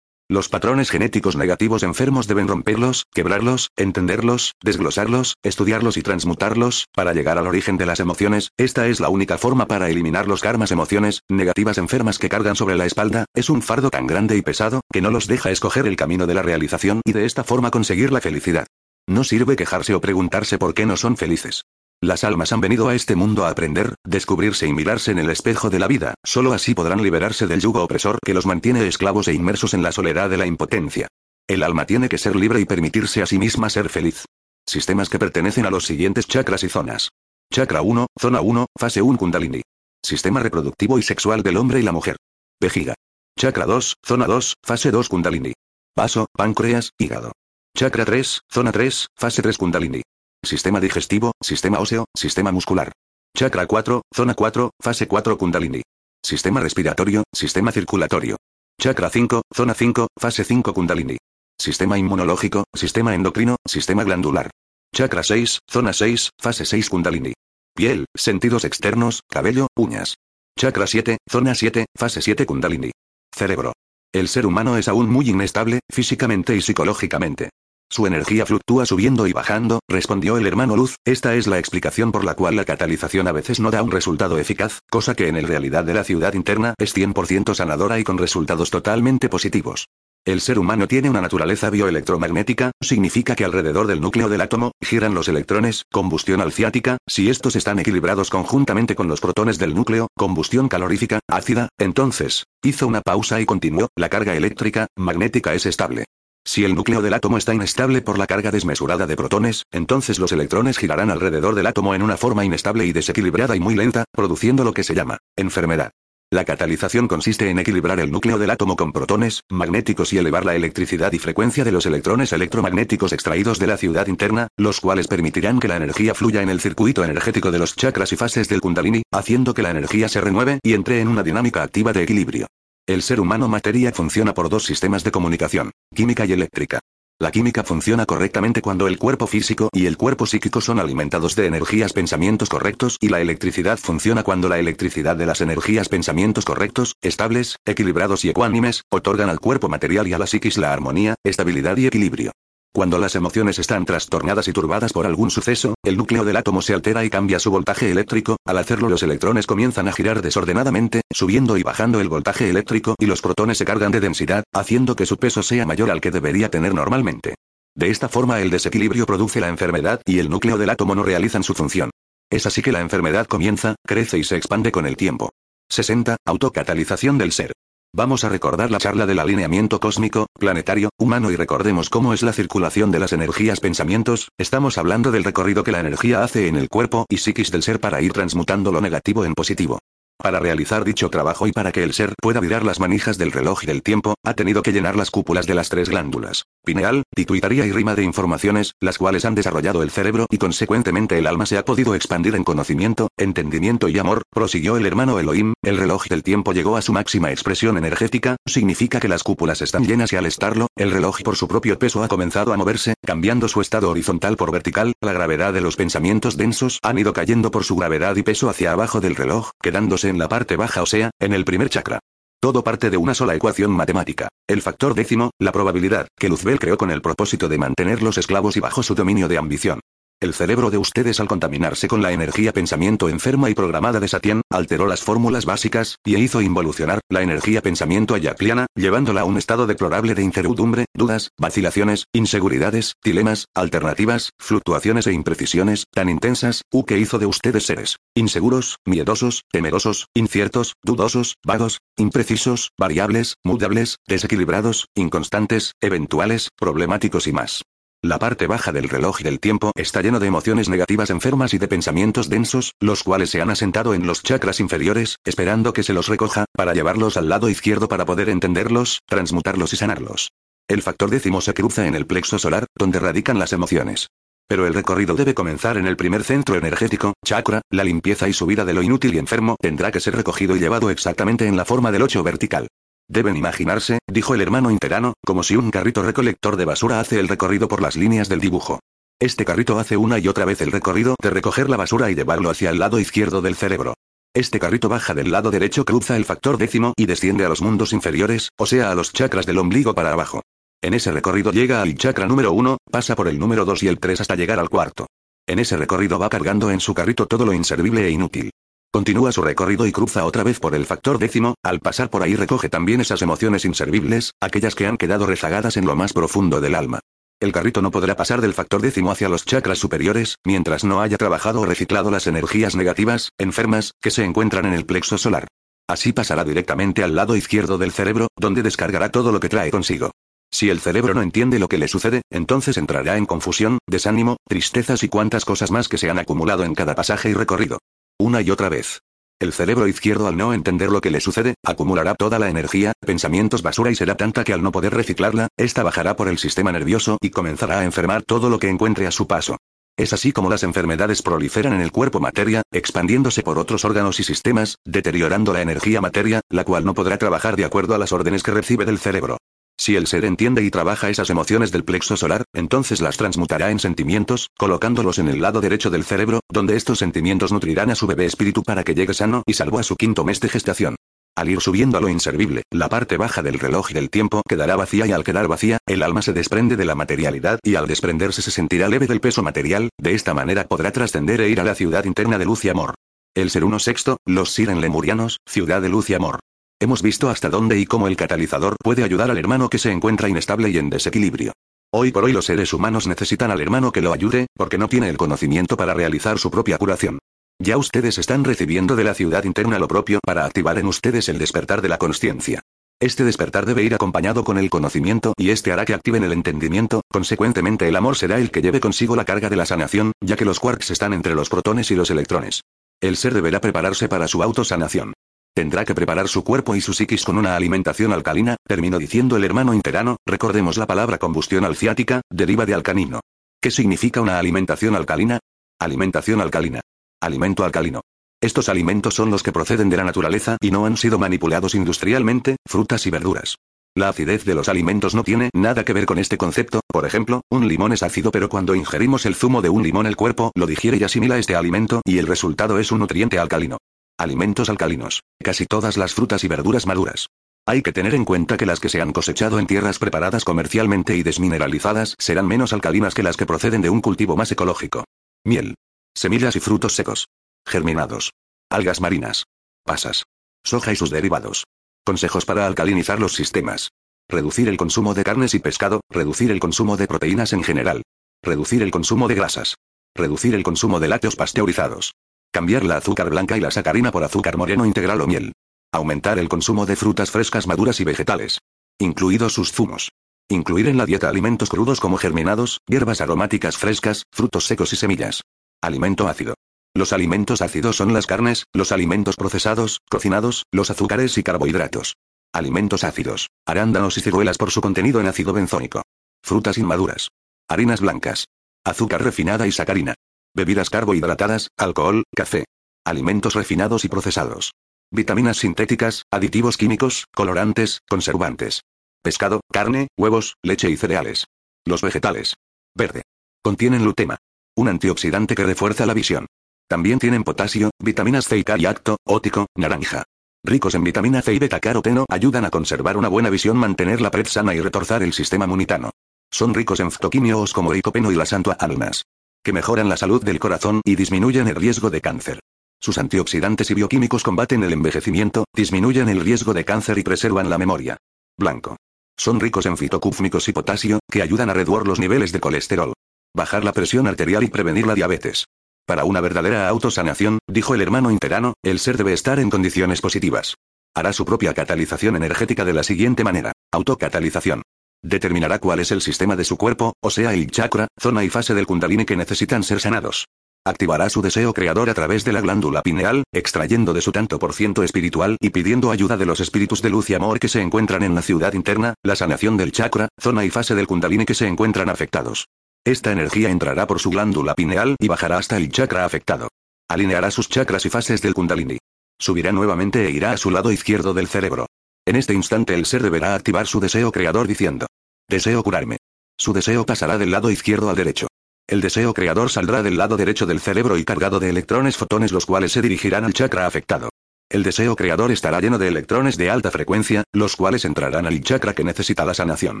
Los 0.26 0.48
patrones 0.48 0.90
genéticos 0.90 1.36
negativos 1.36 1.82
enfermos 1.82 2.26
deben 2.26 2.48
romperlos, 2.48 3.04
quebrarlos, 3.12 3.68
entenderlos, 3.76 4.54
desglosarlos, 4.62 5.34
estudiarlos 5.42 5.98
y 5.98 6.02
transmutarlos, 6.02 6.86
para 6.94 7.12
llegar 7.12 7.36
al 7.36 7.46
origen 7.46 7.76
de 7.76 7.84
las 7.84 8.00
emociones, 8.00 8.48
esta 8.56 8.86
es 8.88 9.00
la 9.00 9.10
única 9.10 9.36
forma 9.36 9.66
para 9.66 9.90
eliminar 9.90 10.26
los 10.26 10.40
karmas 10.40 10.72
emociones, 10.72 11.20
negativas 11.28 11.76
enfermas 11.76 12.18
que 12.18 12.30
cargan 12.30 12.56
sobre 12.56 12.74
la 12.74 12.86
espalda, 12.86 13.26
es 13.34 13.50
un 13.50 13.60
fardo 13.60 13.90
tan 13.90 14.06
grande 14.06 14.34
y 14.38 14.40
pesado, 14.40 14.80
que 14.90 15.02
no 15.02 15.10
los 15.10 15.26
deja 15.26 15.50
escoger 15.50 15.86
el 15.86 15.96
camino 15.96 16.26
de 16.26 16.34
la 16.34 16.42
realización 16.42 17.02
y 17.04 17.12
de 17.12 17.26
esta 17.26 17.44
forma 17.44 17.70
conseguir 17.70 18.10
la 18.10 18.22
felicidad. 18.22 18.66
No 19.06 19.24
sirve 19.24 19.56
quejarse 19.56 19.94
o 19.94 20.00
preguntarse 20.00 20.56
por 20.56 20.72
qué 20.72 20.86
no 20.86 20.96
son 20.96 21.18
felices. 21.18 21.64
Las 22.04 22.22
almas 22.22 22.52
han 22.52 22.60
venido 22.60 22.88
a 22.88 22.94
este 22.94 23.16
mundo 23.16 23.46
a 23.46 23.48
aprender, 23.48 23.94
descubrirse 24.04 24.66
y 24.66 24.74
mirarse 24.74 25.10
en 25.10 25.18
el 25.18 25.30
espejo 25.30 25.70
de 25.70 25.78
la 25.78 25.88
vida, 25.88 26.12
solo 26.22 26.52
así 26.52 26.74
podrán 26.74 27.02
liberarse 27.02 27.46
del 27.46 27.62
yugo 27.62 27.82
opresor 27.82 28.18
que 28.22 28.34
los 28.34 28.44
mantiene 28.44 28.86
esclavos 28.86 29.26
e 29.26 29.32
inmersos 29.32 29.72
en 29.72 29.82
la 29.82 29.90
soledad 29.90 30.28
de 30.28 30.36
la 30.36 30.44
impotencia. 30.44 31.08
El 31.48 31.62
alma 31.62 31.86
tiene 31.86 32.10
que 32.10 32.18
ser 32.18 32.36
libre 32.36 32.60
y 32.60 32.66
permitirse 32.66 33.22
a 33.22 33.26
sí 33.26 33.38
misma 33.38 33.70
ser 33.70 33.88
feliz. 33.88 34.26
Sistemas 34.66 35.08
que 35.08 35.18
pertenecen 35.18 35.64
a 35.64 35.70
los 35.70 35.86
siguientes 35.86 36.26
chakras 36.26 36.62
y 36.62 36.68
zonas. 36.68 37.08
Chakra 37.50 37.80
1, 37.80 38.06
zona 38.20 38.42
1, 38.42 38.66
fase 38.78 39.00
1 39.00 39.18
Kundalini. 39.18 39.62
Sistema 40.04 40.40
reproductivo 40.40 40.98
y 40.98 41.02
sexual 41.02 41.42
del 41.42 41.56
hombre 41.56 41.80
y 41.80 41.84
la 41.84 41.92
mujer. 41.92 42.16
Vejiga. 42.60 42.92
Chakra 43.38 43.64
2, 43.64 43.94
zona 44.04 44.26
2, 44.26 44.56
fase 44.62 44.90
2 44.90 45.08
Kundalini. 45.08 45.54
Vaso, 45.96 46.26
páncreas, 46.36 46.90
hígado. 46.98 47.32
Chakra 47.74 48.04
3, 48.04 48.40
zona 48.50 48.72
3, 48.72 49.06
fase 49.16 49.40
3 49.40 49.56
Kundalini. 49.56 50.02
Sistema 50.44 50.78
digestivo, 50.80 51.32
sistema 51.42 51.78
óseo, 51.78 52.04
sistema 52.14 52.52
muscular. 52.52 52.92
Chakra 53.36 53.66
4, 53.66 54.02
zona 54.14 54.34
4, 54.34 54.70
fase 54.80 55.08
4 55.08 55.38
Kundalini. 55.38 55.82
Sistema 56.24 56.60
respiratorio, 56.60 57.24
sistema 57.34 57.72
circulatorio. 57.72 58.36
Chakra 58.80 59.10
5, 59.10 59.42
zona 59.54 59.74
5, 59.74 60.08
fase 60.18 60.44
5 60.44 60.74
Kundalini. 60.74 61.16
Sistema 61.58 61.98
inmunológico, 61.98 62.64
sistema 62.74 63.14
endocrino, 63.14 63.56
sistema 63.66 64.04
glandular. 64.04 64.50
Chakra 64.94 65.22
6, 65.22 65.60
zona 65.70 65.92
6, 65.92 66.30
fase 66.40 66.64
6 66.64 66.90
Kundalini. 66.90 67.32
Piel, 67.74 68.04
sentidos 68.14 68.64
externos, 68.64 69.22
cabello, 69.28 69.68
uñas. 69.76 70.14
Chakra 70.58 70.86
7, 70.86 71.18
zona 71.28 71.54
7, 71.54 71.86
fase 71.96 72.22
7 72.22 72.46
Kundalini. 72.46 72.90
Cerebro. 73.34 73.72
El 74.12 74.28
ser 74.28 74.46
humano 74.46 74.76
es 74.76 74.86
aún 74.88 75.08
muy 75.08 75.30
inestable, 75.30 75.80
físicamente 75.90 76.54
y 76.54 76.60
psicológicamente. 76.60 77.50
Su 77.90 78.06
energía 78.06 78.46
fluctúa 78.46 78.86
subiendo 78.86 79.26
y 79.26 79.32
bajando, 79.32 79.80
respondió 79.88 80.36
el 80.36 80.46
hermano 80.46 80.76
Luz, 80.76 80.96
esta 81.04 81.34
es 81.34 81.46
la 81.46 81.58
explicación 81.58 82.12
por 82.12 82.24
la 82.24 82.34
cual 82.34 82.56
la 82.56 82.64
catalización 82.64 83.28
a 83.28 83.32
veces 83.32 83.60
no 83.60 83.70
da 83.70 83.82
un 83.82 83.90
resultado 83.90 84.38
eficaz, 84.38 84.80
cosa 84.90 85.14
que 85.14 85.28
en 85.28 85.36
el 85.36 85.46
realidad 85.46 85.84
de 85.84 85.94
la 85.94 86.04
ciudad 86.04 86.34
interna 86.34 86.74
es 86.78 86.96
100% 86.96 87.54
sanadora 87.54 87.98
y 87.98 88.04
con 88.04 88.18
resultados 88.18 88.70
totalmente 88.70 89.28
positivos. 89.28 89.86
El 90.26 90.40
ser 90.40 90.58
humano 90.58 90.88
tiene 90.88 91.10
una 91.10 91.20
naturaleza 91.20 91.68
bioelectromagnética, 91.68 92.72
significa 92.80 93.36
que 93.36 93.44
alrededor 93.44 93.86
del 93.86 94.00
núcleo 94.00 94.30
del 94.30 94.40
átomo, 94.40 94.72
giran 94.80 95.12
los 95.12 95.28
electrones, 95.28 95.84
combustión 95.92 96.40
alciática, 96.40 96.96
si 97.06 97.28
estos 97.28 97.56
están 97.56 97.78
equilibrados 97.78 98.30
conjuntamente 98.30 98.94
con 98.94 99.06
los 99.06 99.20
protones 99.20 99.58
del 99.58 99.74
núcleo, 99.74 100.08
combustión 100.16 100.68
calorífica, 100.68 101.20
ácida, 101.28 101.68
entonces, 101.78 102.44
hizo 102.62 102.86
una 102.86 103.02
pausa 103.02 103.38
y 103.42 103.44
continuó, 103.44 103.88
la 103.96 104.08
carga 104.08 104.34
eléctrica, 104.34 104.86
magnética 104.96 105.52
es 105.52 105.66
estable. 105.66 106.06
Si 106.46 106.64
el 106.64 106.74
núcleo 106.74 107.00
del 107.00 107.14
átomo 107.14 107.38
está 107.38 107.54
inestable 107.54 108.02
por 108.02 108.18
la 108.18 108.26
carga 108.26 108.50
desmesurada 108.50 109.06
de 109.06 109.16
protones, 109.16 109.64
entonces 109.72 110.18
los 110.18 110.30
electrones 110.30 110.76
girarán 110.76 111.10
alrededor 111.10 111.54
del 111.54 111.66
átomo 111.66 111.94
en 111.94 112.02
una 112.02 112.18
forma 112.18 112.44
inestable 112.44 112.84
y 112.84 112.92
desequilibrada 112.92 113.56
y 113.56 113.60
muy 113.60 113.74
lenta, 113.74 114.04
produciendo 114.12 114.62
lo 114.62 114.74
que 114.74 114.84
se 114.84 114.94
llama 114.94 115.18
enfermedad. 115.36 115.90
La 116.30 116.44
catalización 116.44 117.08
consiste 117.08 117.48
en 117.48 117.58
equilibrar 117.58 118.00
el 118.00 118.10
núcleo 118.10 118.38
del 118.38 118.50
átomo 118.50 118.76
con 118.76 118.92
protones 118.92 119.40
magnéticos 119.50 120.12
y 120.12 120.18
elevar 120.18 120.44
la 120.44 120.54
electricidad 120.54 121.12
y 121.12 121.18
frecuencia 121.18 121.64
de 121.64 121.72
los 121.72 121.86
electrones 121.86 122.32
electromagnéticos 122.32 123.12
extraídos 123.12 123.58
de 123.58 123.68
la 123.68 123.76
ciudad 123.76 124.06
interna, 124.08 124.48
los 124.56 124.80
cuales 124.80 125.06
permitirán 125.06 125.60
que 125.60 125.68
la 125.68 125.76
energía 125.76 126.14
fluya 126.14 126.42
en 126.42 126.50
el 126.50 126.60
circuito 126.60 127.04
energético 127.04 127.52
de 127.52 127.58
los 127.58 127.74
chakras 127.74 128.12
y 128.12 128.16
fases 128.16 128.48
del 128.48 128.60
kundalini, 128.60 129.02
haciendo 129.12 129.54
que 129.54 129.62
la 129.62 129.70
energía 129.70 130.08
se 130.08 130.20
renueve 130.20 130.58
y 130.62 130.74
entre 130.74 131.00
en 131.00 131.08
una 131.08 131.22
dinámica 131.22 131.62
activa 131.62 131.92
de 131.92 132.02
equilibrio. 132.02 132.46
El 132.86 133.00
ser 133.00 133.18
humano 133.18 133.48
materia 133.48 133.92
funciona 133.92 134.34
por 134.34 134.50
dos 134.50 134.66
sistemas 134.66 135.04
de 135.04 135.10
comunicación, 135.10 135.70
química 135.94 136.26
y 136.26 136.34
eléctrica. 136.34 136.80
La 137.18 137.30
química 137.30 137.64
funciona 137.64 138.04
correctamente 138.04 138.60
cuando 138.60 138.88
el 138.88 138.98
cuerpo 138.98 139.26
físico 139.26 139.70
y 139.72 139.86
el 139.86 139.96
cuerpo 139.96 140.26
psíquico 140.26 140.60
son 140.60 140.78
alimentados 140.78 141.34
de 141.34 141.46
energías 141.46 141.94
pensamientos 141.94 142.50
correctos 142.50 142.98
y 143.00 143.08
la 143.08 143.22
electricidad 143.22 143.78
funciona 143.78 144.22
cuando 144.22 144.50
la 144.50 144.58
electricidad 144.58 145.16
de 145.16 145.24
las 145.24 145.40
energías 145.40 145.88
pensamientos 145.88 146.44
correctos, 146.44 146.96
estables, 147.00 147.56
equilibrados 147.64 148.22
y 148.26 148.28
ecuánimes, 148.28 148.82
otorgan 148.90 149.30
al 149.30 149.40
cuerpo 149.40 149.70
material 149.70 150.06
y 150.06 150.12
a 150.12 150.18
la 150.18 150.26
psiquis 150.26 150.58
la 150.58 150.74
armonía, 150.74 151.14
estabilidad 151.24 151.78
y 151.78 151.86
equilibrio. 151.86 152.32
Cuando 152.76 152.98
las 152.98 153.14
emociones 153.14 153.60
están 153.60 153.84
trastornadas 153.84 154.48
y 154.48 154.52
turbadas 154.52 154.92
por 154.92 155.06
algún 155.06 155.30
suceso, 155.30 155.76
el 155.84 155.96
núcleo 155.96 156.24
del 156.24 156.36
átomo 156.36 156.60
se 156.60 156.74
altera 156.74 157.04
y 157.04 157.08
cambia 157.08 157.38
su 157.38 157.52
voltaje 157.52 157.88
eléctrico, 157.88 158.36
al 158.44 158.58
hacerlo 158.58 158.88
los 158.88 159.04
electrones 159.04 159.46
comienzan 159.46 159.86
a 159.86 159.92
girar 159.92 160.22
desordenadamente, 160.22 161.02
subiendo 161.12 161.56
y 161.56 161.62
bajando 161.62 162.00
el 162.00 162.08
voltaje 162.08 162.50
eléctrico 162.50 162.96
y 162.98 163.06
los 163.06 163.22
protones 163.22 163.58
se 163.58 163.64
cargan 163.64 163.92
de 163.92 164.00
densidad, 164.00 164.42
haciendo 164.52 164.96
que 164.96 165.06
su 165.06 165.18
peso 165.18 165.44
sea 165.44 165.64
mayor 165.64 165.88
al 165.92 166.00
que 166.00 166.10
debería 166.10 166.50
tener 166.50 166.74
normalmente. 166.74 167.36
De 167.76 167.90
esta 167.90 168.08
forma 168.08 168.40
el 168.40 168.50
desequilibrio 168.50 169.06
produce 169.06 169.40
la 169.40 169.50
enfermedad 169.50 170.00
y 170.04 170.18
el 170.18 170.28
núcleo 170.28 170.58
del 170.58 170.70
átomo 170.70 170.96
no 170.96 171.04
realizan 171.04 171.44
su 171.44 171.54
función. 171.54 171.90
Es 172.28 172.44
así 172.44 172.60
que 172.60 172.72
la 172.72 172.80
enfermedad 172.80 173.28
comienza, 173.28 173.76
crece 173.86 174.18
y 174.18 174.24
se 174.24 174.34
expande 174.34 174.72
con 174.72 174.84
el 174.84 174.96
tiempo. 174.96 175.30
60. 175.70 176.16
Autocatalización 176.26 177.18
del 177.18 177.30
ser. 177.30 177.52
Vamos 177.96 178.24
a 178.24 178.28
recordar 178.28 178.72
la 178.72 178.78
charla 178.78 179.06
del 179.06 179.20
alineamiento 179.20 179.78
cósmico, 179.78 180.26
planetario, 180.36 180.90
humano 180.98 181.30
y 181.30 181.36
recordemos 181.36 181.90
cómo 181.90 182.12
es 182.12 182.24
la 182.24 182.32
circulación 182.32 182.90
de 182.90 182.98
las 182.98 183.12
energías 183.12 183.60
pensamientos, 183.60 184.30
estamos 184.36 184.78
hablando 184.78 185.12
del 185.12 185.22
recorrido 185.22 185.62
que 185.62 185.70
la 185.70 185.78
energía 185.78 186.24
hace 186.24 186.48
en 186.48 186.56
el 186.56 186.68
cuerpo 186.68 187.06
y 187.08 187.18
psiquis 187.18 187.52
del 187.52 187.62
ser 187.62 187.78
para 187.78 188.02
ir 188.02 188.12
transmutando 188.12 188.72
lo 188.72 188.80
negativo 188.80 189.24
en 189.24 189.34
positivo. 189.34 189.78
Para 190.16 190.38
realizar 190.38 190.84
dicho 190.84 191.10
trabajo 191.10 191.46
y 191.48 191.52
para 191.52 191.72
que 191.72 191.82
el 191.82 191.92
ser 191.92 192.14
pueda 192.20 192.40
virar 192.40 192.64
las 192.64 192.78
manijas 192.78 193.18
del 193.18 193.32
reloj 193.32 193.62
del 193.64 193.82
tiempo, 193.82 194.14
ha 194.24 194.34
tenido 194.34 194.62
que 194.62 194.72
llenar 194.72 194.94
las 194.94 195.10
cúpulas 195.10 195.46
de 195.46 195.54
las 195.54 195.68
tres 195.68 195.88
glándulas, 195.88 196.44
pineal, 196.64 197.02
pituitaria 197.14 197.66
y 197.66 197.72
rima 197.72 197.96
de 197.96 198.04
informaciones, 198.04 198.74
las 198.80 198.96
cuales 198.96 199.24
han 199.24 199.34
desarrollado 199.34 199.82
el 199.82 199.90
cerebro 199.90 200.26
y 200.30 200.38
consecuentemente 200.38 201.18
el 201.18 201.26
alma 201.26 201.46
se 201.46 201.58
ha 201.58 201.64
podido 201.64 201.94
expandir 201.96 202.36
en 202.36 202.44
conocimiento, 202.44 203.08
entendimiento 203.18 203.88
y 203.88 203.98
amor, 203.98 204.22
prosiguió 204.30 204.76
el 204.76 204.86
hermano 204.86 205.18
Elohim, 205.18 205.54
el 205.62 205.78
reloj 205.78 206.06
del 206.06 206.22
tiempo 206.22 206.52
llegó 206.52 206.76
a 206.76 206.82
su 206.82 206.92
máxima 206.92 207.32
expresión 207.32 207.76
energética, 207.76 208.36
significa 208.46 209.00
que 209.00 209.08
las 209.08 209.24
cúpulas 209.24 209.62
están 209.62 209.84
llenas 209.84 210.12
y 210.12 210.16
al 210.16 210.26
estarlo, 210.26 210.68
el 210.76 210.92
reloj 210.92 211.22
por 211.22 211.36
su 211.36 211.48
propio 211.48 211.78
peso 211.78 212.04
ha 212.04 212.08
comenzado 212.08 212.52
a 212.52 212.56
moverse, 212.56 212.94
cambiando 213.04 213.48
su 213.48 213.60
estado 213.60 213.90
horizontal 213.90 214.36
por 214.36 214.52
vertical, 214.52 214.92
la 215.00 215.12
gravedad 215.12 215.52
de 215.52 215.60
los 215.60 215.76
pensamientos 215.76 216.36
densos 216.36 216.78
han 216.82 216.98
ido 216.98 217.12
cayendo 217.12 217.50
por 217.50 217.64
su 217.64 217.74
gravedad 217.74 218.14
y 218.16 218.22
peso 218.22 218.48
hacia 218.48 218.72
abajo 218.72 219.00
del 219.00 219.16
reloj, 219.16 219.50
quedándose 219.60 220.03
en 220.04 220.18
la 220.18 220.28
parte 220.28 220.56
baja 220.56 220.82
o 220.82 220.86
sea, 220.86 221.10
en 221.18 221.32
el 221.32 221.44
primer 221.44 221.68
chakra. 221.68 222.00
Todo 222.40 222.62
parte 222.62 222.90
de 222.90 222.96
una 222.96 223.14
sola 223.14 223.34
ecuación 223.34 223.70
matemática. 223.70 224.28
El 224.46 224.60
factor 224.60 224.94
décimo, 224.94 225.30
la 225.38 225.52
probabilidad, 225.52 226.08
que 226.18 226.28
Luzbel 226.28 226.58
creó 226.58 226.76
con 226.76 226.90
el 226.90 227.00
propósito 227.00 227.48
de 227.48 227.58
mantenerlos 227.58 228.18
esclavos 228.18 228.56
y 228.56 228.60
bajo 228.60 228.82
su 228.82 228.94
dominio 228.94 229.28
de 229.28 229.38
ambición. 229.38 229.80
El 230.24 230.32
cerebro 230.32 230.70
de 230.70 230.78
ustedes 230.78 231.20
al 231.20 231.28
contaminarse 231.28 231.86
con 231.86 232.00
la 232.00 232.12
energía 232.12 232.54
pensamiento 232.54 233.10
enferma 233.10 233.50
y 233.50 233.54
programada 233.54 234.00
de 234.00 234.08
Satien, 234.08 234.40
alteró 234.48 234.86
las 234.86 235.02
fórmulas 235.02 235.44
básicas, 235.44 235.98
y 236.02 236.16
hizo 236.16 236.40
involucionar 236.40 237.00
la 237.10 237.20
energía 237.20 237.60
pensamiento 237.60 238.14
ayacliana, 238.14 238.64
llevándola 238.74 239.20
a 239.20 239.24
un 239.26 239.36
estado 239.36 239.66
deplorable 239.66 240.14
de 240.14 240.22
incertidumbre, 240.22 240.86
dudas, 240.94 241.28
vacilaciones, 241.38 242.06
inseguridades, 242.14 242.94
dilemas, 243.04 243.48
alternativas, 243.54 244.30
fluctuaciones 244.38 245.06
e 245.06 245.12
imprecisiones, 245.12 245.84
tan 245.92 246.08
intensas, 246.08 246.62
u 246.72 246.86
que 246.86 246.96
hizo 246.96 247.18
de 247.18 247.26
ustedes 247.26 247.66
seres 247.66 247.98
inseguros, 248.16 248.76
miedosos, 248.86 249.42
temerosos, 249.52 250.06
inciertos, 250.14 250.72
dudosos, 250.82 251.34
vagos, 251.44 251.80
imprecisos, 251.98 252.70
variables, 252.78 253.34
mudables, 253.44 253.98
desequilibrados, 254.08 254.86
inconstantes, 254.94 255.74
eventuales, 255.82 256.48
problemáticos 256.56 257.26
y 257.26 257.32
más. 257.32 257.62
La 258.04 258.18
parte 258.18 258.46
baja 258.46 258.70
del 258.70 258.90
reloj 258.90 259.20
del 259.20 259.40
tiempo 259.40 259.72
está 259.74 260.02
lleno 260.02 260.20
de 260.20 260.26
emociones 260.26 260.68
negativas 260.68 261.08
enfermas 261.08 261.54
y 261.54 261.58
de 261.58 261.68
pensamientos 261.68 262.28
densos, 262.28 262.74
los 262.78 263.02
cuales 263.02 263.30
se 263.30 263.40
han 263.40 263.48
asentado 263.48 263.94
en 263.94 264.06
los 264.06 264.22
chakras 264.22 264.60
inferiores, 264.60 265.16
esperando 265.24 265.72
que 265.72 265.82
se 265.82 265.94
los 265.94 266.08
recoja, 266.08 266.44
para 266.52 266.74
llevarlos 266.74 267.16
al 267.16 267.30
lado 267.30 267.48
izquierdo 267.48 267.88
para 267.88 268.04
poder 268.04 268.28
entenderlos, 268.28 269.00
transmutarlos 269.06 269.72
y 269.72 269.76
sanarlos. 269.76 270.32
El 270.68 270.82
factor 270.82 271.08
décimo 271.08 271.40
se 271.40 271.54
cruza 271.54 271.86
en 271.86 271.94
el 271.94 272.06
plexo 272.06 272.38
solar, 272.38 272.66
donde 272.76 272.98
radican 272.98 273.38
las 273.38 273.54
emociones. 273.54 274.08
Pero 274.46 274.66
el 274.66 274.74
recorrido 274.74 275.14
debe 275.14 275.32
comenzar 275.32 275.78
en 275.78 275.86
el 275.86 275.96
primer 275.96 276.24
centro 276.24 276.56
energético, 276.56 277.14
chakra, 277.24 277.62
la 277.70 277.84
limpieza 277.84 278.28
y 278.28 278.34
subida 278.34 278.66
de 278.66 278.74
lo 278.74 278.82
inútil 278.82 279.14
y 279.14 279.18
enfermo 279.18 279.56
tendrá 279.58 279.90
que 279.90 280.00
ser 280.00 280.14
recogido 280.14 280.54
y 280.56 280.60
llevado 280.60 280.90
exactamente 280.90 281.46
en 281.46 281.56
la 281.56 281.64
forma 281.64 281.90
del 281.90 282.02
8 282.02 282.22
vertical. 282.22 282.68
Deben 283.08 283.36
imaginarse, 283.36 283.98
dijo 284.08 284.34
el 284.34 284.40
hermano 284.40 284.70
interano, 284.70 285.14
como 285.24 285.42
si 285.42 285.56
un 285.56 285.70
carrito 285.70 286.02
recolector 286.02 286.56
de 286.56 286.64
basura 286.64 287.00
hace 287.00 287.20
el 287.20 287.28
recorrido 287.28 287.68
por 287.68 287.82
las 287.82 287.96
líneas 287.96 288.28
del 288.28 288.40
dibujo. 288.40 288.80
Este 289.20 289.44
carrito 289.44 289.78
hace 289.78 289.96
una 289.96 290.18
y 290.18 290.28
otra 290.28 290.44
vez 290.44 290.60
el 290.62 290.72
recorrido 290.72 291.14
de 291.22 291.30
recoger 291.30 291.68
la 291.68 291.76
basura 291.76 292.10
y 292.10 292.14
llevarlo 292.14 292.50
hacia 292.50 292.70
el 292.70 292.78
lado 292.78 292.98
izquierdo 292.98 293.42
del 293.42 293.56
cerebro. 293.56 293.94
Este 294.34 294.58
carrito 294.58 294.88
baja 294.88 295.14
del 295.14 295.30
lado 295.30 295.50
derecho, 295.50 295.84
cruza 295.84 296.16
el 296.16 296.24
factor 296.24 296.56
décimo 296.56 296.94
y 296.96 297.06
desciende 297.06 297.44
a 297.44 297.48
los 297.48 297.62
mundos 297.62 297.92
inferiores, 297.92 298.48
o 298.58 298.66
sea, 298.66 298.90
a 298.90 298.94
los 298.94 299.12
chakras 299.12 299.46
del 299.46 299.58
ombligo 299.58 299.94
para 299.94 300.12
abajo. 300.12 300.42
En 300.82 300.94
ese 300.94 301.12
recorrido 301.12 301.52
llega 301.52 301.82
al 301.82 301.94
chakra 301.94 302.26
número 302.26 302.52
1, 302.52 302.78
pasa 302.90 303.14
por 303.14 303.28
el 303.28 303.38
número 303.38 303.64
2 303.64 303.84
y 303.84 303.88
el 303.88 304.00
3 304.00 304.22
hasta 304.22 304.34
llegar 304.34 304.58
al 304.58 304.70
cuarto. 304.70 305.06
En 305.46 305.58
ese 305.58 305.76
recorrido 305.76 306.18
va 306.18 306.30
cargando 306.30 306.70
en 306.70 306.80
su 306.80 306.94
carrito 306.94 307.26
todo 307.26 307.44
lo 307.44 307.52
inservible 307.52 308.06
e 308.06 308.10
inútil. 308.10 308.50
Continúa 308.94 309.32
su 309.32 309.42
recorrido 309.42 309.88
y 309.88 309.90
cruza 309.90 310.24
otra 310.24 310.44
vez 310.44 310.60
por 310.60 310.72
el 310.72 310.86
factor 310.86 311.18
décimo, 311.18 311.56
al 311.64 311.80
pasar 311.80 312.10
por 312.10 312.22
ahí 312.22 312.36
recoge 312.36 312.68
también 312.68 313.00
esas 313.00 313.22
emociones 313.22 313.64
inservibles, 313.64 314.34
aquellas 314.40 314.76
que 314.76 314.86
han 314.86 314.98
quedado 314.98 315.26
rezagadas 315.26 315.76
en 315.76 315.84
lo 315.84 315.96
más 315.96 316.12
profundo 316.12 316.60
del 316.60 316.76
alma. 316.76 317.00
El 317.40 317.50
carrito 317.50 317.82
no 317.82 317.90
podrá 317.90 318.14
pasar 318.14 318.40
del 318.40 318.54
factor 318.54 318.80
décimo 318.80 319.10
hacia 319.10 319.28
los 319.28 319.44
chakras 319.44 319.78
superiores, 319.78 320.36
mientras 320.44 320.84
no 320.84 321.00
haya 321.00 321.18
trabajado 321.18 321.62
o 321.62 321.66
reciclado 321.66 322.12
las 322.12 322.28
energías 322.28 322.76
negativas, 322.76 323.30
enfermas, 323.36 323.94
que 324.00 324.12
se 324.12 324.22
encuentran 324.22 324.64
en 324.64 324.74
el 324.74 324.86
plexo 324.86 325.18
solar. 325.18 325.48
Así 325.88 326.12
pasará 326.12 326.44
directamente 326.44 327.02
al 327.02 327.16
lado 327.16 327.34
izquierdo 327.34 327.78
del 327.78 327.90
cerebro, 327.90 328.28
donde 328.36 328.62
descargará 328.62 329.08
todo 329.08 329.32
lo 329.32 329.40
que 329.40 329.48
trae 329.48 329.72
consigo. 329.72 330.12
Si 330.52 330.70
el 330.70 330.78
cerebro 330.78 331.14
no 331.14 331.22
entiende 331.22 331.58
lo 331.58 331.66
que 331.66 331.78
le 331.78 331.88
sucede, 331.88 332.22
entonces 332.30 332.76
entrará 332.76 333.16
en 333.16 333.26
confusión, 333.26 333.78
desánimo, 333.88 334.36
tristezas 334.48 335.02
y 335.02 335.08
cuantas 335.08 335.44
cosas 335.44 335.72
más 335.72 335.88
que 335.88 335.98
se 335.98 336.10
han 336.10 336.20
acumulado 336.20 336.62
en 336.62 336.76
cada 336.76 336.94
pasaje 336.94 337.30
y 337.30 337.34
recorrido. 337.34 337.80
Una 338.18 338.40
y 338.42 338.50
otra 338.50 338.68
vez. 338.68 339.00
El 339.40 339.52
cerebro 339.52 339.88
izquierdo 339.88 340.28
al 340.28 340.36
no 340.36 340.54
entender 340.54 340.88
lo 340.88 341.00
que 341.00 341.10
le 341.10 341.20
sucede, 341.20 341.54
acumulará 341.64 342.14
toda 342.14 342.38
la 342.38 342.48
energía, 342.48 342.92
pensamientos 343.00 343.62
basura 343.62 343.90
y 343.90 343.96
será 343.96 344.16
tanta 344.16 344.44
que 344.44 344.52
al 344.52 344.62
no 344.62 344.70
poder 344.70 344.94
reciclarla, 344.94 345.48
esta 345.56 345.82
bajará 345.82 346.14
por 346.14 346.28
el 346.28 346.38
sistema 346.38 346.70
nervioso 346.70 347.18
y 347.20 347.30
comenzará 347.30 347.80
a 347.80 347.84
enfermar 347.84 348.22
todo 348.22 348.50
lo 348.50 348.60
que 348.60 348.68
encuentre 348.68 349.08
a 349.08 349.10
su 349.10 349.26
paso. 349.26 349.56
Es 349.96 350.12
así 350.12 350.32
como 350.32 350.48
las 350.48 350.62
enfermedades 350.62 351.22
proliferan 351.22 351.72
en 351.72 351.80
el 351.80 351.90
cuerpo 351.90 352.20
materia, 352.20 352.62
expandiéndose 352.72 353.42
por 353.42 353.58
otros 353.58 353.84
órganos 353.84 354.20
y 354.20 354.24
sistemas, 354.24 354.76
deteriorando 354.84 355.52
la 355.52 355.62
energía 355.62 356.00
materia, 356.00 356.40
la 356.48 356.64
cual 356.64 356.84
no 356.84 356.94
podrá 356.94 357.18
trabajar 357.18 357.56
de 357.56 357.64
acuerdo 357.64 357.94
a 357.94 357.98
las 357.98 358.12
órdenes 358.12 358.44
que 358.44 358.52
recibe 358.52 358.84
del 358.84 358.98
cerebro. 359.00 359.38
Si 359.76 359.96
el 359.96 360.06
ser 360.06 360.24
entiende 360.24 360.62
y 360.62 360.70
trabaja 360.70 361.10
esas 361.10 361.30
emociones 361.30 361.72
del 361.72 361.84
plexo 361.84 362.16
solar, 362.16 362.44
entonces 362.54 363.00
las 363.00 363.16
transmutará 363.16 363.70
en 363.70 363.78
sentimientos, 363.78 364.50
colocándolos 364.56 365.18
en 365.18 365.28
el 365.28 365.42
lado 365.42 365.60
derecho 365.60 365.90
del 365.90 366.04
cerebro, 366.04 366.40
donde 366.50 366.76
estos 366.76 366.98
sentimientos 366.98 367.52
nutrirán 367.52 367.90
a 367.90 367.94
su 367.94 368.06
bebé 368.06 368.26
espíritu 368.26 368.62
para 368.62 368.84
que 368.84 368.94
llegue 368.94 369.14
sano 369.14 369.42
y 369.46 369.54
salvo 369.54 369.78
a 369.78 369.82
su 369.82 369.96
quinto 369.96 370.24
mes 370.24 370.40
de 370.40 370.48
gestación. 370.48 370.96
Al 371.36 371.48
ir 371.48 371.60
subiendo 371.60 371.98
a 371.98 372.00
lo 372.00 372.08
inservible, 372.08 372.62
la 372.70 372.88
parte 372.88 373.16
baja 373.16 373.42
del 373.42 373.58
reloj 373.58 373.90
del 373.90 374.08
tiempo 374.08 374.42
quedará 374.48 374.76
vacía 374.76 375.06
y 375.06 375.12
al 375.12 375.24
quedar 375.24 375.48
vacía, 375.48 375.78
el 375.86 376.04
alma 376.04 376.22
se 376.22 376.32
desprende 376.32 376.76
de 376.76 376.84
la 376.84 376.94
materialidad 376.94 377.58
y 377.64 377.74
al 377.74 377.88
desprenderse 377.88 378.40
se 378.40 378.52
sentirá 378.52 378.88
leve 378.88 379.08
del 379.08 379.20
peso 379.20 379.42
material, 379.42 379.88
de 380.00 380.14
esta 380.14 380.32
manera 380.32 380.64
podrá 380.68 380.92
trascender 380.92 381.40
e 381.40 381.48
ir 381.48 381.58
a 381.58 381.64
la 381.64 381.74
ciudad 381.74 382.04
interna 382.04 382.38
de 382.38 382.44
luz 382.44 382.64
y 382.64 382.68
amor. 382.68 382.94
El 383.34 383.50
ser 383.50 383.64
uno 383.64 383.80
sexto, 383.80 384.18
los 384.24 384.52
Siren 384.52 384.80
lemurianos, 384.80 385.40
ciudad 385.44 385.82
de 385.82 385.88
luz 385.88 386.08
y 386.08 386.14
amor. 386.14 386.38
Hemos 386.80 387.02
visto 387.02 387.30
hasta 387.30 387.48
dónde 387.48 387.78
y 387.78 387.86
cómo 387.86 388.08
el 388.08 388.16
catalizador 388.16 388.76
puede 388.82 389.04
ayudar 389.04 389.30
al 389.30 389.38
hermano 389.38 389.68
que 389.68 389.78
se 389.78 389.92
encuentra 389.92 390.28
inestable 390.28 390.70
y 390.70 390.78
en 390.78 390.90
desequilibrio. 390.90 391.52
Hoy 391.92 392.10
por 392.10 392.24
hoy 392.24 392.32
los 392.32 392.46
seres 392.46 392.72
humanos 392.72 393.06
necesitan 393.06 393.50
al 393.52 393.60
hermano 393.60 393.92
que 393.92 394.00
lo 394.00 394.12
ayude, 394.12 394.48
porque 394.56 394.78
no 394.78 394.88
tiene 394.88 395.08
el 395.08 395.16
conocimiento 395.16 395.76
para 395.76 395.94
realizar 395.94 396.38
su 396.38 396.50
propia 396.50 396.76
curación. 396.76 397.20
Ya 397.60 397.78
ustedes 397.78 398.18
están 398.18 398.42
recibiendo 398.42 398.96
de 398.96 399.04
la 399.04 399.14
ciudad 399.14 399.44
interna 399.44 399.78
lo 399.78 399.86
propio 399.86 400.18
para 400.24 400.44
activar 400.44 400.78
en 400.78 400.86
ustedes 400.86 401.28
el 401.28 401.38
despertar 401.38 401.80
de 401.82 401.88
la 401.88 401.98
conciencia. 401.98 402.60
Este 403.00 403.22
despertar 403.22 403.64
debe 403.64 403.84
ir 403.84 403.94
acompañado 403.94 404.42
con 404.42 404.58
el 404.58 404.70
conocimiento 404.70 405.34
y 405.36 405.50
este 405.50 405.70
hará 405.70 405.84
que 405.84 405.94
activen 405.94 406.24
el 406.24 406.32
entendimiento, 406.32 407.02
consecuentemente 407.10 407.88
el 407.88 407.96
amor 407.96 408.16
será 408.16 408.38
el 408.38 408.50
que 408.50 408.62
lleve 408.62 408.80
consigo 408.80 409.14
la 409.14 409.24
carga 409.24 409.48
de 409.48 409.56
la 409.56 409.66
sanación, 409.66 410.12
ya 410.20 410.36
que 410.36 410.44
los 410.44 410.58
quarks 410.58 410.90
están 410.90 411.12
entre 411.12 411.36
los 411.36 411.48
protones 411.48 411.90
y 411.92 411.94
los 411.94 412.10
electrones. 412.10 412.62
El 413.00 413.16
ser 413.16 413.34
deberá 413.34 413.60
prepararse 413.60 414.08
para 414.08 414.26
su 414.26 414.42
autosanación. 414.42 415.12
Tendrá 415.54 415.84
que 415.84 415.94
preparar 415.94 416.26
su 416.26 416.42
cuerpo 416.42 416.74
y 416.74 416.80
su 416.80 416.92
psiquis 416.92 417.24
con 417.24 417.38
una 417.38 417.54
alimentación 417.54 418.12
alcalina, 418.12 418.56
terminó 418.66 418.98
diciendo 418.98 419.36
el 419.36 419.44
hermano 419.44 419.72
interano, 419.72 420.16
recordemos 420.26 420.76
la 420.76 420.88
palabra 420.88 421.18
combustión 421.18 421.64
alciática, 421.64 422.22
deriva 422.28 422.66
de 422.66 422.74
alcanino. 422.74 423.20
¿Qué 423.62 423.70
significa 423.70 424.20
una 424.20 424.40
alimentación 424.40 424.96
alcalina? 424.96 425.38
Alimentación 425.78 426.40
alcalina. 426.40 426.80
Alimento 427.20 427.64
alcalino. 427.64 428.00
Estos 428.42 428.68
alimentos 428.68 429.14
son 429.14 429.30
los 429.30 429.44
que 429.44 429.52
proceden 429.52 429.88
de 429.90 429.96
la 429.96 430.04
naturaleza 430.04 430.56
y 430.60 430.72
no 430.72 430.86
han 430.86 430.96
sido 430.96 431.20
manipulados 431.20 431.76
industrialmente, 431.76 432.56
frutas 432.66 433.06
y 433.06 433.10
verduras. 433.10 433.54
La 433.96 434.08
acidez 434.08 434.44
de 434.44 434.56
los 434.56 434.68
alimentos 434.68 435.14
no 435.14 435.22
tiene 435.22 435.50
nada 435.54 435.84
que 435.84 435.92
ver 435.92 436.04
con 436.04 436.18
este 436.18 436.36
concepto, 436.36 436.80
por 436.88 437.06
ejemplo, 437.06 437.42
un 437.48 437.68
limón 437.68 437.92
es 437.92 438.02
ácido 438.02 438.32
pero 438.32 438.48
cuando 438.48 438.74
ingerimos 438.74 439.24
el 439.24 439.36
zumo 439.36 439.62
de 439.62 439.68
un 439.68 439.84
limón 439.84 440.06
el 440.06 440.16
cuerpo 440.16 440.50
lo 440.56 440.66
digiere 440.66 440.96
y 440.96 441.04
asimila 441.04 441.38
este 441.38 441.54
alimento 441.54 442.02
y 442.04 442.18
el 442.18 442.26
resultado 442.26 442.80
es 442.80 442.90
un 442.90 442.98
nutriente 442.98 443.38
alcalino. 443.38 443.78
Alimentos 444.16 444.68
alcalinos. 444.68 445.24
Casi 445.42 445.66
todas 445.66 445.96
las 445.96 446.14
frutas 446.14 446.44
y 446.44 446.48
verduras 446.48 446.86
maduras. 446.86 447.30
Hay 447.66 447.82
que 447.82 447.92
tener 447.92 448.14
en 448.14 448.24
cuenta 448.24 448.56
que 448.56 448.66
las 448.66 448.78
que 448.78 448.88
se 448.88 449.00
han 449.00 449.12
cosechado 449.12 449.58
en 449.58 449.66
tierras 449.66 449.98
preparadas 449.98 450.44
comercialmente 450.44 451.16
y 451.16 451.24
desmineralizadas 451.24 452.14
serán 452.18 452.46
menos 452.46 452.72
alcalinas 452.72 453.14
que 453.14 453.24
las 453.24 453.36
que 453.36 453.46
proceden 453.46 453.82
de 453.82 453.90
un 453.90 454.00
cultivo 454.00 454.36
más 454.36 454.52
ecológico. 454.52 455.04
Miel. 455.44 455.74
Semillas 456.14 456.54
y 456.54 456.60
frutos 456.60 456.94
secos. 456.94 457.26
Germinados. 457.66 458.30
Algas 458.70 459.00
marinas. 459.00 459.46
Pasas. 459.84 460.24
Soja 460.62 460.92
y 460.92 460.96
sus 460.96 461.10
derivados. 461.10 461.64
Consejos 462.04 462.44
para 462.44 462.66
alcalinizar 462.66 463.18
los 463.18 463.34
sistemas. 463.34 463.90
Reducir 464.28 464.68
el 464.68 464.76
consumo 464.76 465.14
de 465.14 465.24
carnes 465.24 465.54
y 465.54 465.58
pescado, 465.58 466.00
reducir 466.08 466.52
el 466.52 466.60
consumo 466.60 466.96
de 466.96 467.08
proteínas 467.08 467.52
en 467.52 467.64
general. 467.64 468.02
Reducir 468.42 468.82
el 468.82 468.92
consumo 468.92 469.26
de 469.26 469.34
grasas. 469.34 469.74
Reducir 470.14 470.54
el 470.54 470.62
consumo 470.62 471.00
de 471.00 471.08
lácteos 471.08 471.34
pasteurizados. 471.34 472.12
Cambiar 472.54 472.84
la 472.84 472.98
azúcar 472.98 473.30
blanca 473.30 473.56
y 473.56 473.60
la 473.60 473.72
sacarina 473.72 474.12
por 474.12 474.22
azúcar 474.22 474.56
moreno 474.56 474.86
integral 474.86 475.20
o 475.20 475.26
miel. 475.26 475.54
Aumentar 475.92 476.38
el 476.38 476.48
consumo 476.48 476.86
de 476.86 476.94
frutas 476.94 477.32
frescas 477.32 477.66
maduras 477.66 477.98
y 477.98 478.04
vegetales. 478.04 478.60
Incluidos 478.96 479.54
sus 479.54 479.72
zumos. 479.72 480.10
Incluir 480.48 480.86
en 480.86 480.96
la 480.96 481.04
dieta 481.04 481.28
alimentos 481.28 481.68
crudos 481.68 481.98
como 481.98 482.16
germinados, 482.16 482.78
hierbas 482.86 483.20
aromáticas 483.20 483.76
frescas, 483.76 484.22
frutos 484.30 484.66
secos 484.66 484.92
y 484.92 484.96
semillas. 484.96 485.42
Alimento 485.82 486.28
ácido. 486.28 486.54
Los 486.94 487.12
alimentos 487.12 487.60
ácidos 487.60 487.96
son 487.96 488.12
las 488.12 488.28
carnes, 488.28 488.66
los 488.72 488.92
alimentos 488.92 489.34
procesados, 489.34 489.98
cocinados, 490.08 490.62
los 490.70 490.92
azúcares 490.92 491.36
y 491.38 491.42
carbohidratos. 491.42 492.14
Alimentos 492.52 493.02
ácidos. 493.02 493.48
Arándanos 493.66 494.16
y 494.16 494.20
ciruelas 494.20 494.58
por 494.58 494.70
su 494.70 494.80
contenido 494.80 495.20
en 495.20 495.26
ácido 495.26 495.52
benzónico. 495.54 496.02
Frutas 496.40 496.78
inmaduras. 496.78 497.30
Harinas 497.68 498.00
blancas. 498.00 498.44
Azúcar 498.84 499.24
refinada 499.24 499.66
y 499.66 499.72
sacarina. 499.72 500.14
Bebidas 500.56 500.88
carbohidratadas, 500.88 501.70
alcohol, 501.76 502.22
café. 502.32 502.64
Alimentos 503.04 503.54
refinados 503.54 504.04
y 504.04 504.08
procesados. 504.08 504.72
Vitaminas 505.10 505.56
sintéticas, 505.56 506.26
aditivos 506.30 506.76
químicos, 506.76 507.26
colorantes, 507.34 508.02
conservantes. 508.08 508.82
Pescado, 509.20 509.62
carne, 509.72 510.08
huevos, 510.16 510.54
leche 510.62 510.88
y 510.90 510.96
cereales. 510.96 511.46
Los 511.84 512.02
vegetales. 512.02 512.54
Verde. 512.94 513.22
Contienen 513.64 514.04
lutema. 514.04 514.36
Un 514.76 514.88
antioxidante 514.88 515.56
que 515.56 515.64
refuerza 515.64 516.06
la 516.06 516.14
visión. 516.14 516.46
También 516.88 517.18
tienen 517.18 517.42
potasio, 517.42 517.90
vitaminas 517.98 518.46
C 518.46 518.62
y 518.78 518.86
acto, 518.86 519.16
ótico, 519.24 519.66
naranja. 519.74 520.22
Ricos 520.62 520.94
en 520.94 521.02
vitamina 521.02 521.42
C 521.42 521.52
y 521.52 521.58
beta-caroteno 521.58 522.26
ayudan 522.28 522.64
a 522.64 522.70
conservar 522.70 523.16
una 523.16 523.28
buena 523.28 523.50
visión, 523.50 523.76
mantener 523.76 524.20
la 524.20 524.30
pared 524.30 524.46
sana 524.46 524.72
y 524.72 524.80
retorzar 524.80 525.24
el 525.24 525.32
sistema 525.32 525.64
inmunitano. 525.64 526.10
Son 526.52 526.72
ricos 526.72 527.00
en 527.00 527.10
fitoquímicos 527.10 527.72
como 527.72 527.92
licopeno 527.92 528.30
y 528.30 528.36
las 528.36 528.52
antoalmas. 528.52 529.24
Que 529.64 529.72
mejoran 529.72 530.10
la 530.10 530.18
salud 530.18 530.44
del 530.44 530.60
corazón 530.60 531.00
y 531.06 531.16
disminuyen 531.16 531.68
el 531.68 531.74
riesgo 531.74 532.10
de 532.10 532.20
cáncer. 532.20 532.60
Sus 533.00 533.16
antioxidantes 533.16 533.90
y 533.90 533.94
bioquímicos 533.94 534.42
combaten 534.42 534.82
el 534.82 534.92
envejecimiento, 534.92 535.64
disminuyen 535.74 536.28
el 536.28 536.40
riesgo 536.40 536.74
de 536.74 536.84
cáncer 536.84 537.16
y 537.16 537.22
preservan 537.22 537.70
la 537.70 537.78
memoria. 537.78 538.18
Blanco. 538.58 538.98
Son 539.38 539.58
ricos 539.58 539.86
en 539.86 539.96
fitocúfmicos 539.96 540.68
y 540.68 540.72
potasio, 540.72 541.18
que 541.30 541.40
ayudan 541.40 541.70
a 541.70 541.72
reducir 541.72 542.06
los 542.06 542.20
niveles 542.20 542.52
de 542.52 542.60
colesterol. 542.60 543.14
Bajar 543.56 543.84
la 543.84 543.94
presión 543.94 544.26
arterial 544.26 544.64
y 544.64 544.68
prevenir 544.68 545.06
la 545.06 545.14
diabetes. 545.14 545.64
Para 546.06 546.24
una 546.24 546.42
verdadera 546.42 546.86
autosanación, 546.86 547.58
dijo 547.66 547.94
el 547.94 548.02
hermano 548.02 548.30
interano, 548.30 548.74
el 548.82 548.98
ser 548.98 549.16
debe 549.16 549.32
estar 549.32 549.58
en 549.58 549.70
condiciones 549.70 550.20
positivas. 550.20 550.74
Hará 551.14 551.32
su 551.32 551.46
propia 551.46 551.72
catalización 551.72 552.36
energética 552.36 552.84
de 552.84 552.92
la 552.92 553.02
siguiente 553.02 553.44
manera. 553.44 553.72
Autocatalización. 553.92 554.82
Determinará 555.24 555.78
cuál 555.78 556.00
es 556.00 556.12
el 556.12 556.20
sistema 556.20 556.54
de 556.54 556.64
su 556.64 556.76
cuerpo, 556.76 557.14
o 557.22 557.30
sea 557.30 557.54
el 557.54 557.70
chakra, 557.70 558.08
zona 558.20 558.44
y 558.44 558.50
fase 558.50 558.74
del 558.74 558.84
kundalini 558.84 559.24
que 559.24 559.36
necesitan 559.36 559.82
ser 559.82 559.98
sanados. 559.98 560.44
Activará 560.86 561.30
su 561.30 561.40
deseo 561.40 561.72
creador 561.72 562.10
a 562.10 562.14
través 562.14 562.44
de 562.44 562.52
la 562.52 562.60
glándula 562.60 563.00
pineal, 563.00 563.42
extrayendo 563.50 564.12
de 564.12 564.20
su 564.20 564.32
tanto 564.32 564.58
por 564.58 564.74
ciento 564.74 565.02
espiritual 565.02 565.56
y 565.60 565.70
pidiendo 565.70 566.10
ayuda 566.10 566.36
de 566.36 566.44
los 566.44 566.60
espíritus 566.60 567.00
de 567.00 567.08
luz 567.08 567.30
y 567.30 567.34
amor 567.34 567.58
que 567.58 567.68
se 567.70 567.80
encuentran 567.80 568.22
en 568.22 568.34
la 568.34 568.42
ciudad 568.42 568.74
interna, 568.74 569.14
la 569.22 569.34
sanación 569.34 569.78
del 569.78 569.92
chakra, 569.92 570.28
zona 570.38 570.66
y 570.66 570.68
fase 570.68 570.94
del 570.94 571.06
kundalini 571.06 571.46
que 571.46 571.54
se 571.54 571.66
encuentran 571.66 572.10
afectados. 572.10 572.66
Esta 573.02 573.32
energía 573.32 573.70
entrará 573.70 574.06
por 574.06 574.20
su 574.20 574.28
glándula 574.28 574.74
pineal 574.74 575.16
y 575.18 575.28
bajará 575.28 575.56
hasta 575.56 575.78
el 575.78 575.90
chakra 575.90 576.26
afectado. 576.26 576.68
Alineará 577.08 577.50
sus 577.50 577.70
chakras 577.70 578.04
y 578.04 578.10
fases 578.10 578.42
del 578.42 578.52
kundalini. 578.52 578.98
Subirá 579.38 579.72
nuevamente 579.72 580.26
e 580.26 580.30
irá 580.30 580.52
a 580.52 580.58
su 580.58 580.70
lado 580.70 580.92
izquierdo 580.92 581.32
del 581.32 581.48
cerebro. 581.48 581.86
En 582.26 582.36
este 582.36 582.54
instante 582.54 582.94
el 582.94 583.04
ser 583.04 583.22
deberá 583.22 583.54
activar 583.54 583.86
su 583.86 584.00
deseo 584.00 584.32
creador 584.32 584.66
diciendo. 584.66 585.06
Deseo 585.48 585.82
curarme. 585.82 586.16
Su 586.56 586.72
deseo 586.72 587.04
pasará 587.04 587.36
del 587.36 587.50
lado 587.50 587.70
izquierdo 587.70 588.08
al 588.08 588.16
derecho. 588.16 588.46
El 588.86 589.02
deseo 589.02 589.34
creador 589.34 589.70
saldrá 589.70 590.02
del 590.02 590.16
lado 590.16 590.36
derecho 590.36 590.64
del 590.64 590.80
cerebro 590.80 591.18
y 591.18 591.24
cargado 591.24 591.60
de 591.60 591.68
electrones 591.68 592.16
fotones 592.16 592.52
los 592.52 592.64
cuales 592.64 592.92
se 592.92 593.02
dirigirán 593.02 593.44
al 593.44 593.52
chakra 593.52 593.86
afectado. 593.86 594.30
El 594.70 594.82
deseo 594.82 595.16
creador 595.16 595.52
estará 595.52 595.80
lleno 595.80 595.98
de 595.98 596.08
electrones 596.08 596.56
de 596.56 596.70
alta 596.70 596.90
frecuencia, 596.90 597.44
los 597.52 597.76
cuales 597.76 598.04
entrarán 598.06 598.46
al 598.46 598.60
chakra 598.62 598.94
que 598.94 599.04
necesita 599.04 599.44
la 599.44 599.54
sanación. 599.54 600.00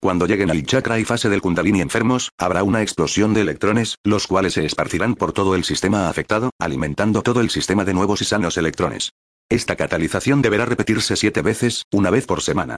Cuando 0.00 0.26
lleguen 0.26 0.50
al 0.50 0.64
chakra 0.64 0.98
y 0.98 1.04
fase 1.04 1.28
del 1.28 1.40
kundalini 1.40 1.80
enfermos, 1.80 2.30
habrá 2.38 2.62
una 2.62 2.82
explosión 2.82 3.34
de 3.34 3.40
electrones, 3.42 3.96
los 4.04 4.26
cuales 4.26 4.54
se 4.54 4.64
esparcirán 4.64 5.14
por 5.16 5.32
todo 5.32 5.54
el 5.54 5.64
sistema 5.64 6.08
afectado, 6.08 6.50
alimentando 6.58 7.22
todo 7.22 7.40
el 7.40 7.50
sistema 7.50 7.84
de 7.84 7.94
nuevos 7.94 8.22
y 8.22 8.24
sanos 8.24 8.56
electrones. 8.56 9.10
Esta 9.52 9.76
catalización 9.76 10.40
deberá 10.40 10.64
repetirse 10.64 11.14
siete 11.14 11.42
veces, 11.42 11.82
una 11.92 12.08
vez 12.08 12.24
por 12.24 12.40
semana. 12.40 12.76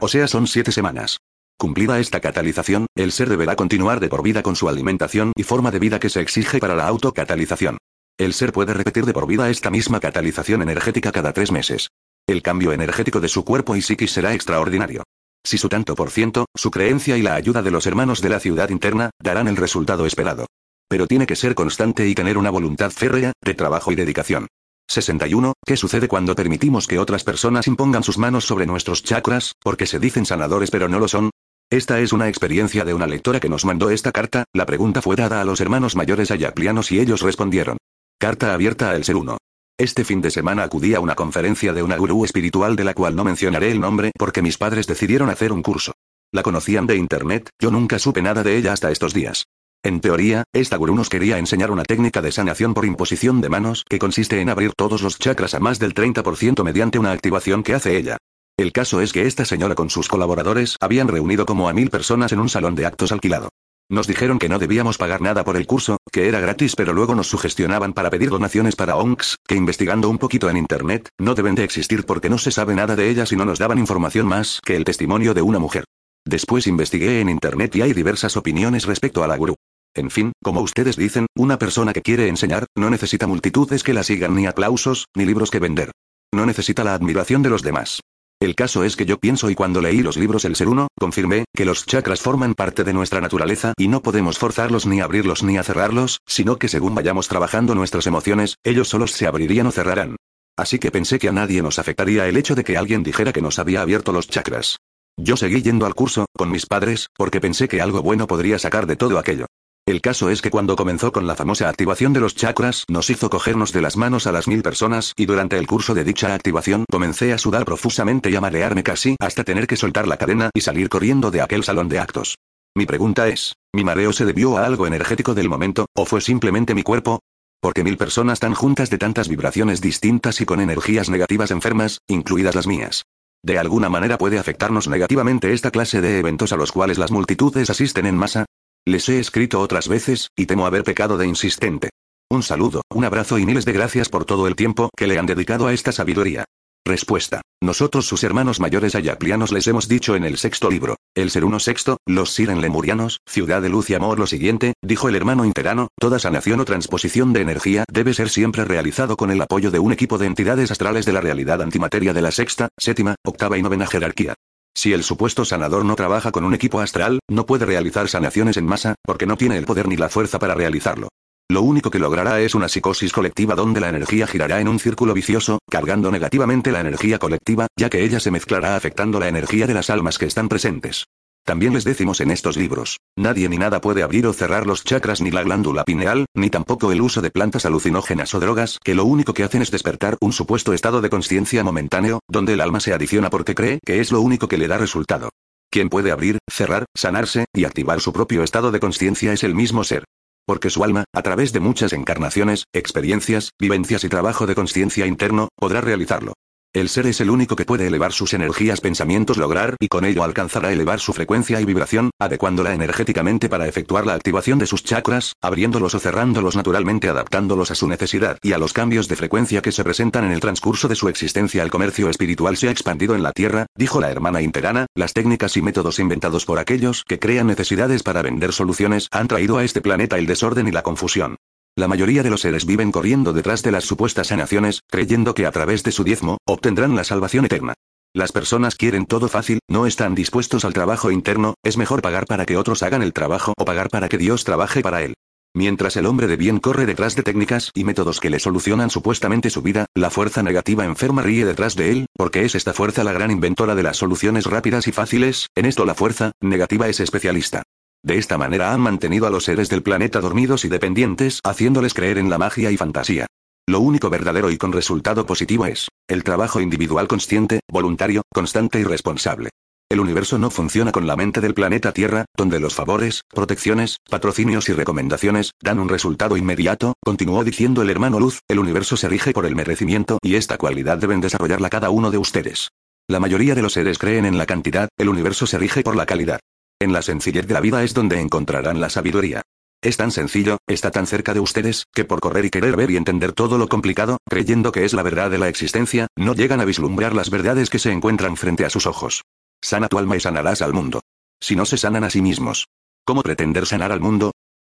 O 0.00 0.08
sea, 0.08 0.26
son 0.26 0.46
siete 0.46 0.72
semanas. 0.72 1.18
Cumplida 1.58 2.00
esta 2.00 2.20
catalización, 2.20 2.86
el 2.94 3.12
ser 3.12 3.28
deberá 3.28 3.56
continuar 3.56 4.00
de 4.00 4.08
por 4.08 4.22
vida 4.22 4.42
con 4.42 4.56
su 4.56 4.66
alimentación 4.66 5.32
y 5.36 5.42
forma 5.42 5.70
de 5.70 5.80
vida 5.80 6.00
que 6.00 6.08
se 6.08 6.22
exige 6.22 6.60
para 6.60 6.76
la 6.76 6.86
autocatalización. 6.86 7.76
El 8.16 8.32
ser 8.32 8.54
puede 8.54 8.72
repetir 8.72 9.04
de 9.04 9.12
por 9.12 9.26
vida 9.26 9.50
esta 9.50 9.70
misma 9.70 10.00
catalización 10.00 10.62
energética 10.62 11.12
cada 11.12 11.34
tres 11.34 11.52
meses. 11.52 11.90
El 12.26 12.40
cambio 12.40 12.72
energético 12.72 13.20
de 13.20 13.28
su 13.28 13.44
cuerpo 13.44 13.76
y 13.76 13.82
psiquis 13.82 14.10
será 14.10 14.32
extraordinario. 14.32 15.02
Si 15.44 15.58
su 15.58 15.68
tanto 15.68 15.94
por 15.94 16.10
ciento, 16.10 16.46
su 16.54 16.70
creencia 16.70 17.18
y 17.18 17.22
la 17.22 17.34
ayuda 17.34 17.60
de 17.60 17.70
los 17.70 17.86
hermanos 17.86 18.22
de 18.22 18.30
la 18.30 18.40
ciudad 18.40 18.70
interna, 18.70 19.10
darán 19.22 19.46
el 19.46 19.58
resultado 19.58 20.06
esperado. 20.06 20.46
Pero 20.88 21.06
tiene 21.06 21.26
que 21.26 21.36
ser 21.36 21.54
constante 21.54 22.08
y 22.08 22.14
tener 22.14 22.38
una 22.38 22.48
voluntad 22.48 22.90
férrea, 22.92 23.32
de 23.44 23.52
trabajo 23.52 23.92
y 23.92 23.94
dedicación. 23.94 24.46
61. 24.88 25.54
¿Qué 25.64 25.76
sucede 25.76 26.08
cuando 26.08 26.34
permitimos 26.34 26.86
que 26.86 26.98
otras 26.98 27.24
personas 27.24 27.66
impongan 27.66 28.02
sus 28.02 28.18
manos 28.18 28.44
sobre 28.44 28.66
nuestros 28.66 29.02
chakras, 29.02 29.54
porque 29.62 29.86
se 29.86 29.98
dicen 29.98 30.26
sanadores 30.26 30.70
pero 30.70 30.88
no 30.88 30.98
lo 30.98 31.08
son? 31.08 31.30
Esta 31.70 32.00
es 32.00 32.12
una 32.12 32.28
experiencia 32.28 32.84
de 32.84 32.94
una 32.94 33.06
lectora 33.06 33.40
que 33.40 33.48
nos 33.48 33.64
mandó 33.64 33.90
esta 33.90 34.12
carta, 34.12 34.44
la 34.52 34.66
pregunta 34.66 35.02
fue 35.02 35.16
dada 35.16 35.40
a 35.40 35.44
los 35.44 35.60
hermanos 35.60 35.96
mayores 35.96 36.30
ayaplianos 36.30 36.92
y 36.92 37.00
ellos 37.00 37.22
respondieron. 37.22 37.78
Carta 38.18 38.54
abierta 38.54 38.90
al 38.90 39.04
ser 39.04 39.16
uno. 39.16 39.38
Este 39.76 40.04
fin 40.04 40.20
de 40.20 40.30
semana 40.30 40.62
acudí 40.62 40.94
a 40.94 41.00
una 41.00 41.16
conferencia 41.16 41.72
de 41.72 41.82
una 41.82 41.96
gurú 41.96 42.24
espiritual 42.24 42.76
de 42.76 42.84
la 42.84 42.94
cual 42.94 43.16
no 43.16 43.24
mencionaré 43.24 43.72
el 43.72 43.80
nombre 43.80 44.12
porque 44.16 44.42
mis 44.42 44.56
padres 44.56 44.86
decidieron 44.86 45.30
hacer 45.30 45.52
un 45.52 45.62
curso. 45.62 45.92
La 46.30 46.42
conocían 46.42 46.86
de 46.86 46.96
internet, 46.96 47.50
yo 47.60 47.70
nunca 47.70 47.98
supe 47.98 48.22
nada 48.22 48.42
de 48.42 48.56
ella 48.56 48.72
hasta 48.72 48.90
estos 48.90 49.14
días. 49.14 49.44
En 49.84 50.00
teoría, 50.00 50.44
esta 50.54 50.78
gurú 50.78 50.94
nos 50.94 51.10
quería 51.10 51.36
enseñar 51.36 51.70
una 51.70 51.82
técnica 51.82 52.22
de 52.22 52.32
sanación 52.32 52.72
por 52.72 52.86
imposición 52.86 53.42
de 53.42 53.50
manos 53.50 53.84
que 53.86 53.98
consiste 53.98 54.40
en 54.40 54.48
abrir 54.48 54.72
todos 54.74 55.02
los 55.02 55.18
chakras 55.18 55.52
a 55.52 55.60
más 55.60 55.78
del 55.78 55.92
30% 55.92 56.64
mediante 56.64 56.98
una 56.98 57.12
activación 57.12 57.62
que 57.62 57.74
hace 57.74 57.98
ella. 57.98 58.16
El 58.56 58.72
caso 58.72 59.02
es 59.02 59.12
que 59.12 59.26
esta 59.26 59.44
señora 59.44 59.74
con 59.74 59.90
sus 59.90 60.08
colaboradores 60.08 60.78
habían 60.80 61.06
reunido 61.06 61.44
como 61.44 61.68
a 61.68 61.74
mil 61.74 61.90
personas 61.90 62.32
en 62.32 62.40
un 62.40 62.48
salón 62.48 62.76
de 62.76 62.86
actos 62.86 63.12
alquilado. 63.12 63.50
Nos 63.90 64.06
dijeron 64.06 64.38
que 64.38 64.48
no 64.48 64.58
debíamos 64.58 64.96
pagar 64.96 65.20
nada 65.20 65.44
por 65.44 65.58
el 65.58 65.66
curso, 65.66 65.98
que 66.10 66.28
era 66.28 66.40
gratis, 66.40 66.76
pero 66.76 66.94
luego 66.94 67.14
nos 67.14 67.28
sugestionaban 67.28 67.92
para 67.92 68.08
pedir 68.08 68.30
donaciones 68.30 68.76
para 68.76 68.96
ONGs, 68.96 69.36
que 69.46 69.54
investigando 69.54 70.08
un 70.08 70.16
poquito 70.16 70.48
en 70.48 70.56
Internet, 70.56 71.10
no 71.18 71.34
deben 71.34 71.56
de 71.56 71.64
existir 71.64 72.06
porque 72.06 72.30
no 72.30 72.38
se 72.38 72.52
sabe 72.52 72.74
nada 72.74 72.96
de 72.96 73.10
ellas 73.10 73.32
y 73.32 73.36
no 73.36 73.44
nos 73.44 73.58
daban 73.58 73.78
información 73.78 74.26
más 74.26 74.62
que 74.64 74.76
el 74.76 74.84
testimonio 74.84 75.34
de 75.34 75.42
una 75.42 75.58
mujer. 75.58 75.84
Después 76.24 76.66
investigué 76.66 77.20
en 77.20 77.28
Internet 77.28 77.76
y 77.76 77.82
hay 77.82 77.92
diversas 77.92 78.38
opiniones 78.38 78.86
respecto 78.86 79.22
a 79.22 79.28
la 79.28 79.36
gurú. 79.36 79.54
En 79.96 80.10
fin, 80.10 80.32
como 80.42 80.60
ustedes 80.60 80.96
dicen, 80.96 81.26
una 81.36 81.58
persona 81.58 81.92
que 81.92 82.02
quiere 82.02 82.28
enseñar, 82.28 82.66
no 82.76 82.90
necesita 82.90 83.28
multitudes 83.28 83.84
que 83.84 83.94
la 83.94 84.02
sigan 84.02 84.34
ni 84.34 84.46
aplausos, 84.46 85.06
ni 85.14 85.24
libros 85.24 85.50
que 85.50 85.60
vender. 85.60 85.92
No 86.34 86.46
necesita 86.46 86.82
la 86.82 86.94
admiración 86.94 87.42
de 87.42 87.50
los 87.50 87.62
demás. 87.62 88.00
El 88.40 88.56
caso 88.56 88.82
es 88.82 88.96
que 88.96 89.06
yo 89.06 89.18
pienso 89.18 89.48
y 89.50 89.54
cuando 89.54 89.80
leí 89.80 90.02
los 90.02 90.16
libros 90.16 90.44
El 90.44 90.56
Ser 90.56 90.68
Uno, 90.68 90.88
confirmé, 90.98 91.44
que 91.54 91.64
los 91.64 91.86
chakras 91.86 92.20
forman 92.20 92.54
parte 92.54 92.82
de 92.82 92.92
nuestra 92.92 93.20
naturaleza 93.20 93.72
y 93.78 93.86
no 93.86 94.02
podemos 94.02 94.38
forzarlos 94.38 94.84
ni 94.84 95.00
abrirlos 95.00 95.44
ni 95.44 95.58
a 95.58 95.62
cerrarlos, 95.62 96.18
sino 96.26 96.56
que 96.56 96.68
según 96.68 96.94
vayamos 96.96 97.28
trabajando 97.28 97.76
nuestras 97.76 98.08
emociones, 98.08 98.56
ellos 98.64 98.88
solos 98.88 99.12
se 99.12 99.28
abrirían 99.28 99.68
o 99.68 99.70
cerrarán. 99.70 100.16
Así 100.56 100.80
que 100.80 100.90
pensé 100.90 101.20
que 101.20 101.28
a 101.28 101.32
nadie 101.32 101.62
nos 101.62 101.78
afectaría 101.78 102.28
el 102.28 102.36
hecho 102.36 102.56
de 102.56 102.64
que 102.64 102.76
alguien 102.76 103.04
dijera 103.04 103.32
que 103.32 103.42
nos 103.42 103.60
había 103.60 103.80
abierto 103.80 104.12
los 104.12 104.28
chakras. 104.28 104.78
Yo 105.16 105.36
seguí 105.36 105.62
yendo 105.62 105.86
al 105.86 105.94
curso, 105.94 106.26
con 106.36 106.50
mis 106.50 106.66
padres, 106.66 107.08
porque 107.16 107.40
pensé 107.40 107.68
que 107.68 107.80
algo 107.80 108.02
bueno 108.02 108.26
podría 108.26 108.58
sacar 108.58 108.86
de 108.86 108.96
todo 108.96 109.18
aquello. 109.18 109.46
El 109.86 110.00
caso 110.00 110.30
es 110.30 110.40
que 110.40 110.48
cuando 110.48 110.76
comenzó 110.76 111.12
con 111.12 111.26
la 111.26 111.36
famosa 111.36 111.68
activación 111.68 112.14
de 112.14 112.20
los 112.20 112.34
chakras, 112.34 112.84
nos 112.88 113.10
hizo 113.10 113.28
cogernos 113.28 113.70
de 113.70 113.82
las 113.82 113.98
manos 113.98 114.26
a 114.26 114.32
las 114.32 114.48
mil 114.48 114.62
personas, 114.62 115.12
y 115.14 115.26
durante 115.26 115.58
el 115.58 115.66
curso 115.66 115.92
de 115.92 116.04
dicha 116.04 116.32
activación 116.32 116.86
comencé 116.90 117.34
a 117.34 117.38
sudar 117.38 117.66
profusamente 117.66 118.30
y 118.30 118.36
a 118.36 118.40
marearme 118.40 118.82
casi, 118.82 119.14
hasta 119.20 119.44
tener 119.44 119.66
que 119.66 119.76
soltar 119.76 120.08
la 120.08 120.16
cadena 120.16 120.48
y 120.54 120.62
salir 120.62 120.88
corriendo 120.88 121.30
de 121.30 121.42
aquel 121.42 121.64
salón 121.64 121.90
de 121.90 121.98
actos. 121.98 122.38
Mi 122.74 122.86
pregunta 122.86 123.28
es, 123.28 123.56
¿mi 123.74 123.84
mareo 123.84 124.14
se 124.14 124.24
debió 124.24 124.56
a 124.56 124.64
algo 124.64 124.86
energético 124.86 125.34
del 125.34 125.50
momento, 125.50 125.84
o 125.94 126.06
fue 126.06 126.22
simplemente 126.22 126.74
mi 126.74 126.82
cuerpo? 126.82 127.20
Porque 127.60 127.84
mil 127.84 127.98
personas 127.98 128.40
tan 128.40 128.54
juntas 128.54 128.88
de 128.88 128.96
tantas 128.96 129.28
vibraciones 129.28 129.82
distintas 129.82 130.40
y 130.40 130.46
con 130.46 130.60
energías 130.60 131.10
negativas 131.10 131.50
enfermas, 131.50 131.98
incluidas 132.08 132.54
las 132.54 132.66
mías. 132.66 133.04
De 133.44 133.58
alguna 133.58 133.90
manera 133.90 134.16
puede 134.16 134.38
afectarnos 134.38 134.88
negativamente 134.88 135.52
esta 135.52 135.70
clase 135.70 136.00
de 136.00 136.20
eventos 136.20 136.54
a 136.54 136.56
los 136.56 136.72
cuales 136.72 136.96
las 136.96 137.10
multitudes 137.10 137.68
asisten 137.68 138.06
en 138.06 138.16
masa, 138.16 138.46
les 138.86 139.08
he 139.08 139.18
escrito 139.18 139.60
otras 139.60 139.88
veces, 139.88 140.28
y 140.36 140.46
temo 140.46 140.66
haber 140.66 140.84
pecado 140.84 141.16
de 141.16 141.26
insistente. 141.26 141.90
Un 142.30 142.42
saludo, 142.42 142.82
un 142.92 143.04
abrazo 143.04 143.38
y 143.38 143.46
miles 143.46 143.64
de 143.64 143.72
gracias 143.72 144.08
por 144.08 144.24
todo 144.24 144.46
el 144.48 144.56
tiempo 144.56 144.90
que 144.96 145.06
le 145.06 145.18
han 145.18 145.26
dedicado 145.26 145.66
a 145.66 145.72
esta 145.72 145.92
sabiduría. 145.92 146.44
Respuesta. 146.86 147.40
Nosotros 147.62 148.06
sus 148.06 148.24
hermanos 148.24 148.60
mayores 148.60 148.94
ayaplianos 148.94 149.52
les 149.52 149.66
hemos 149.68 149.88
dicho 149.88 150.16
en 150.16 150.24
el 150.24 150.36
sexto 150.36 150.68
libro, 150.68 150.96
el 151.14 151.30
ser 151.30 151.46
uno 151.46 151.58
sexto, 151.58 151.96
los 152.04 152.34
siren 152.34 152.60
lemurianos, 152.60 153.20
ciudad 153.26 153.62
de 153.62 153.70
luz 153.70 153.88
y 153.88 153.94
amor 153.94 154.18
lo 154.18 154.26
siguiente, 154.26 154.74
dijo 154.82 155.08
el 155.08 155.14
hermano 155.14 155.46
interano, 155.46 155.88
toda 155.98 156.18
sanación 156.18 156.60
o 156.60 156.66
transposición 156.66 157.32
de 157.32 157.40
energía 157.40 157.84
debe 157.90 158.12
ser 158.12 158.28
siempre 158.28 158.66
realizado 158.66 159.16
con 159.16 159.30
el 159.30 159.40
apoyo 159.40 159.70
de 159.70 159.78
un 159.78 159.92
equipo 159.92 160.18
de 160.18 160.26
entidades 160.26 160.70
astrales 160.70 161.06
de 161.06 161.14
la 161.14 161.22
realidad 161.22 161.62
antimateria 161.62 162.12
de 162.12 162.20
la 162.20 162.32
sexta, 162.32 162.68
séptima, 162.78 163.14
octava 163.24 163.56
y 163.56 163.62
novena 163.62 163.86
jerarquía. 163.86 164.34
Si 164.76 164.92
el 164.92 165.04
supuesto 165.04 165.44
sanador 165.44 165.84
no 165.84 165.94
trabaja 165.94 166.32
con 166.32 166.44
un 166.44 166.52
equipo 166.52 166.80
astral, 166.80 167.20
no 167.28 167.46
puede 167.46 167.64
realizar 167.64 168.08
sanaciones 168.08 168.56
en 168.56 168.66
masa, 168.66 168.96
porque 169.02 169.26
no 169.26 169.36
tiene 169.36 169.56
el 169.56 169.64
poder 169.64 169.88
ni 169.88 169.96
la 169.96 170.08
fuerza 170.08 170.38
para 170.38 170.54
realizarlo. 170.54 171.08
Lo 171.48 171.62
único 171.62 171.90
que 171.90 171.98
logrará 171.98 172.40
es 172.40 172.54
una 172.54 172.68
psicosis 172.68 173.12
colectiva 173.12 173.54
donde 173.54 173.80
la 173.80 173.88
energía 173.88 174.26
girará 174.26 174.60
en 174.60 174.68
un 174.68 174.78
círculo 174.78 175.14
vicioso, 175.14 175.58
cargando 175.70 176.10
negativamente 176.10 176.72
la 176.72 176.80
energía 176.80 177.18
colectiva, 177.18 177.68
ya 177.76 177.90
que 177.90 178.02
ella 178.02 178.18
se 178.18 178.30
mezclará 178.30 178.76
afectando 178.76 179.20
la 179.20 179.28
energía 179.28 179.66
de 179.66 179.74
las 179.74 179.90
almas 179.90 180.18
que 180.18 180.26
están 180.26 180.48
presentes. 180.48 181.04
También 181.44 181.74
les 181.74 181.84
decimos 181.84 182.22
en 182.22 182.30
estos 182.30 182.56
libros, 182.56 183.00
nadie 183.16 183.50
ni 183.50 183.58
nada 183.58 183.82
puede 183.82 184.02
abrir 184.02 184.26
o 184.26 184.32
cerrar 184.32 184.66
los 184.66 184.82
chakras 184.82 185.20
ni 185.20 185.30
la 185.30 185.42
glándula 185.42 185.84
pineal, 185.84 186.24
ni 186.34 186.48
tampoco 186.48 186.90
el 186.90 187.02
uso 187.02 187.20
de 187.20 187.30
plantas 187.30 187.66
alucinógenas 187.66 188.34
o 188.34 188.40
drogas, 188.40 188.78
que 188.82 188.94
lo 188.94 189.04
único 189.04 189.34
que 189.34 189.44
hacen 189.44 189.60
es 189.60 189.70
despertar 189.70 190.16
un 190.22 190.32
supuesto 190.32 190.72
estado 190.72 191.02
de 191.02 191.10
conciencia 191.10 191.62
momentáneo, 191.62 192.20
donde 192.28 192.54
el 192.54 192.62
alma 192.62 192.80
se 192.80 192.94
adiciona 192.94 193.28
porque 193.28 193.54
cree 193.54 193.80
que 193.84 194.00
es 194.00 194.10
lo 194.10 194.22
único 194.22 194.48
que 194.48 194.56
le 194.56 194.68
da 194.68 194.78
resultado. 194.78 195.28
Quien 195.70 195.90
puede 195.90 196.12
abrir, 196.12 196.38
cerrar, 196.50 196.86
sanarse, 196.94 197.44
y 197.52 197.64
activar 197.64 198.00
su 198.00 198.14
propio 198.14 198.42
estado 198.42 198.70
de 198.70 198.80
conciencia 198.80 199.34
es 199.34 199.44
el 199.44 199.54
mismo 199.54 199.84
ser. 199.84 200.04
Porque 200.46 200.70
su 200.70 200.82
alma, 200.82 201.04
a 201.12 201.22
través 201.22 201.52
de 201.52 201.60
muchas 201.60 201.92
encarnaciones, 201.92 202.64
experiencias, 202.72 203.50
vivencias 203.60 204.04
y 204.04 204.08
trabajo 204.08 204.46
de 204.46 204.54
conciencia 204.54 205.06
interno, 205.06 205.48
podrá 205.56 205.82
realizarlo. 205.82 206.32
El 206.74 206.88
ser 206.88 207.06
es 207.06 207.20
el 207.20 207.30
único 207.30 207.54
que 207.54 207.64
puede 207.64 207.86
elevar 207.86 208.12
sus 208.12 208.34
energías 208.34 208.80
pensamientos 208.80 209.36
lograr 209.36 209.76
y 209.78 209.86
con 209.86 210.04
ello 210.04 210.24
alcanzará 210.24 210.72
elevar 210.72 210.98
su 210.98 211.12
frecuencia 211.12 211.60
y 211.60 211.64
vibración, 211.64 212.10
adecuándola 212.18 212.74
energéticamente 212.74 213.48
para 213.48 213.68
efectuar 213.68 214.04
la 214.06 214.14
activación 214.14 214.58
de 214.58 214.66
sus 214.66 214.82
chakras, 214.82 215.34
abriéndolos 215.40 215.94
o 215.94 216.00
cerrándolos 216.00 216.56
naturalmente 216.56 217.08
adaptándolos 217.08 217.70
a 217.70 217.76
su 217.76 217.86
necesidad 217.86 218.38
y 218.42 218.54
a 218.54 218.58
los 218.58 218.72
cambios 218.72 219.06
de 219.06 219.14
frecuencia 219.14 219.62
que 219.62 219.70
se 219.70 219.84
presentan 219.84 220.24
en 220.24 220.32
el 220.32 220.40
transcurso 220.40 220.88
de 220.88 220.96
su 220.96 221.08
existencia. 221.08 221.62
El 221.62 221.70
comercio 221.70 222.10
espiritual 222.10 222.56
se 222.56 222.66
ha 222.66 222.72
expandido 222.72 223.14
en 223.14 223.22
la 223.22 223.30
Tierra, 223.30 223.66
dijo 223.76 224.00
la 224.00 224.10
hermana 224.10 224.42
interana, 224.42 224.86
las 224.96 225.12
técnicas 225.12 225.56
y 225.56 225.62
métodos 225.62 226.00
inventados 226.00 226.44
por 226.44 226.58
aquellos 226.58 227.04
que 227.06 227.20
crean 227.20 227.46
necesidades 227.46 228.02
para 228.02 228.20
vender 228.20 228.52
soluciones 228.52 229.06
han 229.12 229.28
traído 229.28 229.58
a 229.58 229.64
este 229.64 229.80
planeta 229.80 230.18
el 230.18 230.26
desorden 230.26 230.66
y 230.66 230.72
la 230.72 230.82
confusión. 230.82 231.36
La 231.76 231.88
mayoría 231.88 232.22
de 232.22 232.30
los 232.30 232.42
seres 232.42 232.66
viven 232.66 232.92
corriendo 232.92 233.32
detrás 233.32 233.64
de 233.64 233.72
las 233.72 233.82
supuestas 233.82 234.28
sanaciones, 234.28 234.82
creyendo 234.88 235.34
que 235.34 235.44
a 235.44 235.50
través 235.50 235.82
de 235.82 235.90
su 235.90 236.04
diezmo, 236.04 236.38
obtendrán 236.46 236.94
la 236.94 237.02
salvación 237.02 237.46
eterna. 237.46 237.74
Las 238.14 238.30
personas 238.30 238.76
quieren 238.76 239.06
todo 239.06 239.26
fácil, 239.26 239.58
no 239.68 239.84
están 239.86 240.14
dispuestos 240.14 240.64
al 240.64 240.72
trabajo 240.72 241.10
interno, 241.10 241.54
es 241.64 241.76
mejor 241.76 242.00
pagar 242.00 242.26
para 242.26 242.46
que 242.46 242.56
otros 242.56 242.84
hagan 242.84 243.02
el 243.02 243.12
trabajo 243.12 243.54
o 243.58 243.64
pagar 243.64 243.88
para 243.88 244.08
que 244.08 244.18
Dios 244.18 244.44
trabaje 244.44 244.82
para 244.82 245.02
él. 245.02 245.14
Mientras 245.52 245.96
el 245.96 246.06
hombre 246.06 246.28
de 246.28 246.36
bien 246.36 246.58
corre 246.60 246.86
detrás 246.86 247.16
de 247.16 247.24
técnicas 247.24 247.72
y 247.74 247.82
métodos 247.82 248.20
que 248.20 248.30
le 248.30 248.38
solucionan 248.38 248.90
supuestamente 248.90 249.50
su 249.50 249.60
vida, 249.60 249.86
la 249.94 250.10
fuerza 250.10 250.44
negativa 250.44 250.84
enferma 250.84 251.22
ríe 251.22 251.44
detrás 251.44 251.74
de 251.74 251.90
él, 251.90 252.06
porque 252.16 252.44
es 252.44 252.54
esta 252.54 252.72
fuerza 252.72 253.02
la 253.02 253.12
gran 253.12 253.32
inventora 253.32 253.74
de 253.74 253.82
las 253.82 253.96
soluciones 253.96 254.46
rápidas 254.46 254.86
y 254.86 254.92
fáciles, 254.92 255.48
en 255.56 255.66
esto 255.66 255.84
la 255.84 255.94
fuerza 255.94 256.30
negativa 256.40 256.88
es 256.88 257.00
especialista. 257.00 257.64
De 258.04 258.18
esta 258.18 258.36
manera 258.36 258.74
han 258.74 258.82
mantenido 258.82 259.26
a 259.26 259.30
los 259.30 259.44
seres 259.44 259.70
del 259.70 259.82
planeta 259.82 260.20
dormidos 260.20 260.66
y 260.66 260.68
dependientes, 260.68 261.40
haciéndoles 261.42 261.94
creer 261.94 262.18
en 262.18 262.28
la 262.28 262.36
magia 262.36 262.70
y 262.70 262.76
fantasía. 262.76 263.26
Lo 263.66 263.80
único 263.80 264.10
verdadero 264.10 264.50
y 264.50 264.58
con 264.58 264.72
resultado 264.72 265.24
positivo 265.24 265.64
es 265.64 265.88
el 266.06 266.22
trabajo 266.22 266.60
individual 266.60 267.08
consciente, 267.08 267.60
voluntario, 267.66 268.20
constante 268.30 268.78
y 268.78 268.84
responsable. 268.84 269.48
El 269.90 270.00
universo 270.00 270.36
no 270.36 270.50
funciona 270.50 270.92
con 270.92 271.06
la 271.06 271.16
mente 271.16 271.40
del 271.40 271.54
planeta 271.54 271.92
Tierra, 271.92 272.26
donde 272.36 272.60
los 272.60 272.74
favores, 272.74 273.22
protecciones, 273.30 273.96
patrocinios 274.10 274.68
y 274.68 274.74
recomendaciones 274.74 275.52
dan 275.62 275.78
un 275.78 275.88
resultado 275.88 276.36
inmediato, 276.36 276.92
continuó 277.02 277.42
diciendo 277.42 277.80
el 277.80 277.88
hermano 277.88 278.20
Luz, 278.20 278.40
el 278.48 278.58
universo 278.58 278.98
se 278.98 279.08
rige 279.08 279.32
por 279.32 279.46
el 279.46 279.56
merecimiento 279.56 280.18
y 280.20 280.34
esta 280.34 280.58
cualidad 280.58 280.98
deben 280.98 281.22
desarrollarla 281.22 281.70
cada 281.70 281.88
uno 281.88 282.10
de 282.10 282.18
ustedes. 282.18 282.68
La 283.08 283.20
mayoría 283.20 283.54
de 283.54 283.62
los 283.62 283.72
seres 283.72 283.96
creen 283.96 284.26
en 284.26 284.36
la 284.36 284.44
cantidad, 284.44 284.90
el 284.98 285.08
universo 285.08 285.46
se 285.46 285.58
rige 285.58 285.82
por 285.82 285.96
la 285.96 286.04
calidad. 286.04 286.40
En 286.84 286.92
la 286.92 287.00
sencillez 287.00 287.46
de 287.46 287.54
la 287.54 287.62
vida 287.62 287.82
es 287.82 287.94
donde 287.94 288.20
encontrarán 288.20 288.78
la 288.78 288.90
sabiduría. 288.90 289.40
Es 289.80 289.96
tan 289.96 290.10
sencillo, 290.10 290.58
está 290.66 290.90
tan 290.90 291.06
cerca 291.06 291.32
de 291.32 291.40
ustedes, 291.40 291.86
que 291.94 292.04
por 292.04 292.20
correr 292.20 292.44
y 292.44 292.50
querer 292.50 292.76
ver 292.76 292.90
y 292.90 292.98
entender 292.98 293.32
todo 293.32 293.56
lo 293.56 293.68
complicado, 293.68 294.18
creyendo 294.28 294.70
que 294.70 294.84
es 294.84 294.92
la 294.92 295.02
verdad 295.02 295.30
de 295.30 295.38
la 295.38 295.48
existencia, 295.48 296.08
no 296.14 296.34
llegan 296.34 296.60
a 296.60 296.66
vislumbrar 296.66 297.14
las 297.14 297.30
verdades 297.30 297.70
que 297.70 297.78
se 297.78 297.90
encuentran 297.90 298.36
frente 298.36 298.66
a 298.66 298.68
sus 298.68 298.84
ojos. 298.84 299.22
Sana 299.62 299.88
tu 299.88 299.96
alma 299.96 300.18
y 300.18 300.20
sanarás 300.20 300.60
al 300.60 300.74
mundo. 300.74 301.00
Si 301.40 301.56
no 301.56 301.64
se 301.64 301.78
sanan 301.78 302.04
a 302.04 302.10
sí 302.10 302.20
mismos. 302.20 302.68
¿Cómo 303.06 303.22
pretender 303.22 303.64
sanar 303.64 303.90
al 303.90 304.00
mundo? 304.00 304.32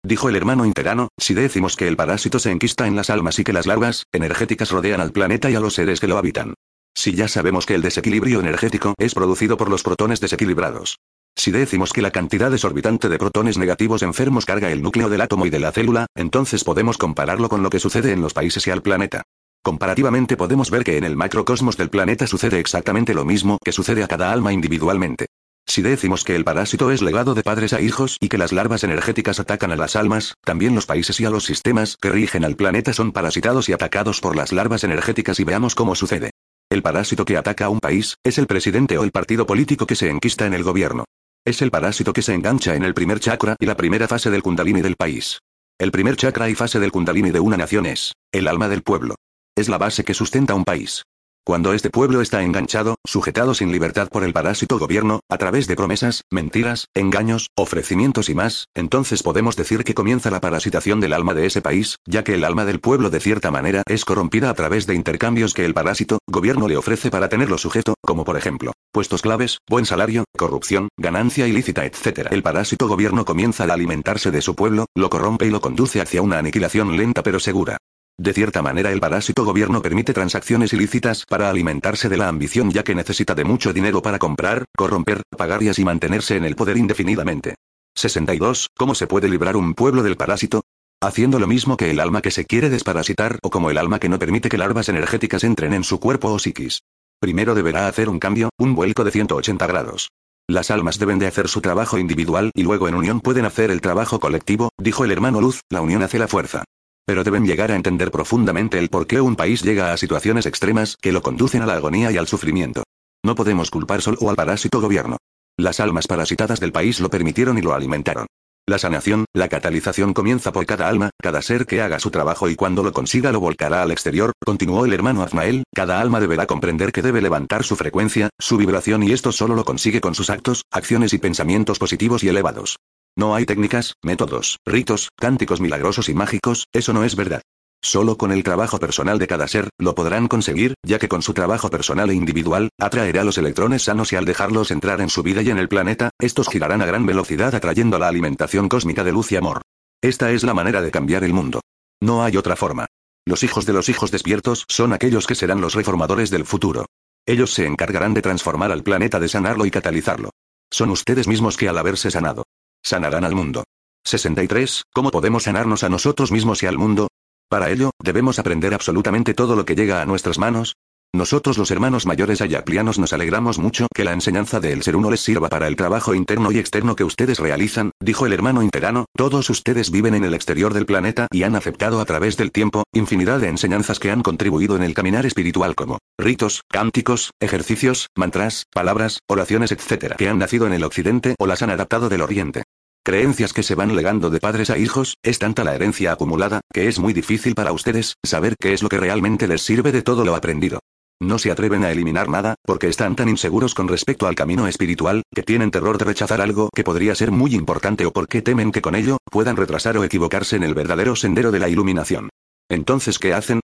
Dijo 0.04 0.28
el 0.28 0.36
hermano 0.36 0.64
interano, 0.64 1.08
si 1.18 1.34
decimos 1.34 1.74
que 1.74 1.88
el 1.88 1.96
parásito 1.96 2.38
se 2.38 2.52
enquista 2.52 2.86
en 2.86 2.94
las 2.94 3.10
almas 3.10 3.40
y 3.40 3.42
que 3.42 3.52
las 3.52 3.66
larvas, 3.66 4.04
energéticas 4.12 4.70
rodean 4.70 5.00
al 5.00 5.10
planeta 5.10 5.50
y 5.50 5.56
a 5.56 5.60
los 5.60 5.74
seres 5.74 5.98
que 5.98 6.06
lo 6.06 6.18
habitan. 6.18 6.54
Si 6.94 7.14
ya 7.14 7.26
sabemos 7.26 7.66
que 7.66 7.74
el 7.74 7.82
desequilibrio 7.82 8.38
energético 8.38 8.94
es 8.96 9.12
producido 9.12 9.56
por 9.56 9.70
los 9.70 9.82
protones 9.82 10.20
desequilibrados. 10.20 10.98
Si 11.36 11.52
decimos 11.52 11.92
que 11.92 12.02
la 12.02 12.10
cantidad 12.10 12.52
exorbitante 12.52 13.08
de 13.08 13.18
protones 13.18 13.58
negativos 13.58 14.02
enfermos 14.02 14.46
carga 14.46 14.72
el 14.72 14.82
núcleo 14.82 15.08
del 15.08 15.20
átomo 15.20 15.46
y 15.46 15.50
de 15.50 15.60
la 15.60 15.70
célula, 15.70 16.06
entonces 16.16 16.64
podemos 16.64 16.96
compararlo 16.96 17.48
con 17.48 17.62
lo 17.62 17.70
que 17.70 17.78
sucede 17.78 18.10
en 18.12 18.22
los 18.22 18.32
países 18.32 18.66
y 18.66 18.70
al 18.70 18.82
planeta. 18.82 19.22
Comparativamente 19.62 20.36
podemos 20.36 20.70
ver 20.70 20.82
que 20.82 20.96
en 20.96 21.04
el 21.04 21.14
macrocosmos 21.14 21.76
del 21.76 21.90
planeta 21.90 22.26
sucede 22.26 22.58
exactamente 22.58 23.14
lo 23.14 23.24
mismo 23.24 23.58
que 23.62 23.72
sucede 23.72 24.02
a 24.02 24.08
cada 24.08 24.32
alma 24.32 24.52
individualmente. 24.52 25.26
Si 25.68 25.82
decimos 25.82 26.24
que 26.24 26.36
el 26.36 26.44
parásito 26.44 26.90
es 26.90 27.02
legado 27.02 27.34
de 27.34 27.42
padres 27.42 27.72
a 27.72 27.80
hijos 27.80 28.16
y 28.20 28.28
que 28.28 28.38
las 28.38 28.52
larvas 28.52 28.84
energéticas 28.84 29.38
atacan 29.38 29.72
a 29.72 29.76
las 29.76 29.94
almas, 29.94 30.34
también 30.44 30.74
los 30.74 30.86
países 30.86 31.20
y 31.20 31.26
a 31.26 31.30
los 31.30 31.44
sistemas 31.44 31.96
que 31.96 32.10
rigen 32.10 32.44
al 32.44 32.56
planeta 32.56 32.92
son 32.92 33.12
parasitados 33.12 33.68
y 33.68 33.72
atacados 33.72 34.20
por 34.20 34.36
las 34.36 34.52
larvas 34.52 34.84
energéticas 34.84 35.38
y 35.38 35.44
veamos 35.44 35.74
cómo 35.74 35.94
sucede. 35.96 36.30
El 36.70 36.82
parásito 36.82 37.24
que 37.24 37.36
ataca 37.36 37.66
a 37.66 37.68
un 37.68 37.80
país, 37.80 38.16
es 38.24 38.38
el 38.38 38.46
presidente 38.46 38.96
o 38.96 39.04
el 39.04 39.10
partido 39.10 39.46
político 39.46 39.86
que 39.86 39.96
se 39.96 40.08
enquista 40.08 40.46
en 40.46 40.54
el 40.54 40.62
gobierno. 40.62 41.04
Es 41.46 41.62
el 41.62 41.70
parásito 41.70 42.12
que 42.12 42.22
se 42.22 42.34
engancha 42.34 42.74
en 42.74 42.82
el 42.82 42.92
primer 42.92 43.20
chakra 43.20 43.54
y 43.60 43.66
la 43.66 43.76
primera 43.76 44.08
fase 44.08 44.32
del 44.32 44.42
kundalini 44.42 44.82
del 44.82 44.96
país. 44.96 45.38
El 45.78 45.92
primer 45.92 46.16
chakra 46.16 46.50
y 46.50 46.56
fase 46.56 46.80
del 46.80 46.90
kundalini 46.90 47.30
de 47.30 47.38
una 47.38 47.56
nación 47.56 47.86
es 47.86 48.14
el 48.32 48.48
alma 48.48 48.68
del 48.68 48.82
pueblo. 48.82 49.14
Es 49.56 49.68
la 49.68 49.78
base 49.78 50.02
que 50.02 50.12
sustenta 50.12 50.56
un 50.56 50.64
país. 50.64 51.04
Cuando 51.46 51.74
este 51.74 51.90
pueblo 51.90 52.22
está 52.22 52.42
enganchado, 52.42 52.96
sujetado 53.04 53.54
sin 53.54 53.70
libertad 53.70 54.08
por 54.08 54.24
el 54.24 54.32
parásito 54.32 54.80
gobierno, 54.80 55.20
a 55.28 55.38
través 55.38 55.68
de 55.68 55.76
promesas, 55.76 56.22
mentiras, 56.28 56.88
engaños, 56.92 57.50
ofrecimientos 57.54 58.28
y 58.28 58.34
más, 58.34 58.66
entonces 58.74 59.22
podemos 59.22 59.54
decir 59.54 59.84
que 59.84 59.94
comienza 59.94 60.28
la 60.32 60.40
parasitación 60.40 60.98
del 60.98 61.12
alma 61.12 61.34
de 61.34 61.46
ese 61.46 61.62
país, 61.62 61.98
ya 62.04 62.24
que 62.24 62.34
el 62.34 62.42
alma 62.42 62.64
del 62.64 62.80
pueblo 62.80 63.10
de 63.10 63.20
cierta 63.20 63.52
manera 63.52 63.84
es 63.86 64.04
corrompida 64.04 64.50
a 64.50 64.54
través 64.54 64.88
de 64.88 64.96
intercambios 64.96 65.54
que 65.54 65.64
el 65.64 65.72
parásito, 65.72 66.18
gobierno 66.26 66.66
le 66.66 66.76
ofrece 66.76 67.12
para 67.12 67.28
tenerlo 67.28 67.58
sujeto, 67.58 67.94
como 68.02 68.24
por 68.24 68.36
ejemplo, 68.36 68.72
puestos 68.90 69.22
claves, 69.22 69.58
buen 69.70 69.86
salario, 69.86 70.24
corrupción, 70.36 70.88
ganancia 70.96 71.46
ilícita, 71.46 71.86
etc. 71.86 72.26
El 72.32 72.42
parásito 72.42 72.88
gobierno 72.88 73.24
comienza 73.24 73.62
a 73.62 73.72
alimentarse 73.72 74.32
de 74.32 74.42
su 74.42 74.56
pueblo, 74.56 74.86
lo 74.96 75.10
corrompe 75.10 75.46
y 75.46 75.50
lo 75.50 75.60
conduce 75.60 76.00
hacia 76.00 76.22
una 76.22 76.38
aniquilación 76.38 76.96
lenta 76.96 77.22
pero 77.22 77.38
segura. 77.38 77.78
De 78.18 78.32
cierta 78.32 78.62
manera 78.62 78.92
el 78.92 79.00
parásito 79.00 79.44
gobierno 79.44 79.82
permite 79.82 80.14
transacciones 80.14 80.72
ilícitas 80.72 81.24
para 81.28 81.50
alimentarse 81.50 82.08
de 82.08 82.16
la 82.16 82.28
ambición 82.28 82.70
ya 82.70 82.82
que 82.82 82.94
necesita 82.94 83.34
de 83.34 83.44
mucho 83.44 83.74
dinero 83.74 84.00
para 84.00 84.18
comprar, 84.18 84.64
corromper, 84.74 85.22
pagar 85.36 85.62
y 85.62 85.68
así 85.68 85.84
mantenerse 85.84 86.36
en 86.36 86.44
el 86.44 86.56
poder 86.56 86.78
indefinidamente. 86.78 87.56
62. 87.94 88.70
¿Cómo 88.76 88.94
se 88.94 89.06
puede 89.06 89.28
librar 89.28 89.56
un 89.56 89.74
pueblo 89.74 90.02
del 90.02 90.16
parásito? 90.16 90.62
Haciendo 91.02 91.38
lo 91.38 91.46
mismo 91.46 91.76
que 91.76 91.90
el 91.90 92.00
alma 92.00 92.22
que 92.22 92.30
se 92.30 92.46
quiere 92.46 92.70
desparasitar 92.70 93.38
o 93.42 93.50
como 93.50 93.70
el 93.70 93.76
alma 93.76 93.98
que 93.98 94.08
no 94.08 94.18
permite 94.18 94.48
que 94.48 94.58
larvas 94.58 94.88
energéticas 94.88 95.44
entren 95.44 95.74
en 95.74 95.84
su 95.84 96.00
cuerpo 96.00 96.32
o 96.32 96.38
psiquis. 96.38 96.80
Primero 97.20 97.54
deberá 97.54 97.86
hacer 97.86 98.08
un 98.08 98.18
cambio, 98.18 98.48
un 98.58 98.74
vuelco 98.74 99.04
de 99.04 99.10
180 99.10 99.66
grados. 99.66 100.10
Las 100.48 100.70
almas 100.70 100.98
deben 100.98 101.18
de 101.18 101.26
hacer 101.26 101.48
su 101.48 101.60
trabajo 101.60 101.98
individual 101.98 102.50
y 102.54 102.62
luego 102.62 102.88
en 102.88 102.94
unión 102.94 103.20
pueden 103.20 103.44
hacer 103.44 103.70
el 103.70 103.82
trabajo 103.82 104.20
colectivo, 104.20 104.70
dijo 104.78 105.04
el 105.04 105.10
hermano 105.10 105.40
Luz, 105.40 105.60
la 105.68 105.82
unión 105.82 106.02
hace 106.02 106.18
la 106.18 106.28
fuerza. 106.28 106.64
Pero 107.06 107.22
deben 107.22 107.46
llegar 107.46 107.70
a 107.70 107.76
entender 107.76 108.10
profundamente 108.10 108.78
el 108.78 108.90
por 108.90 109.06
qué 109.06 109.20
un 109.20 109.36
país 109.36 109.62
llega 109.62 109.92
a 109.92 109.96
situaciones 109.96 110.44
extremas 110.44 110.96
que 111.00 111.12
lo 111.12 111.22
conducen 111.22 111.62
a 111.62 111.66
la 111.66 111.74
agonía 111.74 112.10
y 112.10 112.16
al 112.16 112.26
sufrimiento. 112.26 112.82
No 113.24 113.36
podemos 113.36 113.70
culpar 113.70 114.02
solo 114.02 114.28
al 114.28 114.34
parásito 114.34 114.80
gobierno. 114.80 115.16
Las 115.56 115.78
almas 115.78 116.08
parasitadas 116.08 116.58
del 116.58 116.72
país 116.72 117.00
lo 117.00 117.08
permitieron 117.08 117.56
y 117.58 117.62
lo 117.62 117.74
alimentaron. 117.74 118.26
La 118.68 118.78
sanación, 118.78 119.26
la 119.32 119.48
catalización 119.48 120.12
comienza 120.12 120.50
por 120.50 120.66
cada 120.66 120.88
alma, 120.88 121.10
cada 121.22 121.40
ser 121.40 121.66
que 121.66 121.80
haga 121.80 122.00
su 122.00 122.10
trabajo 122.10 122.48
y 122.48 122.56
cuando 122.56 122.82
lo 122.82 122.92
consiga 122.92 123.30
lo 123.30 123.38
volcará 123.38 123.82
al 123.82 123.92
exterior, 123.92 124.32
continuó 124.44 124.84
el 124.84 124.92
hermano 124.92 125.22
Azmael, 125.22 125.62
cada 125.72 126.00
alma 126.00 126.18
deberá 126.18 126.46
comprender 126.46 126.90
que 126.90 127.02
debe 127.02 127.22
levantar 127.22 127.62
su 127.62 127.76
frecuencia, 127.76 128.30
su 128.40 128.56
vibración 128.56 129.04
y 129.04 129.12
esto 129.12 129.30
solo 129.30 129.54
lo 129.54 129.64
consigue 129.64 130.00
con 130.00 130.16
sus 130.16 130.30
actos, 130.30 130.64
acciones 130.72 131.14
y 131.14 131.18
pensamientos 131.18 131.78
positivos 131.78 132.24
y 132.24 132.28
elevados. 132.28 132.78
No 133.18 133.34
hay 133.34 133.46
técnicas, 133.46 133.94
métodos, 134.02 134.58
ritos, 134.66 135.08
cánticos 135.18 135.58
milagrosos 135.58 136.10
y 136.10 136.14
mágicos, 136.14 136.66
eso 136.74 136.92
no 136.92 137.02
es 137.02 137.16
verdad. 137.16 137.40
Solo 137.82 138.18
con 138.18 138.30
el 138.30 138.42
trabajo 138.42 138.78
personal 138.78 139.18
de 139.18 139.26
cada 139.26 139.48
ser, 139.48 139.70
lo 139.78 139.94
podrán 139.94 140.28
conseguir, 140.28 140.74
ya 140.84 140.98
que 140.98 141.08
con 141.08 141.22
su 141.22 141.32
trabajo 141.32 141.70
personal 141.70 142.10
e 142.10 142.14
individual, 142.14 142.68
atraerá 142.78 143.24
los 143.24 143.38
electrones 143.38 143.84
sanos 143.84 144.12
y 144.12 144.16
al 144.16 144.26
dejarlos 144.26 144.70
entrar 144.70 145.00
en 145.00 145.08
su 145.08 145.22
vida 145.22 145.40
y 145.40 145.48
en 145.48 145.56
el 145.56 145.68
planeta, 145.68 146.10
estos 146.18 146.48
girarán 146.48 146.82
a 146.82 146.86
gran 146.86 147.06
velocidad 147.06 147.54
atrayendo 147.54 147.98
la 147.98 148.08
alimentación 148.08 148.68
cósmica 148.68 149.02
de 149.02 149.12
luz 149.12 149.32
y 149.32 149.36
amor. 149.36 149.62
Esta 150.02 150.30
es 150.32 150.42
la 150.44 150.52
manera 150.52 150.82
de 150.82 150.90
cambiar 150.90 151.24
el 151.24 151.32
mundo. 151.32 151.60
No 152.02 152.22
hay 152.22 152.36
otra 152.36 152.54
forma. 152.54 152.84
Los 153.24 153.42
hijos 153.44 153.64
de 153.64 153.72
los 153.72 153.88
hijos 153.88 154.10
despiertos 154.10 154.66
son 154.68 154.92
aquellos 154.92 155.26
que 155.26 155.34
serán 155.34 155.62
los 155.62 155.74
reformadores 155.74 156.30
del 156.30 156.44
futuro. 156.44 156.84
Ellos 157.24 157.54
se 157.54 157.64
encargarán 157.64 158.12
de 158.12 158.22
transformar 158.22 158.72
al 158.72 158.82
planeta, 158.82 159.18
de 159.18 159.28
sanarlo 159.28 159.64
y 159.64 159.70
catalizarlo. 159.70 160.30
Son 160.70 160.90
ustedes 160.90 161.28
mismos 161.28 161.56
que 161.56 161.68
al 161.68 161.78
haberse 161.78 162.10
sanado, 162.10 162.44
sanarán 162.86 163.24
al 163.24 163.34
mundo. 163.34 163.64
63. 164.04 164.84
¿Cómo 164.94 165.10
podemos 165.10 165.42
sanarnos 165.42 165.82
a 165.82 165.88
nosotros 165.88 166.30
mismos 166.30 166.62
y 166.62 166.66
al 166.66 166.78
mundo? 166.78 167.08
Para 167.48 167.70
ello, 167.70 167.90
debemos 168.02 168.38
aprender 168.38 168.74
absolutamente 168.74 169.34
todo 169.34 169.56
lo 169.56 169.64
que 169.64 169.74
llega 169.74 170.00
a 170.00 170.06
nuestras 170.06 170.38
manos, 170.38 170.76
nosotros 171.16 171.56
los 171.56 171.70
hermanos 171.70 172.04
mayores 172.04 172.42
ayaclianos 172.42 172.98
nos 172.98 173.14
alegramos 173.14 173.58
mucho 173.58 173.86
que 173.94 174.04
la 174.04 174.12
enseñanza 174.12 174.60
del 174.60 174.82
ser 174.82 174.96
uno 174.96 175.10
les 175.10 175.20
sirva 175.20 175.48
para 175.48 175.66
el 175.66 175.74
trabajo 175.74 176.14
interno 176.14 176.52
y 176.52 176.58
externo 176.58 176.94
que 176.94 177.04
ustedes 177.04 177.38
realizan, 177.38 177.92
dijo 178.02 178.26
el 178.26 178.34
hermano 178.34 178.62
interano, 178.62 179.06
todos 179.16 179.48
ustedes 179.48 179.90
viven 179.90 180.14
en 180.14 180.24
el 180.24 180.34
exterior 180.34 180.74
del 180.74 180.84
planeta 180.84 181.26
y 181.32 181.44
han 181.44 181.56
aceptado 181.56 182.00
a 182.00 182.04
través 182.04 182.36
del 182.36 182.52
tiempo, 182.52 182.84
infinidad 182.92 183.40
de 183.40 183.48
enseñanzas 183.48 183.98
que 183.98 184.10
han 184.10 184.22
contribuido 184.22 184.76
en 184.76 184.82
el 184.82 184.92
caminar 184.92 185.24
espiritual 185.24 185.74
como 185.74 185.98
ritos, 186.18 186.60
cánticos, 186.68 187.30
ejercicios, 187.40 188.08
mantras, 188.14 188.64
palabras, 188.70 189.20
oraciones 189.26 189.72
etc. 189.72 190.16
que 190.18 190.28
han 190.28 190.38
nacido 190.38 190.66
en 190.66 190.74
el 190.74 190.84
occidente 190.84 191.34
o 191.38 191.46
las 191.46 191.62
han 191.62 191.70
adaptado 191.70 192.10
del 192.10 192.20
oriente 192.20 192.64
creencias 193.06 193.52
que 193.52 193.62
se 193.62 193.76
van 193.76 193.94
legando 193.94 194.30
de 194.30 194.40
padres 194.40 194.68
a 194.68 194.78
hijos, 194.78 195.16
es 195.22 195.38
tanta 195.38 195.62
la 195.62 195.76
herencia 195.76 196.10
acumulada, 196.10 196.60
que 196.72 196.88
es 196.88 196.98
muy 196.98 197.12
difícil 197.12 197.54
para 197.54 197.70
ustedes 197.70 198.16
saber 198.24 198.56
qué 198.58 198.72
es 198.72 198.82
lo 198.82 198.88
que 198.88 198.98
realmente 198.98 199.46
les 199.46 199.62
sirve 199.62 199.92
de 199.92 200.02
todo 200.02 200.24
lo 200.24 200.34
aprendido. 200.34 200.80
No 201.22 201.38
se 201.38 201.52
atreven 201.52 201.84
a 201.84 201.92
eliminar 201.92 202.28
nada, 202.28 202.56
porque 202.64 202.88
están 202.88 203.14
tan 203.14 203.28
inseguros 203.28 203.74
con 203.74 203.86
respecto 203.86 204.26
al 204.26 204.34
camino 204.34 204.66
espiritual, 204.66 205.22
que 205.32 205.44
tienen 205.44 205.70
terror 205.70 205.98
de 205.98 206.04
rechazar 206.04 206.40
algo 206.40 206.68
que 206.74 206.82
podría 206.82 207.14
ser 207.14 207.30
muy 207.30 207.54
importante 207.54 208.06
o 208.06 208.12
porque 208.12 208.42
temen 208.42 208.72
que 208.72 208.82
con 208.82 208.96
ello, 208.96 209.18
puedan 209.30 209.56
retrasar 209.56 209.96
o 209.96 210.02
equivocarse 210.02 210.56
en 210.56 210.64
el 210.64 210.74
verdadero 210.74 211.14
sendero 211.14 211.52
de 211.52 211.60
la 211.60 211.68
iluminación. 211.68 212.28
Entonces, 212.68 213.20
¿qué 213.20 213.34
hacen? 213.34 213.60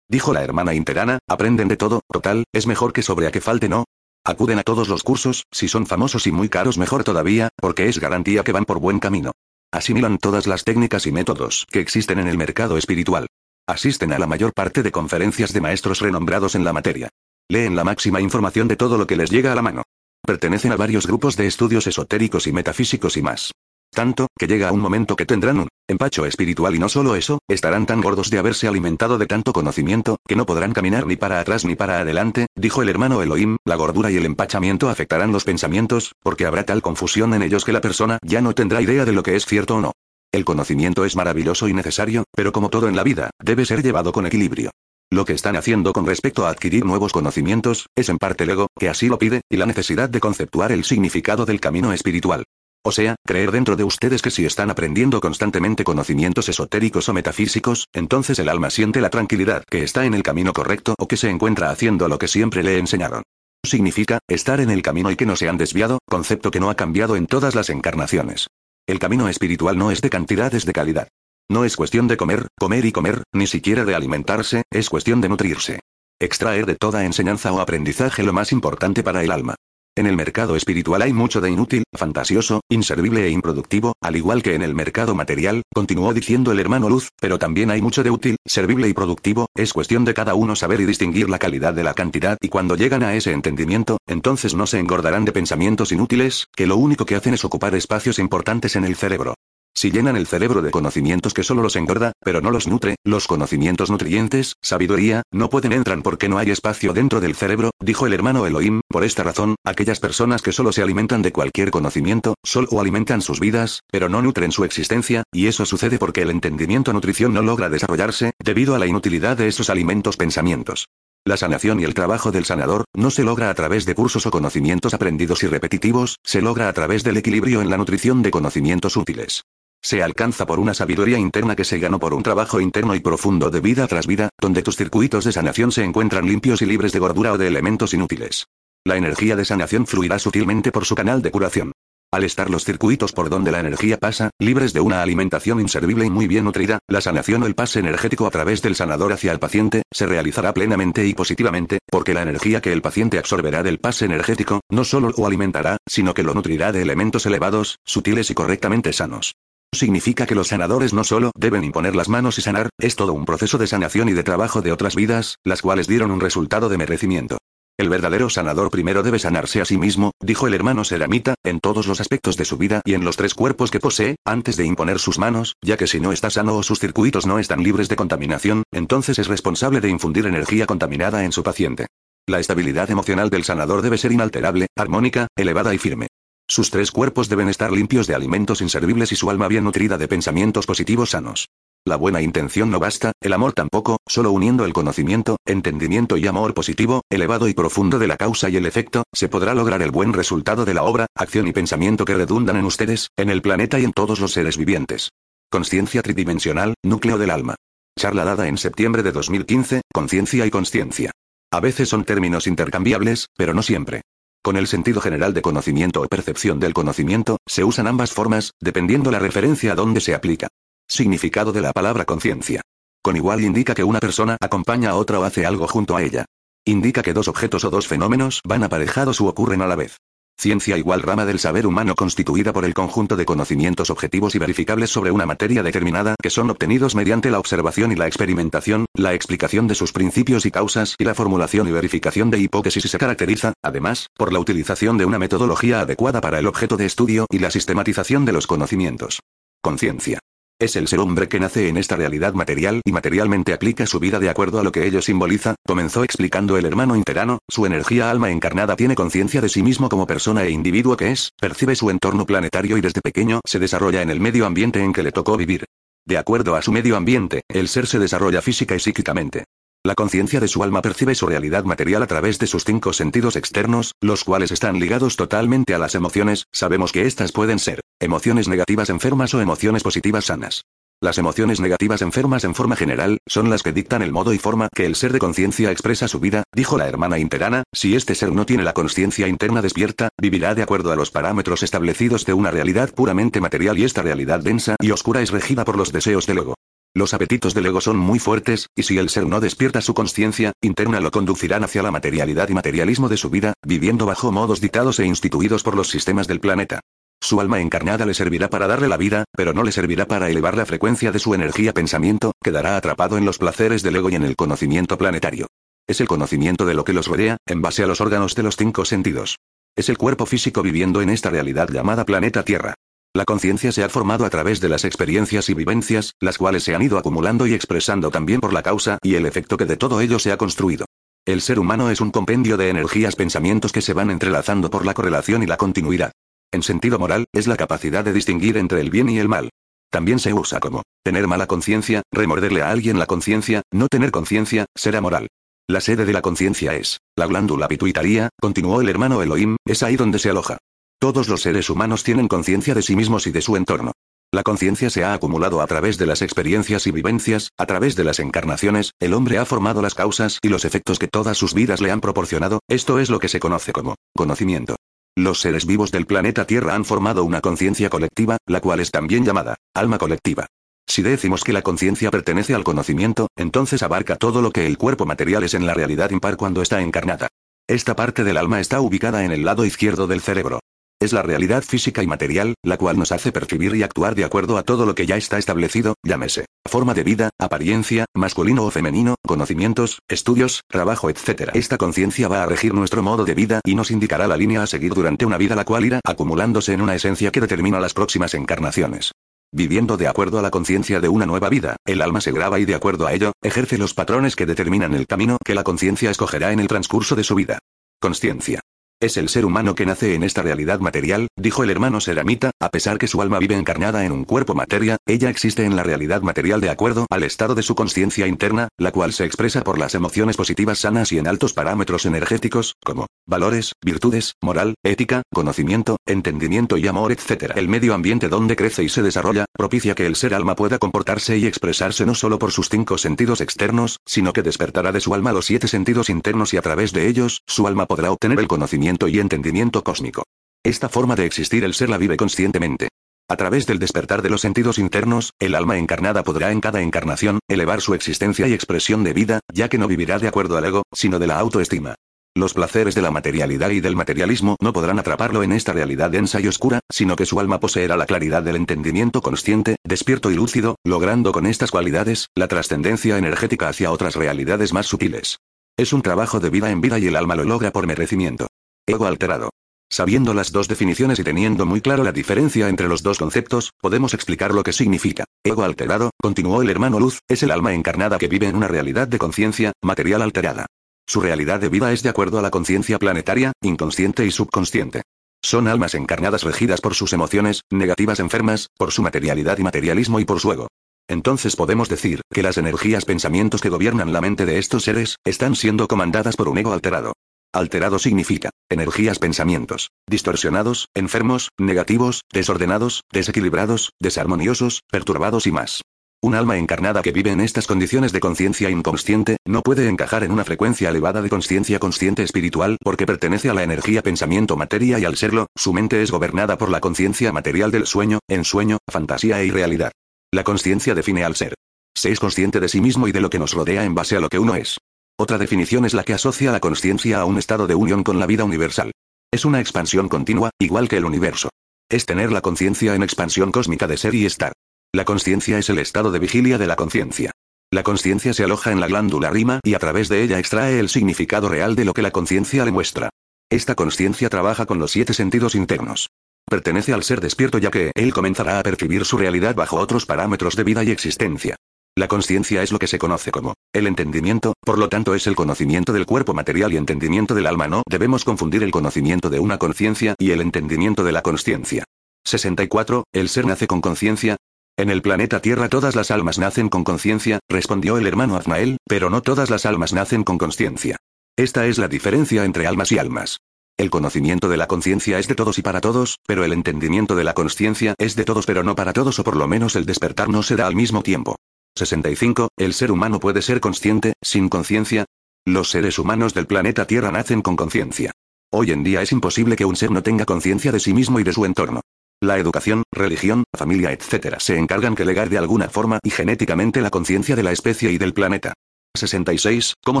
Dijo 0.08 0.32
la 0.32 0.42
hermana 0.42 0.72
interana, 0.72 1.18
aprenden 1.28 1.68
de 1.68 1.76
todo, 1.76 2.00
total, 2.10 2.44
es 2.54 2.66
mejor 2.66 2.94
que 2.94 3.02
sobre 3.02 3.26
a 3.26 3.30
que 3.30 3.42
falte 3.42 3.68
no. 3.68 3.84
Acuden 4.26 4.58
a 4.58 4.62
todos 4.62 4.88
los 4.88 5.02
cursos, 5.02 5.44
si 5.52 5.68
son 5.68 5.86
famosos 5.86 6.26
y 6.26 6.32
muy 6.32 6.48
caros 6.48 6.78
mejor 6.78 7.04
todavía, 7.04 7.50
porque 7.56 7.88
es 7.88 7.98
garantía 7.98 8.42
que 8.42 8.52
van 8.52 8.64
por 8.64 8.80
buen 8.80 8.98
camino. 8.98 9.32
Asimilan 9.70 10.16
todas 10.16 10.46
las 10.46 10.64
técnicas 10.64 11.06
y 11.06 11.12
métodos 11.12 11.66
que 11.70 11.80
existen 11.80 12.18
en 12.18 12.28
el 12.28 12.38
mercado 12.38 12.78
espiritual. 12.78 13.26
Asisten 13.66 14.14
a 14.14 14.18
la 14.18 14.26
mayor 14.26 14.54
parte 14.54 14.82
de 14.82 14.92
conferencias 14.92 15.52
de 15.52 15.60
maestros 15.60 16.00
renombrados 16.00 16.54
en 16.54 16.64
la 16.64 16.72
materia. 16.72 17.10
Leen 17.50 17.76
la 17.76 17.84
máxima 17.84 18.22
información 18.22 18.66
de 18.66 18.76
todo 18.76 18.96
lo 18.96 19.06
que 19.06 19.16
les 19.16 19.30
llega 19.30 19.52
a 19.52 19.54
la 19.54 19.62
mano. 19.62 19.82
Pertenecen 20.22 20.72
a 20.72 20.76
varios 20.76 21.06
grupos 21.06 21.36
de 21.36 21.46
estudios 21.46 21.86
esotéricos 21.86 22.46
y 22.46 22.52
metafísicos 22.52 23.18
y 23.18 23.22
más. 23.22 23.52
Tanto, 23.94 24.26
que 24.36 24.48
llega 24.48 24.72
un 24.72 24.80
momento 24.80 25.14
que 25.14 25.24
tendrán 25.24 25.60
un 25.60 25.68
empacho 25.86 26.26
espiritual 26.26 26.74
y 26.74 26.80
no 26.80 26.88
solo 26.88 27.14
eso, 27.14 27.38
estarán 27.48 27.86
tan 27.86 28.00
gordos 28.00 28.28
de 28.28 28.38
haberse 28.38 28.66
alimentado 28.66 29.18
de 29.18 29.26
tanto 29.26 29.52
conocimiento, 29.52 30.16
que 30.26 30.34
no 30.34 30.46
podrán 30.46 30.72
caminar 30.72 31.06
ni 31.06 31.14
para 31.14 31.38
atrás 31.38 31.64
ni 31.64 31.76
para 31.76 32.00
adelante, 32.00 32.46
dijo 32.56 32.82
el 32.82 32.88
hermano 32.88 33.22
Elohim, 33.22 33.56
la 33.64 33.76
gordura 33.76 34.10
y 34.10 34.16
el 34.16 34.26
empachamiento 34.26 34.88
afectarán 34.88 35.30
los 35.30 35.44
pensamientos, 35.44 36.12
porque 36.24 36.44
habrá 36.44 36.64
tal 36.64 36.82
confusión 36.82 37.34
en 37.34 37.42
ellos 37.42 37.64
que 37.64 37.72
la 37.72 37.80
persona 37.80 38.18
ya 38.22 38.40
no 38.40 38.52
tendrá 38.52 38.82
idea 38.82 39.04
de 39.04 39.12
lo 39.12 39.22
que 39.22 39.36
es 39.36 39.46
cierto 39.46 39.76
o 39.76 39.80
no. 39.80 39.92
El 40.32 40.44
conocimiento 40.44 41.04
es 41.04 41.14
maravilloso 41.14 41.68
y 41.68 41.72
necesario, 41.72 42.24
pero 42.34 42.50
como 42.50 42.70
todo 42.70 42.88
en 42.88 42.96
la 42.96 43.04
vida, 43.04 43.30
debe 43.40 43.64
ser 43.64 43.84
llevado 43.84 44.10
con 44.10 44.26
equilibrio. 44.26 44.70
Lo 45.10 45.24
que 45.24 45.34
están 45.34 45.54
haciendo 45.54 45.92
con 45.92 46.04
respecto 46.04 46.44
a 46.44 46.50
adquirir 46.50 46.84
nuevos 46.84 47.12
conocimientos, 47.12 47.86
es 47.94 48.08
en 48.08 48.18
parte 48.18 48.42
el 48.42 48.50
ego, 48.50 48.66
que 48.76 48.88
así 48.88 49.06
lo 49.06 49.18
pide, 49.18 49.42
y 49.48 49.56
la 49.56 49.66
necesidad 49.66 50.08
de 50.08 50.18
conceptuar 50.18 50.72
el 50.72 50.82
significado 50.82 51.46
del 51.46 51.60
camino 51.60 51.92
espiritual. 51.92 52.42
O 52.86 52.92
sea, 52.92 53.16
creer 53.24 53.50
dentro 53.50 53.76
de 53.76 53.84
ustedes 53.84 54.20
que 54.20 54.30
si 54.30 54.44
están 54.44 54.70
aprendiendo 54.70 55.18
constantemente 55.22 55.84
conocimientos 55.84 56.50
esotéricos 56.50 57.08
o 57.08 57.14
metafísicos, 57.14 57.88
entonces 57.94 58.38
el 58.38 58.50
alma 58.50 58.68
siente 58.68 59.00
la 59.00 59.08
tranquilidad 59.08 59.64
que 59.70 59.82
está 59.82 60.04
en 60.04 60.12
el 60.12 60.22
camino 60.22 60.52
correcto 60.52 60.94
o 60.98 61.08
que 61.08 61.16
se 61.16 61.30
encuentra 61.30 61.70
haciendo 61.70 62.08
lo 62.08 62.18
que 62.18 62.28
siempre 62.28 62.62
le 62.62 62.78
enseñaron. 62.78 63.22
Significa, 63.64 64.18
estar 64.28 64.60
en 64.60 64.68
el 64.68 64.82
camino 64.82 65.10
y 65.10 65.16
que 65.16 65.24
no 65.24 65.34
se 65.34 65.48
han 65.48 65.56
desviado, 65.56 65.98
concepto 66.06 66.50
que 66.50 66.60
no 66.60 66.68
ha 66.68 66.74
cambiado 66.74 67.16
en 67.16 67.26
todas 67.26 67.54
las 67.54 67.70
encarnaciones. 67.70 68.48
El 68.86 68.98
camino 68.98 69.30
espiritual 69.30 69.78
no 69.78 69.90
es 69.90 70.02
de 70.02 70.10
cantidad, 70.10 70.54
es 70.54 70.66
de 70.66 70.74
calidad. 70.74 71.08
No 71.48 71.64
es 71.64 71.76
cuestión 71.76 72.06
de 72.06 72.18
comer, 72.18 72.48
comer 72.58 72.84
y 72.84 72.92
comer, 72.92 73.22
ni 73.32 73.46
siquiera 73.46 73.86
de 73.86 73.94
alimentarse, 73.94 74.64
es 74.70 74.90
cuestión 74.90 75.22
de 75.22 75.30
nutrirse. 75.30 75.80
Extraer 76.20 76.66
de 76.66 76.76
toda 76.76 77.06
enseñanza 77.06 77.50
o 77.50 77.60
aprendizaje 77.60 78.22
lo 78.22 78.34
más 78.34 78.52
importante 78.52 79.02
para 79.02 79.24
el 79.24 79.30
alma. 79.30 79.54
En 79.96 80.06
el 80.06 80.16
mercado 80.16 80.56
espiritual 80.56 81.02
hay 81.02 81.12
mucho 81.12 81.40
de 81.40 81.50
inútil, 81.50 81.84
fantasioso, 81.92 82.62
inservible 82.68 83.26
e 83.26 83.30
improductivo, 83.30 83.94
al 84.00 84.16
igual 84.16 84.42
que 84.42 84.56
en 84.56 84.62
el 84.62 84.74
mercado 84.74 85.14
material, 85.14 85.62
continuó 85.72 86.12
diciendo 86.12 86.50
el 86.50 86.58
hermano 86.58 86.88
Luz, 86.88 87.10
pero 87.20 87.38
también 87.38 87.70
hay 87.70 87.80
mucho 87.80 88.02
de 88.02 88.10
útil, 88.10 88.36
servible 88.44 88.88
y 88.88 88.92
productivo, 88.92 89.46
es 89.54 89.72
cuestión 89.72 90.04
de 90.04 90.12
cada 90.12 90.34
uno 90.34 90.56
saber 90.56 90.80
y 90.80 90.84
distinguir 90.84 91.30
la 91.30 91.38
calidad 91.38 91.74
de 91.74 91.84
la 91.84 91.94
cantidad 91.94 92.36
y 92.40 92.48
cuando 92.48 92.74
llegan 92.74 93.04
a 93.04 93.14
ese 93.14 93.30
entendimiento, 93.30 93.98
entonces 94.08 94.56
no 94.56 94.66
se 94.66 94.80
engordarán 94.80 95.24
de 95.24 95.32
pensamientos 95.32 95.92
inútiles, 95.92 96.48
que 96.56 96.66
lo 96.66 96.76
único 96.76 97.06
que 97.06 97.14
hacen 97.14 97.34
es 97.34 97.44
ocupar 97.44 97.76
espacios 97.76 98.18
importantes 98.18 98.74
en 98.74 98.84
el 98.84 98.96
cerebro. 98.96 99.34
Si 99.76 99.90
llenan 99.90 100.16
el 100.16 100.28
cerebro 100.28 100.62
de 100.62 100.70
conocimientos 100.70 101.34
que 101.34 101.42
solo 101.42 101.60
los 101.60 101.74
engorda, 101.74 102.12
pero 102.24 102.40
no 102.40 102.52
los 102.52 102.68
nutre, 102.68 102.94
los 103.02 103.26
conocimientos 103.26 103.90
nutrientes, 103.90 104.54
sabiduría, 104.62 105.22
no 105.32 105.50
pueden 105.50 105.72
entrar 105.72 106.00
porque 106.00 106.28
no 106.28 106.38
hay 106.38 106.52
espacio 106.52 106.92
dentro 106.92 107.20
del 107.20 107.34
cerebro, 107.34 107.70
dijo 107.80 108.06
el 108.06 108.12
hermano 108.12 108.46
Elohim, 108.46 108.82
por 108.88 109.02
esta 109.02 109.24
razón, 109.24 109.56
aquellas 109.64 109.98
personas 109.98 110.42
que 110.42 110.52
solo 110.52 110.70
se 110.70 110.82
alimentan 110.82 111.22
de 111.22 111.32
cualquier 111.32 111.72
conocimiento, 111.72 112.34
solo 112.44 112.80
alimentan 112.80 113.20
sus 113.20 113.40
vidas, 113.40 113.80
pero 113.90 114.08
no 114.08 114.22
nutren 114.22 114.52
su 114.52 114.62
existencia, 114.62 115.24
y 115.32 115.48
eso 115.48 115.66
sucede 115.66 115.98
porque 115.98 116.22
el 116.22 116.30
entendimiento 116.30 116.92
nutrición 116.92 117.34
no 117.34 117.42
logra 117.42 117.68
desarrollarse, 117.68 118.32
debido 118.38 118.76
a 118.76 118.78
la 118.78 118.86
inutilidad 118.86 119.36
de 119.36 119.48
esos 119.48 119.70
alimentos 119.70 120.16
pensamientos. 120.16 120.86
La 121.26 121.36
sanación 121.36 121.80
y 121.80 121.84
el 121.84 121.94
trabajo 121.94 122.30
del 122.30 122.44
sanador, 122.44 122.84
no 122.94 123.10
se 123.10 123.24
logra 123.24 123.50
a 123.50 123.54
través 123.54 123.86
de 123.86 123.94
cursos 123.96 124.24
o 124.26 124.30
conocimientos 124.30 124.94
aprendidos 124.94 125.42
y 125.42 125.48
repetitivos, 125.48 126.18
se 126.22 126.42
logra 126.42 126.68
a 126.68 126.72
través 126.72 127.02
del 127.02 127.16
equilibrio 127.16 127.60
en 127.60 127.70
la 127.70 127.78
nutrición 127.78 128.22
de 128.22 128.30
conocimientos 128.30 128.96
útiles 128.96 129.42
se 129.84 130.02
alcanza 130.02 130.46
por 130.46 130.58
una 130.58 130.72
sabiduría 130.72 131.18
interna 131.18 131.54
que 131.54 131.64
se 131.64 131.78
ganó 131.78 132.00
por 132.00 132.14
un 132.14 132.22
trabajo 132.22 132.58
interno 132.58 132.94
y 132.94 133.00
profundo 133.00 133.50
de 133.50 133.60
vida 133.60 133.86
tras 133.86 134.06
vida, 134.06 134.30
donde 134.40 134.62
tus 134.62 134.76
circuitos 134.76 135.26
de 135.26 135.32
sanación 135.32 135.70
se 135.72 135.84
encuentran 135.84 136.26
limpios 136.26 136.62
y 136.62 136.66
libres 136.66 136.92
de 136.92 137.00
gordura 137.00 137.34
o 137.34 137.38
de 137.38 137.48
elementos 137.48 137.92
inútiles. 137.92 138.46
La 138.86 138.96
energía 138.96 139.36
de 139.36 139.44
sanación 139.44 139.86
fluirá 139.86 140.18
sutilmente 140.18 140.72
por 140.72 140.86
su 140.86 140.94
canal 140.94 141.20
de 141.20 141.30
curación. 141.30 141.72
Al 142.14 142.24
estar 142.24 142.48
los 142.48 142.64
circuitos 142.64 143.12
por 143.12 143.28
donde 143.28 143.52
la 143.52 143.60
energía 143.60 143.98
pasa, 143.98 144.30
libres 144.38 144.72
de 144.72 144.80
una 144.80 145.02
alimentación 145.02 145.60
inservible 145.60 146.06
y 146.06 146.10
muy 146.10 146.28
bien 146.28 146.44
nutrida, 146.44 146.78
la 146.88 147.02
sanación 147.02 147.42
o 147.42 147.46
el 147.46 147.54
pase 147.54 147.80
energético 147.80 148.26
a 148.26 148.30
través 148.30 148.62
del 148.62 148.76
sanador 148.76 149.12
hacia 149.12 149.32
el 149.32 149.38
paciente, 149.38 149.82
se 149.92 150.06
realizará 150.06 150.54
plenamente 150.54 151.06
y 151.06 151.12
positivamente, 151.12 151.80
porque 151.90 152.14
la 152.14 152.22
energía 152.22 152.62
que 152.62 152.72
el 152.72 152.80
paciente 152.80 153.18
absorberá 153.18 153.62
del 153.62 153.80
pase 153.80 154.06
energético, 154.06 154.60
no 154.70 154.84
solo 154.84 155.12
lo 155.14 155.26
alimentará, 155.26 155.76
sino 155.86 156.14
que 156.14 156.22
lo 156.22 156.32
nutrirá 156.32 156.72
de 156.72 156.80
elementos 156.80 157.26
elevados, 157.26 157.80
sutiles 157.84 158.30
y 158.30 158.34
correctamente 158.34 158.92
sanos. 158.94 159.34
Significa 159.74 160.26
que 160.26 160.34
los 160.34 160.48
sanadores 160.48 160.94
no 160.94 161.04
solo 161.04 161.30
deben 161.36 161.64
imponer 161.64 161.96
las 161.96 162.08
manos 162.08 162.38
y 162.38 162.42
sanar, 162.42 162.70
es 162.78 162.96
todo 162.96 163.12
un 163.12 163.24
proceso 163.24 163.58
de 163.58 163.66
sanación 163.66 164.08
y 164.08 164.12
de 164.12 164.22
trabajo 164.22 164.62
de 164.62 164.72
otras 164.72 164.94
vidas, 164.94 165.36
las 165.44 165.62
cuales 165.62 165.86
dieron 165.86 166.10
un 166.10 166.20
resultado 166.20 166.68
de 166.68 166.78
merecimiento. 166.78 167.38
El 167.76 167.88
verdadero 167.88 168.30
sanador 168.30 168.70
primero 168.70 169.02
debe 169.02 169.18
sanarse 169.18 169.60
a 169.60 169.64
sí 169.64 169.76
mismo, 169.76 170.12
dijo 170.20 170.46
el 170.46 170.54
hermano 170.54 170.84
Seramita, 170.84 171.34
en 171.42 171.58
todos 171.58 171.88
los 171.88 172.00
aspectos 172.00 172.36
de 172.36 172.44
su 172.44 172.56
vida 172.56 172.80
y 172.84 172.94
en 172.94 173.04
los 173.04 173.16
tres 173.16 173.34
cuerpos 173.34 173.72
que 173.72 173.80
posee, 173.80 174.14
antes 174.24 174.56
de 174.56 174.64
imponer 174.64 175.00
sus 175.00 175.18
manos, 175.18 175.56
ya 175.60 175.76
que 175.76 175.88
si 175.88 175.98
no 175.98 176.12
está 176.12 176.30
sano 176.30 176.54
o 176.54 176.62
sus 176.62 176.78
circuitos 176.78 177.26
no 177.26 177.40
están 177.40 177.64
libres 177.64 177.88
de 177.88 177.96
contaminación, 177.96 178.62
entonces 178.72 179.18
es 179.18 179.26
responsable 179.26 179.80
de 179.80 179.88
infundir 179.90 180.26
energía 180.26 180.66
contaminada 180.66 181.24
en 181.24 181.32
su 181.32 181.42
paciente. 181.42 181.86
La 182.28 182.38
estabilidad 182.38 182.90
emocional 182.90 183.28
del 183.28 183.42
sanador 183.42 183.82
debe 183.82 183.98
ser 183.98 184.12
inalterable, 184.12 184.68
armónica, 184.76 185.26
elevada 185.36 185.74
y 185.74 185.78
firme. 185.78 186.06
Sus 186.46 186.70
tres 186.70 186.90
cuerpos 186.90 187.28
deben 187.28 187.48
estar 187.48 187.72
limpios 187.72 188.06
de 188.06 188.14
alimentos 188.14 188.60
inservibles 188.60 189.12
y 189.12 189.16
su 189.16 189.30
alma 189.30 189.48
bien 189.48 189.64
nutrida 189.64 189.96
de 189.96 190.08
pensamientos 190.08 190.66
positivos 190.66 191.10
sanos. 191.10 191.48
La 191.86 191.96
buena 191.96 192.22
intención 192.22 192.70
no 192.70 192.78
basta, 192.78 193.12
el 193.20 193.32
amor 193.34 193.52
tampoco, 193.52 193.98
solo 194.06 194.30
uniendo 194.30 194.64
el 194.64 194.72
conocimiento, 194.72 195.36
entendimiento 195.46 196.16
y 196.16 196.26
amor 196.26 196.54
positivo, 196.54 197.02
elevado 197.10 197.46
y 197.46 197.54
profundo 197.54 197.98
de 197.98 198.06
la 198.06 198.16
causa 198.16 198.48
y 198.48 198.56
el 198.56 198.64
efecto, 198.64 199.04
se 199.12 199.28
podrá 199.28 199.54
lograr 199.54 199.82
el 199.82 199.90
buen 199.90 200.14
resultado 200.14 200.64
de 200.64 200.72
la 200.72 200.82
obra, 200.82 201.06
acción 201.14 201.46
y 201.46 201.52
pensamiento 201.52 202.06
que 202.06 202.14
redundan 202.14 202.56
en 202.56 202.64
ustedes, 202.64 203.08
en 203.18 203.28
el 203.28 203.42
planeta 203.42 203.78
y 203.78 203.84
en 203.84 203.92
todos 203.92 204.20
los 204.20 204.32
seres 204.32 204.56
vivientes. 204.56 205.10
Conciencia 205.50 206.02
tridimensional, 206.02 206.74
núcleo 206.82 207.18
del 207.18 207.30
alma. 207.30 207.56
Charla 207.98 208.24
dada 208.24 208.48
en 208.48 208.56
septiembre 208.56 209.02
de 209.02 209.12
2015, 209.12 209.82
conciencia 209.92 210.46
y 210.46 210.50
consciencia. 210.50 211.10
A 211.52 211.60
veces 211.60 211.90
son 211.90 212.04
términos 212.04 212.46
intercambiables, 212.46 213.28
pero 213.36 213.52
no 213.52 213.62
siempre. 213.62 214.02
Con 214.44 214.58
el 214.58 214.66
sentido 214.66 215.00
general 215.00 215.32
de 215.32 215.40
conocimiento 215.40 216.02
o 216.02 216.06
percepción 216.06 216.60
del 216.60 216.74
conocimiento, 216.74 217.38
se 217.46 217.64
usan 217.64 217.86
ambas 217.86 218.12
formas, 218.12 218.50
dependiendo 218.60 219.10
la 219.10 219.18
referencia 219.18 219.72
a 219.72 219.74
dónde 219.74 220.02
se 220.02 220.14
aplica. 220.14 220.48
Significado 220.86 221.50
de 221.50 221.62
la 221.62 221.72
palabra 221.72 222.04
conciencia. 222.04 222.60
Con 223.02 223.16
igual 223.16 223.40
indica 223.40 223.74
que 223.74 223.84
una 223.84 224.00
persona 224.00 224.36
acompaña 224.38 224.90
a 224.90 224.96
otra 224.96 225.18
o 225.18 225.24
hace 225.24 225.46
algo 225.46 225.66
junto 225.66 225.96
a 225.96 226.02
ella. 226.02 226.26
Indica 226.66 227.02
que 227.02 227.14
dos 227.14 227.28
objetos 227.28 227.64
o 227.64 227.70
dos 227.70 227.86
fenómenos 227.86 228.42
van 228.46 228.64
aparejados 228.64 229.18
u 229.18 229.28
ocurren 229.28 229.62
a 229.62 229.66
la 229.66 229.76
vez. 229.76 229.96
Ciencia 230.36 230.76
igual 230.76 231.02
rama 231.02 231.24
del 231.24 231.38
saber 231.38 231.66
humano 231.66 231.94
constituida 231.94 232.52
por 232.52 232.64
el 232.64 232.74
conjunto 232.74 233.16
de 233.16 233.24
conocimientos 233.24 233.90
objetivos 233.90 234.34
y 234.34 234.38
verificables 234.38 234.90
sobre 234.90 235.10
una 235.10 235.26
materia 235.26 235.62
determinada 235.62 236.16
que 236.20 236.30
son 236.30 236.50
obtenidos 236.50 236.94
mediante 236.94 237.30
la 237.30 237.38
observación 237.38 237.92
y 237.92 237.94
la 237.94 238.06
experimentación, 238.06 238.86
la 238.94 239.14
explicación 239.14 239.66
de 239.68 239.74
sus 239.74 239.92
principios 239.92 240.44
y 240.44 240.50
causas 240.50 240.96
y 240.98 241.04
la 241.04 241.14
formulación 241.14 241.68
y 241.68 241.72
verificación 241.72 242.30
de 242.30 242.40
hipótesis 242.40 242.84
y 242.84 242.88
se 242.88 242.98
caracteriza, 242.98 243.54
además, 243.62 244.08
por 244.16 244.32
la 244.32 244.40
utilización 244.40 244.98
de 244.98 245.06
una 245.06 245.18
metodología 245.18 245.80
adecuada 245.80 246.20
para 246.20 246.38
el 246.38 246.46
objeto 246.46 246.76
de 246.76 246.86
estudio 246.86 247.26
y 247.30 247.38
la 247.38 247.50
sistematización 247.50 248.24
de 248.24 248.32
los 248.32 248.46
conocimientos. 248.46 249.20
Conciencia. 249.62 250.18
Es 250.64 250.76
el 250.76 250.88
ser 250.88 251.00
hombre 251.00 251.28
que 251.28 251.38
nace 251.38 251.68
en 251.68 251.76
esta 251.76 251.94
realidad 251.94 252.32
material 252.32 252.80
y 252.86 252.90
materialmente 252.90 253.52
aplica 253.52 253.84
su 253.84 254.00
vida 254.00 254.18
de 254.18 254.30
acuerdo 254.30 254.60
a 254.60 254.62
lo 254.62 254.72
que 254.72 254.86
ello 254.86 255.02
simboliza, 255.02 255.56
comenzó 255.66 256.04
explicando 256.04 256.56
el 256.56 256.64
hermano 256.64 256.96
interano, 256.96 257.40
su 257.50 257.66
energía 257.66 258.10
alma 258.10 258.30
encarnada 258.30 258.74
tiene 258.74 258.94
conciencia 258.94 259.42
de 259.42 259.50
sí 259.50 259.62
mismo 259.62 259.90
como 259.90 260.06
persona 260.06 260.42
e 260.42 260.50
individuo 260.50 260.96
que 260.96 261.10
es, 261.10 261.32
percibe 261.38 261.76
su 261.76 261.90
entorno 261.90 262.24
planetario 262.24 262.78
y 262.78 262.80
desde 262.80 263.02
pequeño 263.02 263.42
se 263.44 263.58
desarrolla 263.58 264.00
en 264.00 264.08
el 264.08 264.20
medio 264.20 264.46
ambiente 264.46 264.82
en 264.82 264.94
que 264.94 265.02
le 265.02 265.12
tocó 265.12 265.36
vivir. 265.36 265.66
De 266.06 266.16
acuerdo 266.16 266.56
a 266.56 266.62
su 266.62 266.72
medio 266.72 266.96
ambiente, 266.96 267.42
el 267.46 267.68
ser 267.68 267.86
se 267.86 267.98
desarrolla 267.98 268.40
física 268.40 268.74
y 268.74 268.80
psíquicamente. 268.80 269.44
La 269.86 269.94
conciencia 269.94 270.40
de 270.40 270.48
su 270.48 270.62
alma 270.62 270.80
percibe 270.80 271.14
su 271.14 271.26
realidad 271.26 271.64
material 271.64 272.02
a 272.02 272.06
través 272.06 272.38
de 272.38 272.46
sus 272.46 272.64
cinco 272.64 272.94
sentidos 272.94 273.36
externos, 273.36 273.92
los 274.00 274.24
cuales 274.24 274.50
están 274.50 274.80
ligados 274.80 275.16
totalmente 275.16 275.74
a 275.74 275.78
las 275.78 275.94
emociones, 275.94 276.46
sabemos 276.52 276.90
que 276.90 277.06
estas 277.06 277.32
pueden 277.32 277.58
ser 277.58 277.80
emociones 278.00 278.48
negativas 278.48 278.88
enfermas 278.88 279.34
o 279.34 279.42
emociones 279.42 279.82
positivas 279.82 280.24
sanas. 280.24 280.62
Las 281.02 281.18
emociones 281.18 281.60
negativas 281.60 282.00
enfermas 282.00 282.44
en 282.44 282.54
forma 282.54 282.76
general, 282.76 283.18
son 283.26 283.50
las 283.50 283.62
que 283.62 283.72
dictan 283.72 284.00
el 284.00 284.10
modo 284.10 284.32
y 284.32 284.38
forma 284.38 284.70
que 284.74 284.86
el 284.86 284.94
ser 284.94 285.12
de 285.12 285.18
conciencia 285.18 285.70
expresa 285.70 286.08
su 286.08 286.18
vida, 286.18 286.44
dijo 286.54 286.78
la 286.78 286.88
hermana 286.88 287.18
interana, 287.18 287.64
si 287.74 287.94
este 287.94 288.14
ser 288.14 288.32
no 288.32 288.46
tiene 288.46 288.64
la 288.64 288.72
conciencia 288.72 289.28
interna 289.28 289.60
despierta, 289.60 290.08
vivirá 290.18 290.54
de 290.54 290.62
acuerdo 290.62 290.92
a 290.92 290.96
los 290.96 291.10
parámetros 291.10 291.62
establecidos 291.62 292.24
de 292.24 292.32
una 292.32 292.50
realidad 292.50 292.94
puramente 292.94 293.38
material 293.42 293.78
y 293.78 293.84
esta 293.84 294.00
realidad 294.00 294.40
densa 294.40 294.76
y 294.80 294.92
oscura 294.92 295.20
es 295.20 295.30
regida 295.30 295.66
por 295.66 295.76
los 295.76 295.92
deseos 295.92 296.26
del 296.26 296.38
ego. 296.38 296.54
Los 296.96 297.12
apetitos 297.12 297.54
del 297.54 297.66
ego 297.66 297.80
son 297.80 297.96
muy 297.96 298.20
fuertes, 298.20 298.68
y 298.76 298.84
si 298.84 298.98
el 298.98 299.08
ser 299.08 299.26
no 299.26 299.40
despierta 299.40 299.80
su 299.80 299.94
conciencia 299.94 300.52
interna 300.62 301.00
lo 301.00 301.10
conducirán 301.10 301.64
hacia 301.64 301.82
la 301.82 301.90
materialidad 301.90 302.48
y 302.48 302.54
materialismo 302.54 303.08
de 303.08 303.16
su 303.16 303.30
vida, 303.30 303.52
viviendo 303.66 304.06
bajo 304.06 304.30
modos 304.30 304.60
dictados 304.60 305.00
e 305.00 305.04
instituidos 305.04 305.64
por 305.64 305.74
los 305.74 305.88
sistemas 305.88 306.28
del 306.28 306.38
planeta. 306.38 306.78
Su 307.20 307.40
alma 307.40 307.60
encarnada 307.60 308.06
le 308.06 308.14
servirá 308.14 308.48
para 308.48 308.68
darle 308.68 308.86
la 308.86 308.96
vida, 308.96 309.24
pero 309.36 309.52
no 309.52 309.64
le 309.64 309.72
servirá 309.72 310.06
para 310.06 310.30
elevar 310.30 310.56
la 310.56 310.66
frecuencia 310.66 311.10
de 311.10 311.18
su 311.18 311.34
energía 311.34 311.72
pensamiento, 311.72 312.30
quedará 312.40 312.76
atrapado 312.76 313.18
en 313.18 313.24
los 313.24 313.38
placeres 313.38 313.82
del 313.82 313.96
ego 313.96 314.10
y 314.10 314.14
en 314.14 314.22
el 314.22 314.36
conocimiento 314.36 314.96
planetario. 314.96 315.48
Es 315.88 316.00
el 316.00 316.06
conocimiento 316.06 316.64
de 316.64 316.74
lo 316.74 316.84
que 316.84 316.92
los 316.92 317.08
rodea, 317.08 317.38
en 317.46 317.60
base 317.60 317.82
a 317.82 317.88
los 317.88 318.00
órganos 318.00 318.36
de 318.36 318.44
los 318.44 318.56
cinco 318.56 318.84
sentidos. 318.84 319.38
Es 319.76 319.88
el 319.88 319.98
cuerpo 319.98 320.26
físico 320.26 320.62
viviendo 320.62 321.02
en 321.02 321.10
esta 321.10 321.30
realidad 321.30 321.68
llamada 321.72 322.04
planeta 322.04 322.44
Tierra. 322.44 322.74
La 323.16 323.24
conciencia 323.24 323.70
se 323.70 323.84
ha 323.84 323.88
formado 323.88 324.24
a 324.24 324.30
través 324.30 324.60
de 324.60 324.68
las 324.68 324.84
experiencias 324.84 325.48
y 325.48 325.54
vivencias, 325.54 326.14
las 326.18 326.36
cuales 326.36 326.64
se 326.64 326.74
han 326.74 326.82
ido 326.82 326.98
acumulando 326.98 327.46
y 327.46 327.54
expresando 327.54 328.10
también 328.10 328.40
por 328.40 328.52
la 328.52 328.64
causa 328.64 328.98
y 329.02 329.14
el 329.14 329.24
efecto 329.24 329.56
que 329.56 329.66
de 329.66 329.76
todo 329.76 330.00
ello 330.00 330.18
se 330.18 330.32
ha 330.32 330.36
construido. 330.36 330.84
El 331.24 331.40
ser 331.40 331.60
humano 331.60 331.90
es 331.90 332.00
un 332.00 332.10
compendio 332.10 332.56
de 332.56 332.70
energías 332.70 333.14
pensamientos 333.14 333.70
que 333.70 333.82
se 333.82 333.92
van 333.92 334.10
entrelazando 334.10 334.68
por 334.68 334.84
la 334.84 334.94
correlación 334.94 335.44
y 335.44 335.46
la 335.46 335.56
continuidad. 335.56 336.10
En 336.52 336.64
sentido 336.64 336.98
moral, 336.98 337.26
es 337.32 337.46
la 337.46 337.56
capacidad 337.56 338.04
de 338.04 338.12
distinguir 338.12 338.56
entre 338.56 338.80
el 338.80 338.90
bien 338.90 339.08
y 339.08 339.20
el 339.20 339.28
mal. 339.28 339.50
También 339.92 340.18
se 340.18 340.34
usa 340.34 340.58
como 340.58 340.82
tener 341.04 341.28
mala 341.28 341.46
conciencia, 341.46 342.02
remorderle 342.10 342.62
a 342.62 342.70
alguien 342.70 342.98
la 342.98 343.06
conciencia, 343.06 343.62
no 343.72 343.86
tener 343.86 344.10
conciencia, 344.10 344.66
será 344.74 345.00
moral. 345.00 345.28
La 345.68 345.80
sede 345.80 346.04
de 346.04 346.12
la 346.12 346.20
conciencia 346.20 346.74
es 346.74 346.98
la 347.16 347.26
glándula 347.26 347.68
pituitaria, 347.68 348.30
continuó 348.40 348.80
el 348.80 348.88
hermano 348.88 349.22
Elohim, 349.22 349.54
es 349.64 349.84
ahí 349.84 349.94
donde 349.94 350.18
se 350.18 350.30
aloja. 350.30 350.58
Todos 350.98 351.28
los 351.28 351.42
seres 351.42 351.70
humanos 351.70 352.02
tienen 352.02 352.28
conciencia 352.28 352.74
de 352.74 352.82
sí 352.82 352.96
mismos 352.96 353.26
y 353.26 353.30
de 353.30 353.42
su 353.42 353.56
entorno. 353.56 353.92
La 354.32 354.42
conciencia 354.42 354.90
se 354.90 355.04
ha 355.04 355.12
acumulado 355.12 355.60
a 355.60 355.66
través 355.66 355.96
de 355.96 356.06
las 356.06 356.20
experiencias 356.20 356.86
y 356.86 356.90
vivencias, 356.90 357.50
a 357.56 357.66
través 357.66 357.94
de 357.94 358.02
las 358.02 358.18
encarnaciones, 358.18 358.90
el 358.98 359.14
hombre 359.14 359.38
ha 359.38 359.44
formado 359.44 359.80
las 359.80 359.94
causas 359.94 360.38
y 360.42 360.48
los 360.48 360.64
efectos 360.64 360.98
que 360.98 361.06
todas 361.06 361.38
sus 361.38 361.54
vidas 361.54 361.80
le 361.80 361.92
han 361.92 362.00
proporcionado, 362.00 362.58
esto 362.68 362.98
es 362.98 363.10
lo 363.10 363.20
que 363.20 363.28
se 363.28 363.38
conoce 363.38 363.72
como 363.72 363.94
conocimiento. 364.16 364.74
Los 365.16 365.40
seres 365.40 365.66
vivos 365.66 365.92
del 365.92 366.06
planeta 366.06 366.46
Tierra 366.46 366.74
han 366.74 366.84
formado 366.84 367.22
una 367.22 367.40
conciencia 367.40 367.88
colectiva, 367.88 368.38
la 368.46 368.60
cual 368.60 368.80
es 368.80 368.90
también 368.90 369.24
llamada 369.24 369.54
alma 369.72 369.98
colectiva. 369.98 370.46
Si 370.88 371.02
decimos 371.02 371.44
que 371.44 371.52
la 371.52 371.62
conciencia 371.62 372.10
pertenece 372.10 372.54
al 372.54 372.64
conocimiento, 372.64 373.28
entonces 373.36 373.84
abarca 373.84 374.16
todo 374.16 374.42
lo 374.42 374.50
que 374.50 374.66
el 374.66 374.76
cuerpo 374.78 375.06
material 375.06 375.44
es 375.44 375.54
en 375.54 375.66
la 375.66 375.74
realidad 375.74 376.10
impar 376.10 376.36
cuando 376.36 376.60
está 376.60 376.82
encarnada. 376.82 377.28
Esta 377.68 377.94
parte 377.94 378.24
del 378.24 378.36
alma 378.36 378.60
está 378.60 378.80
ubicada 378.80 379.24
en 379.24 379.30
el 379.30 379.44
lado 379.44 379.64
izquierdo 379.64 380.08
del 380.08 380.20
cerebro. 380.20 380.58
Es 381.04 381.12
la 381.12 381.20
realidad 381.20 381.62
física 381.62 382.02
y 382.02 382.06
material, 382.06 382.54
la 382.62 382.78
cual 382.78 382.98
nos 382.98 383.12
hace 383.12 383.30
percibir 383.30 383.76
y 383.76 383.82
actuar 383.82 384.14
de 384.14 384.24
acuerdo 384.24 384.56
a 384.56 384.62
todo 384.62 384.86
lo 384.86 384.94
que 384.94 385.04
ya 385.04 385.18
está 385.18 385.36
establecido, 385.36 385.96
llámese, 386.02 386.46
forma 386.64 386.94
de 386.94 387.02
vida, 387.02 387.28
apariencia, 387.38 388.06
masculino 388.14 388.64
o 388.64 388.70
femenino, 388.70 389.16
conocimientos, 389.22 389.98
estudios, 390.08 390.62
trabajo, 390.66 391.10
etc. 391.10 391.50
Esta 391.52 391.76
conciencia 391.76 392.26
va 392.26 392.42
a 392.42 392.46
regir 392.46 392.72
nuestro 392.72 393.02
modo 393.02 393.26
de 393.26 393.34
vida 393.34 393.60
y 393.66 393.74
nos 393.74 393.90
indicará 393.90 394.26
la 394.26 394.38
línea 394.38 394.62
a 394.62 394.66
seguir 394.66 394.94
durante 394.94 395.26
una 395.26 395.36
vida 395.36 395.54
la 395.54 395.66
cual 395.66 395.84
irá 395.84 396.00
acumulándose 396.04 396.72
en 396.72 396.80
una 396.80 396.94
esencia 396.94 397.30
que 397.30 397.42
determina 397.42 397.80
las 397.80 397.92
próximas 397.92 398.32
encarnaciones. 398.32 399.12
Viviendo 399.52 399.98
de 399.98 400.08
acuerdo 400.08 400.38
a 400.38 400.42
la 400.42 400.50
conciencia 400.50 401.00
de 401.00 401.10
una 401.10 401.26
nueva 401.26 401.50
vida, 401.50 401.76
el 401.84 402.00
alma 402.00 402.22
se 402.22 402.32
graba 402.32 402.58
y 402.60 402.64
de 402.64 402.76
acuerdo 402.76 403.06
a 403.06 403.12
ello, 403.12 403.32
ejerce 403.42 403.76
los 403.76 403.92
patrones 403.92 404.36
que 404.36 404.46
determinan 404.46 404.94
el 404.94 405.06
camino 405.06 405.36
que 405.44 405.54
la 405.54 405.64
conciencia 405.64 406.10
escogerá 406.10 406.52
en 406.52 406.60
el 406.60 406.66
transcurso 406.66 407.14
de 407.14 407.24
su 407.24 407.34
vida. 407.34 407.58
Conciencia. 408.00 408.60
Es 409.04 409.18
el 409.18 409.28
ser 409.28 409.44
humano 409.44 409.74
que 409.74 409.84
nace 409.84 410.14
en 410.14 410.22
esta 410.22 410.40
realidad 410.40 410.80
material, 410.80 411.28
dijo 411.36 411.62
el 411.62 411.68
hermano 411.68 412.00
Seramita, 412.00 412.52
a 412.58 412.70
pesar 412.70 412.96
que 412.96 413.06
su 413.06 413.20
alma 413.20 413.38
vive 413.38 413.54
encarnada 413.54 414.06
en 414.06 414.12
un 414.12 414.24
cuerpo 414.24 414.54
materia, 414.54 414.96
ella 415.04 415.28
existe 415.28 415.66
en 415.66 415.76
la 415.76 415.82
realidad 415.82 416.22
material 416.22 416.62
de 416.62 416.70
acuerdo 416.70 417.04
al 417.10 417.22
estado 417.22 417.54
de 417.54 417.62
su 417.62 417.74
conciencia 417.74 418.26
interna, 418.26 418.68
la 418.78 418.92
cual 418.92 419.12
se 419.12 419.26
expresa 419.26 419.62
por 419.62 419.78
las 419.78 419.94
emociones 419.94 420.38
positivas 420.38 420.78
sanas 420.78 421.12
y 421.12 421.18
en 421.18 421.28
altos 421.28 421.52
parámetros 421.52 422.06
energéticos, 422.06 422.76
como 422.82 423.06
valores, 423.26 423.72
virtudes, 423.84 424.36
moral, 424.40 424.74
ética, 424.82 425.20
conocimiento, 425.34 425.98
entendimiento 426.06 426.78
y 426.78 426.86
amor, 426.86 427.12
etc. 427.12 427.52
El 427.56 427.68
medio 427.68 427.92
ambiente 427.92 428.30
donde 428.30 428.56
crece 428.56 428.84
y 428.84 428.88
se 428.88 429.02
desarrolla, 429.02 429.44
propicia 429.52 429.94
que 429.94 430.06
el 430.06 430.16
ser 430.16 430.32
alma 430.32 430.56
pueda 430.56 430.78
comportarse 430.78 431.36
y 431.36 431.44
expresarse 431.44 432.06
no 432.06 432.14
solo 432.14 432.38
por 432.38 432.52
sus 432.52 432.70
cinco 432.70 432.96
sentidos 432.96 433.42
externos, 433.42 433.98
sino 434.06 434.32
que 434.32 434.42
despertará 434.42 434.92
de 434.92 435.00
su 435.00 435.12
alma 435.12 435.34
los 435.34 435.44
siete 435.44 435.68
sentidos 435.68 436.08
internos 436.08 436.54
y 436.54 436.56
a 436.56 436.62
través 436.62 436.94
de 436.94 437.06
ellos, 437.06 437.42
su 437.46 437.66
alma 437.66 437.84
podrá 437.84 438.10
obtener 438.10 438.40
el 438.40 438.48
conocimiento 438.48 438.93
y 439.08 439.18
entendimiento 439.18 439.82
cósmico. 439.82 440.24
Esta 440.62 440.88
forma 440.88 441.16
de 441.16 441.26
existir 441.26 441.64
el 441.64 441.74
ser 441.74 441.90
la 441.90 441.98
vive 441.98 442.16
conscientemente. 442.16 442.88
A 443.28 443.36
través 443.36 443.66
del 443.66 443.78
despertar 443.78 444.22
de 444.22 444.30
los 444.30 444.42
sentidos 444.42 444.78
internos, 444.78 445.32
el 445.38 445.54
alma 445.54 445.78
encarnada 445.78 446.22
podrá 446.22 446.52
en 446.52 446.60
cada 446.60 446.82
encarnación, 446.82 447.38
elevar 447.48 447.80
su 447.80 447.94
existencia 447.94 448.46
y 448.46 448.52
expresión 448.52 449.02
de 449.02 449.12
vida, 449.12 449.40
ya 449.52 449.68
que 449.68 449.78
no 449.78 449.88
vivirá 449.88 450.18
de 450.18 450.28
acuerdo 450.28 450.56
al 450.56 450.66
ego, 450.66 450.82
sino 450.92 451.18
de 451.18 451.26
la 451.26 451.38
autoestima. 451.38 451.94
Los 452.36 452.52
placeres 452.52 452.94
de 452.94 453.02
la 453.02 453.10
materialidad 453.12 453.70
y 453.70 453.80
del 453.80 453.94
materialismo 453.94 454.56
no 454.60 454.72
podrán 454.72 454.98
atraparlo 454.98 455.42
en 455.42 455.52
esta 455.52 455.72
realidad 455.72 456.10
densa 456.10 456.40
y 456.40 456.48
oscura, 456.48 456.80
sino 456.90 457.14
que 457.14 457.26
su 457.26 457.38
alma 457.38 457.60
poseerá 457.60 457.96
la 457.96 458.06
claridad 458.06 458.42
del 458.42 458.56
entendimiento 458.56 459.22
consciente, 459.22 459.76
despierto 459.84 460.30
y 460.30 460.34
lúcido, 460.34 460.76
logrando 460.84 461.30
con 461.30 461.46
estas 461.46 461.70
cualidades, 461.70 462.26
la 462.34 462.48
trascendencia 462.48 463.18
energética 463.18 463.68
hacia 463.68 463.92
otras 463.92 464.16
realidades 464.16 464.72
más 464.72 464.86
sutiles. 464.86 465.38
Es 465.78 465.92
un 465.92 466.02
trabajo 466.02 466.40
de 466.40 466.50
vida 466.50 466.70
en 466.70 466.80
vida 466.80 466.98
y 466.98 467.06
el 467.06 467.16
alma 467.16 467.36
lo 467.36 467.44
logra 467.44 467.70
por 467.70 467.86
merecimiento. 467.86 468.48
Ego 468.86 469.06
alterado. 469.06 469.48
Sabiendo 469.90 470.34
las 470.34 470.52
dos 470.52 470.68
definiciones 470.68 471.18
y 471.18 471.24
teniendo 471.24 471.64
muy 471.64 471.80
claro 471.80 472.04
la 472.04 472.12
diferencia 472.12 472.68
entre 472.68 472.86
los 472.86 473.02
dos 473.02 473.18
conceptos, 473.18 473.70
podemos 473.80 474.12
explicar 474.12 474.52
lo 474.52 474.62
que 474.62 474.74
significa. 474.74 475.24
Ego 475.42 475.62
alterado, 475.62 476.10
continuó 476.20 476.60
el 476.60 476.68
hermano 476.68 477.00
Luz, 477.00 477.20
es 477.26 477.42
el 477.42 477.50
alma 477.50 477.72
encarnada 477.72 478.18
que 478.18 478.28
vive 478.28 478.46
en 478.46 478.56
una 478.56 478.68
realidad 478.68 479.08
de 479.08 479.18
conciencia, 479.18 479.72
material 479.82 480.20
alterada. 480.20 480.66
Su 481.06 481.22
realidad 481.22 481.60
de 481.60 481.70
vida 481.70 481.92
es 481.92 482.02
de 482.02 482.10
acuerdo 482.10 482.38
a 482.38 482.42
la 482.42 482.50
conciencia 482.50 482.98
planetaria, 482.98 483.52
inconsciente 483.62 484.26
y 484.26 484.30
subconsciente. 484.30 485.02
Son 485.42 485.66
almas 485.66 485.94
encarnadas 485.94 486.42
regidas 486.42 486.82
por 486.82 486.94
sus 486.94 487.14
emociones, 487.14 487.62
negativas 487.70 488.20
enfermas, 488.20 488.68
por 488.76 488.92
su 488.92 489.02
materialidad 489.02 489.56
y 489.56 489.62
materialismo 489.62 490.20
y 490.20 490.26
por 490.26 490.40
su 490.40 490.52
ego. 490.52 490.68
Entonces 491.08 491.56
podemos 491.56 491.88
decir, 491.88 492.20
que 492.30 492.42
las 492.42 492.58
energías 492.58 493.06
pensamientos 493.06 493.62
que 493.62 493.70
gobiernan 493.70 494.12
la 494.12 494.20
mente 494.20 494.44
de 494.44 494.58
estos 494.58 494.84
seres, 494.84 495.16
están 495.24 495.54
siendo 495.56 495.88
comandadas 495.88 496.36
por 496.36 496.48
un 496.48 496.58
ego 496.58 496.72
alterado. 496.72 497.14
Alterado 497.54 498.00
significa, 498.00 498.50
energías 498.68 499.20
pensamientos, 499.20 499.92
distorsionados, 500.08 500.88
enfermos, 500.92 501.50
negativos, 501.56 502.22
desordenados, 502.32 503.02
desequilibrados, 503.12 503.92
desarmoniosos, 504.00 504.80
perturbados 504.90 505.46
y 505.46 505.52
más. 505.52 505.82
Un 506.20 506.34
alma 506.34 506.58
encarnada 506.58 507.00
que 507.00 507.12
vive 507.12 507.30
en 507.30 507.40
estas 507.40 507.68
condiciones 507.68 508.10
de 508.10 508.18
conciencia 508.18 508.70
inconsciente, 508.70 509.36
no 509.46 509.62
puede 509.62 509.88
encajar 509.88 510.24
en 510.24 510.32
una 510.32 510.42
frecuencia 510.44 510.88
elevada 510.88 511.22
de 511.22 511.30
conciencia 511.30 511.78
consciente 511.78 512.24
espiritual 512.24 512.76
porque 512.82 513.06
pertenece 513.06 513.50
a 513.50 513.54
la 513.54 513.62
energía 513.62 514.02
pensamiento 514.02 514.56
materia 514.56 514.98
y 514.98 515.04
al 515.04 515.16
serlo, 515.16 515.46
su 515.54 515.72
mente 515.72 516.02
es 516.02 516.10
gobernada 516.10 516.58
por 516.58 516.70
la 516.70 516.80
conciencia 516.80 517.30
material 517.30 517.70
del 517.70 517.86
sueño, 517.86 518.18
ensueño, 518.26 518.78
fantasía 518.90 519.40
e 519.40 519.46
irrealidad. 519.46 519.92
La 520.32 520.42
conciencia 520.42 520.96
define 520.96 521.22
al 521.22 521.36
ser. 521.36 521.54
Se 521.96 522.10
es 522.10 522.18
consciente 522.18 522.58
de 522.58 522.68
sí 522.68 522.80
mismo 522.80 523.06
y 523.06 523.12
de 523.12 523.20
lo 523.20 523.30
que 523.30 523.38
nos 523.38 523.52
rodea 523.52 523.84
en 523.84 523.94
base 523.94 524.16
a 524.16 524.20
lo 524.20 524.28
que 524.28 524.40
uno 524.40 524.56
es. 524.56 524.78
Otra 525.16 525.38
definición 525.38 525.84
es 525.84 525.94
la 525.94 526.02
que 526.02 526.12
asocia 526.12 526.50
la 526.50 526.58
conciencia 526.58 527.20
a 527.20 527.24
un 527.24 527.38
estado 527.38 527.68
de 527.68 527.76
unión 527.76 528.02
con 528.02 528.18
la 528.18 528.26
vida 528.26 528.42
universal. 528.42 528.90
Es 529.32 529.44
una 529.44 529.60
expansión 529.60 530.08
continua, 530.08 530.50
igual 530.58 530.88
que 530.88 530.96
el 530.96 531.04
universo. 531.04 531.50
Es 531.88 532.04
tener 532.04 532.32
la 532.32 532.40
conciencia 532.40 532.96
en 532.96 533.02
expansión 533.04 533.52
cósmica 533.52 533.86
de 533.86 533.96
ser 533.96 534.14
y 534.16 534.26
estar. 534.26 534.52
La 534.92 535.04
conciencia 535.04 535.58
es 535.58 535.70
el 535.70 535.78
estado 535.78 536.10
de 536.10 536.18
vigilia 536.18 536.58
de 536.58 536.66
la 536.66 536.74
conciencia. 536.74 537.30
La 537.72 537.84
conciencia 537.84 538.34
se 538.34 538.42
aloja 538.42 538.72
en 538.72 538.80
la 538.80 538.88
glándula 538.88 539.30
rima 539.30 539.60
y 539.62 539.74
a 539.74 539.78
través 539.78 540.08
de 540.08 540.22
ella 540.22 540.40
extrae 540.40 540.80
el 540.80 540.88
significado 540.88 541.48
real 541.48 541.76
de 541.76 541.84
lo 541.84 541.92
que 541.92 542.02
la 542.02 542.10
conciencia 542.10 542.64
le 542.64 542.72
muestra. 542.72 543.10
Esta 543.50 543.76
conciencia 543.76 544.28
trabaja 544.28 544.66
con 544.66 544.80
los 544.80 544.90
siete 544.90 545.14
sentidos 545.14 545.54
internos. 545.54 546.08
Pertenece 546.44 546.92
al 546.92 547.04
ser 547.04 547.20
despierto 547.20 547.58
ya 547.58 547.70
que 547.70 547.92
él 547.94 548.12
comenzará 548.12 548.58
a 548.58 548.62
percibir 548.64 549.04
su 549.04 549.16
realidad 549.16 549.54
bajo 549.54 549.76
otros 549.76 550.06
parámetros 550.06 550.56
de 550.56 550.64
vida 550.64 550.82
y 550.82 550.90
existencia. 550.90 551.56
La 551.96 552.08
conciencia 552.08 552.60
es 552.64 552.72
lo 552.72 552.80
que 552.80 552.88
se 552.88 552.98
conoce 552.98 553.30
como 553.30 553.54
el 553.72 553.86
entendimiento, 553.86 554.54
por 554.60 554.78
lo 554.78 554.88
tanto 554.88 555.14
es 555.14 555.28
el 555.28 555.36
conocimiento 555.36 555.92
del 555.92 556.06
cuerpo 556.06 556.34
material 556.34 556.72
y 556.72 556.76
entendimiento 556.76 557.36
del 557.36 557.46
alma. 557.46 557.68
No 557.68 557.84
debemos 557.88 558.24
confundir 558.24 558.64
el 558.64 558.72
conocimiento 558.72 559.30
de 559.30 559.38
una 559.38 559.58
conciencia 559.58 560.16
y 560.18 560.32
el 560.32 560.40
entendimiento 560.40 561.04
de 561.04 561.12
la 561.12 561.22
conciencia. 561.22 561.84
64. 562.24 563.04
El 563.12 563.28
ser 563.28 563.46
nace 563.46 563.68
con 563.68 563.80
conciencia. 563.80 564.36
En 564.76 564.90
el 564.90 565.02
planeta 565.02 565.40
Tierra 565.40 565.68
todas 565.68 565.94
las 565.94 566.10
almas 566.10 566.40
nacen 566.40 566.68
con 566.68 566.82
conciencia, 566.82 567.38
respondió 567.48 567.96
el 567.96 568.08
hermano 568.08 568.34
Azmael, 568.34 568.78
pero 568.88 569.08
no 569.08 569.22
todas 569.22 569.48
las 569.48 569.64
almas 569.64 569.92
nacen 569.92 570.24
con 570.24 570.36
conciencia. 570.36 570.96
Esta 571.36 571.66
es 571.66 571.78
la 571.78 571.86
diferencia 571.86 572.44
entre 572.44 572.66
almas 572.66 572.90
y 572.90 572.98
almas. 572.98 573.38
El 573.76 573.90
conocimiento 573.90 574.48
de 574.48 574.56
la 574.56 574.66
conciencia 574.66 575.20
es 575.20 575.28
de 575.28 575.36
todos 575.36 575.60
y 575.60 575.62
para 575.62 575.80
todos, 575.80 576.18
pero 576.26 576.42
el 576.42 576.52
entendimiento 576.52 577.14
de 577.14 577.22
la 577.22 577.34
conciencia 577.34 577.94
es 577.98 578.16
de 578.16 578.24
todos 578.24 578.46
pero 578.46 578.64
no 578.64 578.74
para 578.74 578.92
todos 578.92 579.20
o 579.20 579.24
por 579.24 579.36
lo 579.36 579.46
menos 579.46 579.76
el 579.76 579.86
despertar 579.86 580.28
no 580.28 580.42
se 580.42 580.56
da 580.56 580.66
al 580.66 580.74
mismo 580.74 581.04
tiempo. 581.04 581.36
65. 581.76 582.50
El 582.56 582.72
ser 582.72 582.92
humano 582.92 583.18
puede 583.18 583.42
ser 583.42 583.60
consciente, 583.60 584.14
sin 584.22 584.48
conciencia. 584.48 585.06
Los 585.44 585.70
seres 585.70 585.98
humanos 585.98 586.32
del 586.32 586.46
planeta 586.46 586.86
Tierra 586.86 587.10
nacen 587.10 587.42
con 587.42 587.56
conciencia. 587.56 588.12
Hoy 588.52 588.70
en 588.70 588.84
día 588.84 589.02
es 589.02 589.10
imposible 589.10 589.56
que 589.56 589.64
un 589.64 589.74
ser 589.74 589.90
no 589.90 590.02
tenga 590.02 590.24
conciencia 590.24 590.70
de 590.70 590.78
sí 590.78 590.94
mismo 590.94 591.18
y 591.18 591.24
de 591.24 591.32
su 591.32 591.44
entorno. 591.44 591.80
La 592.20 592.38
educación, 592.38 592.84
religión, 592.92 593.42
familia, 593.52 593.92
etc. 593.92 594.36
se 594.38 594.56
encargan 594.56 594.94
que 594.94 595.04
legar 595.04 595.28
de 595.28 595.38
alguna 595.38 595.68
forma 595.68 595.98
y 596.04 596.10
genéticamente 596.10 596.80
la 596.80 596.90
conciencia 596.90 597.34
de 597.34 597.42
la 597.42 597.50
especie 597.50 597.90
y 597.90 597.98
del 597.98 598.14
planeta. 598.14 598.54
66. 598.96 599.74
¿Cómo 599.82 600.00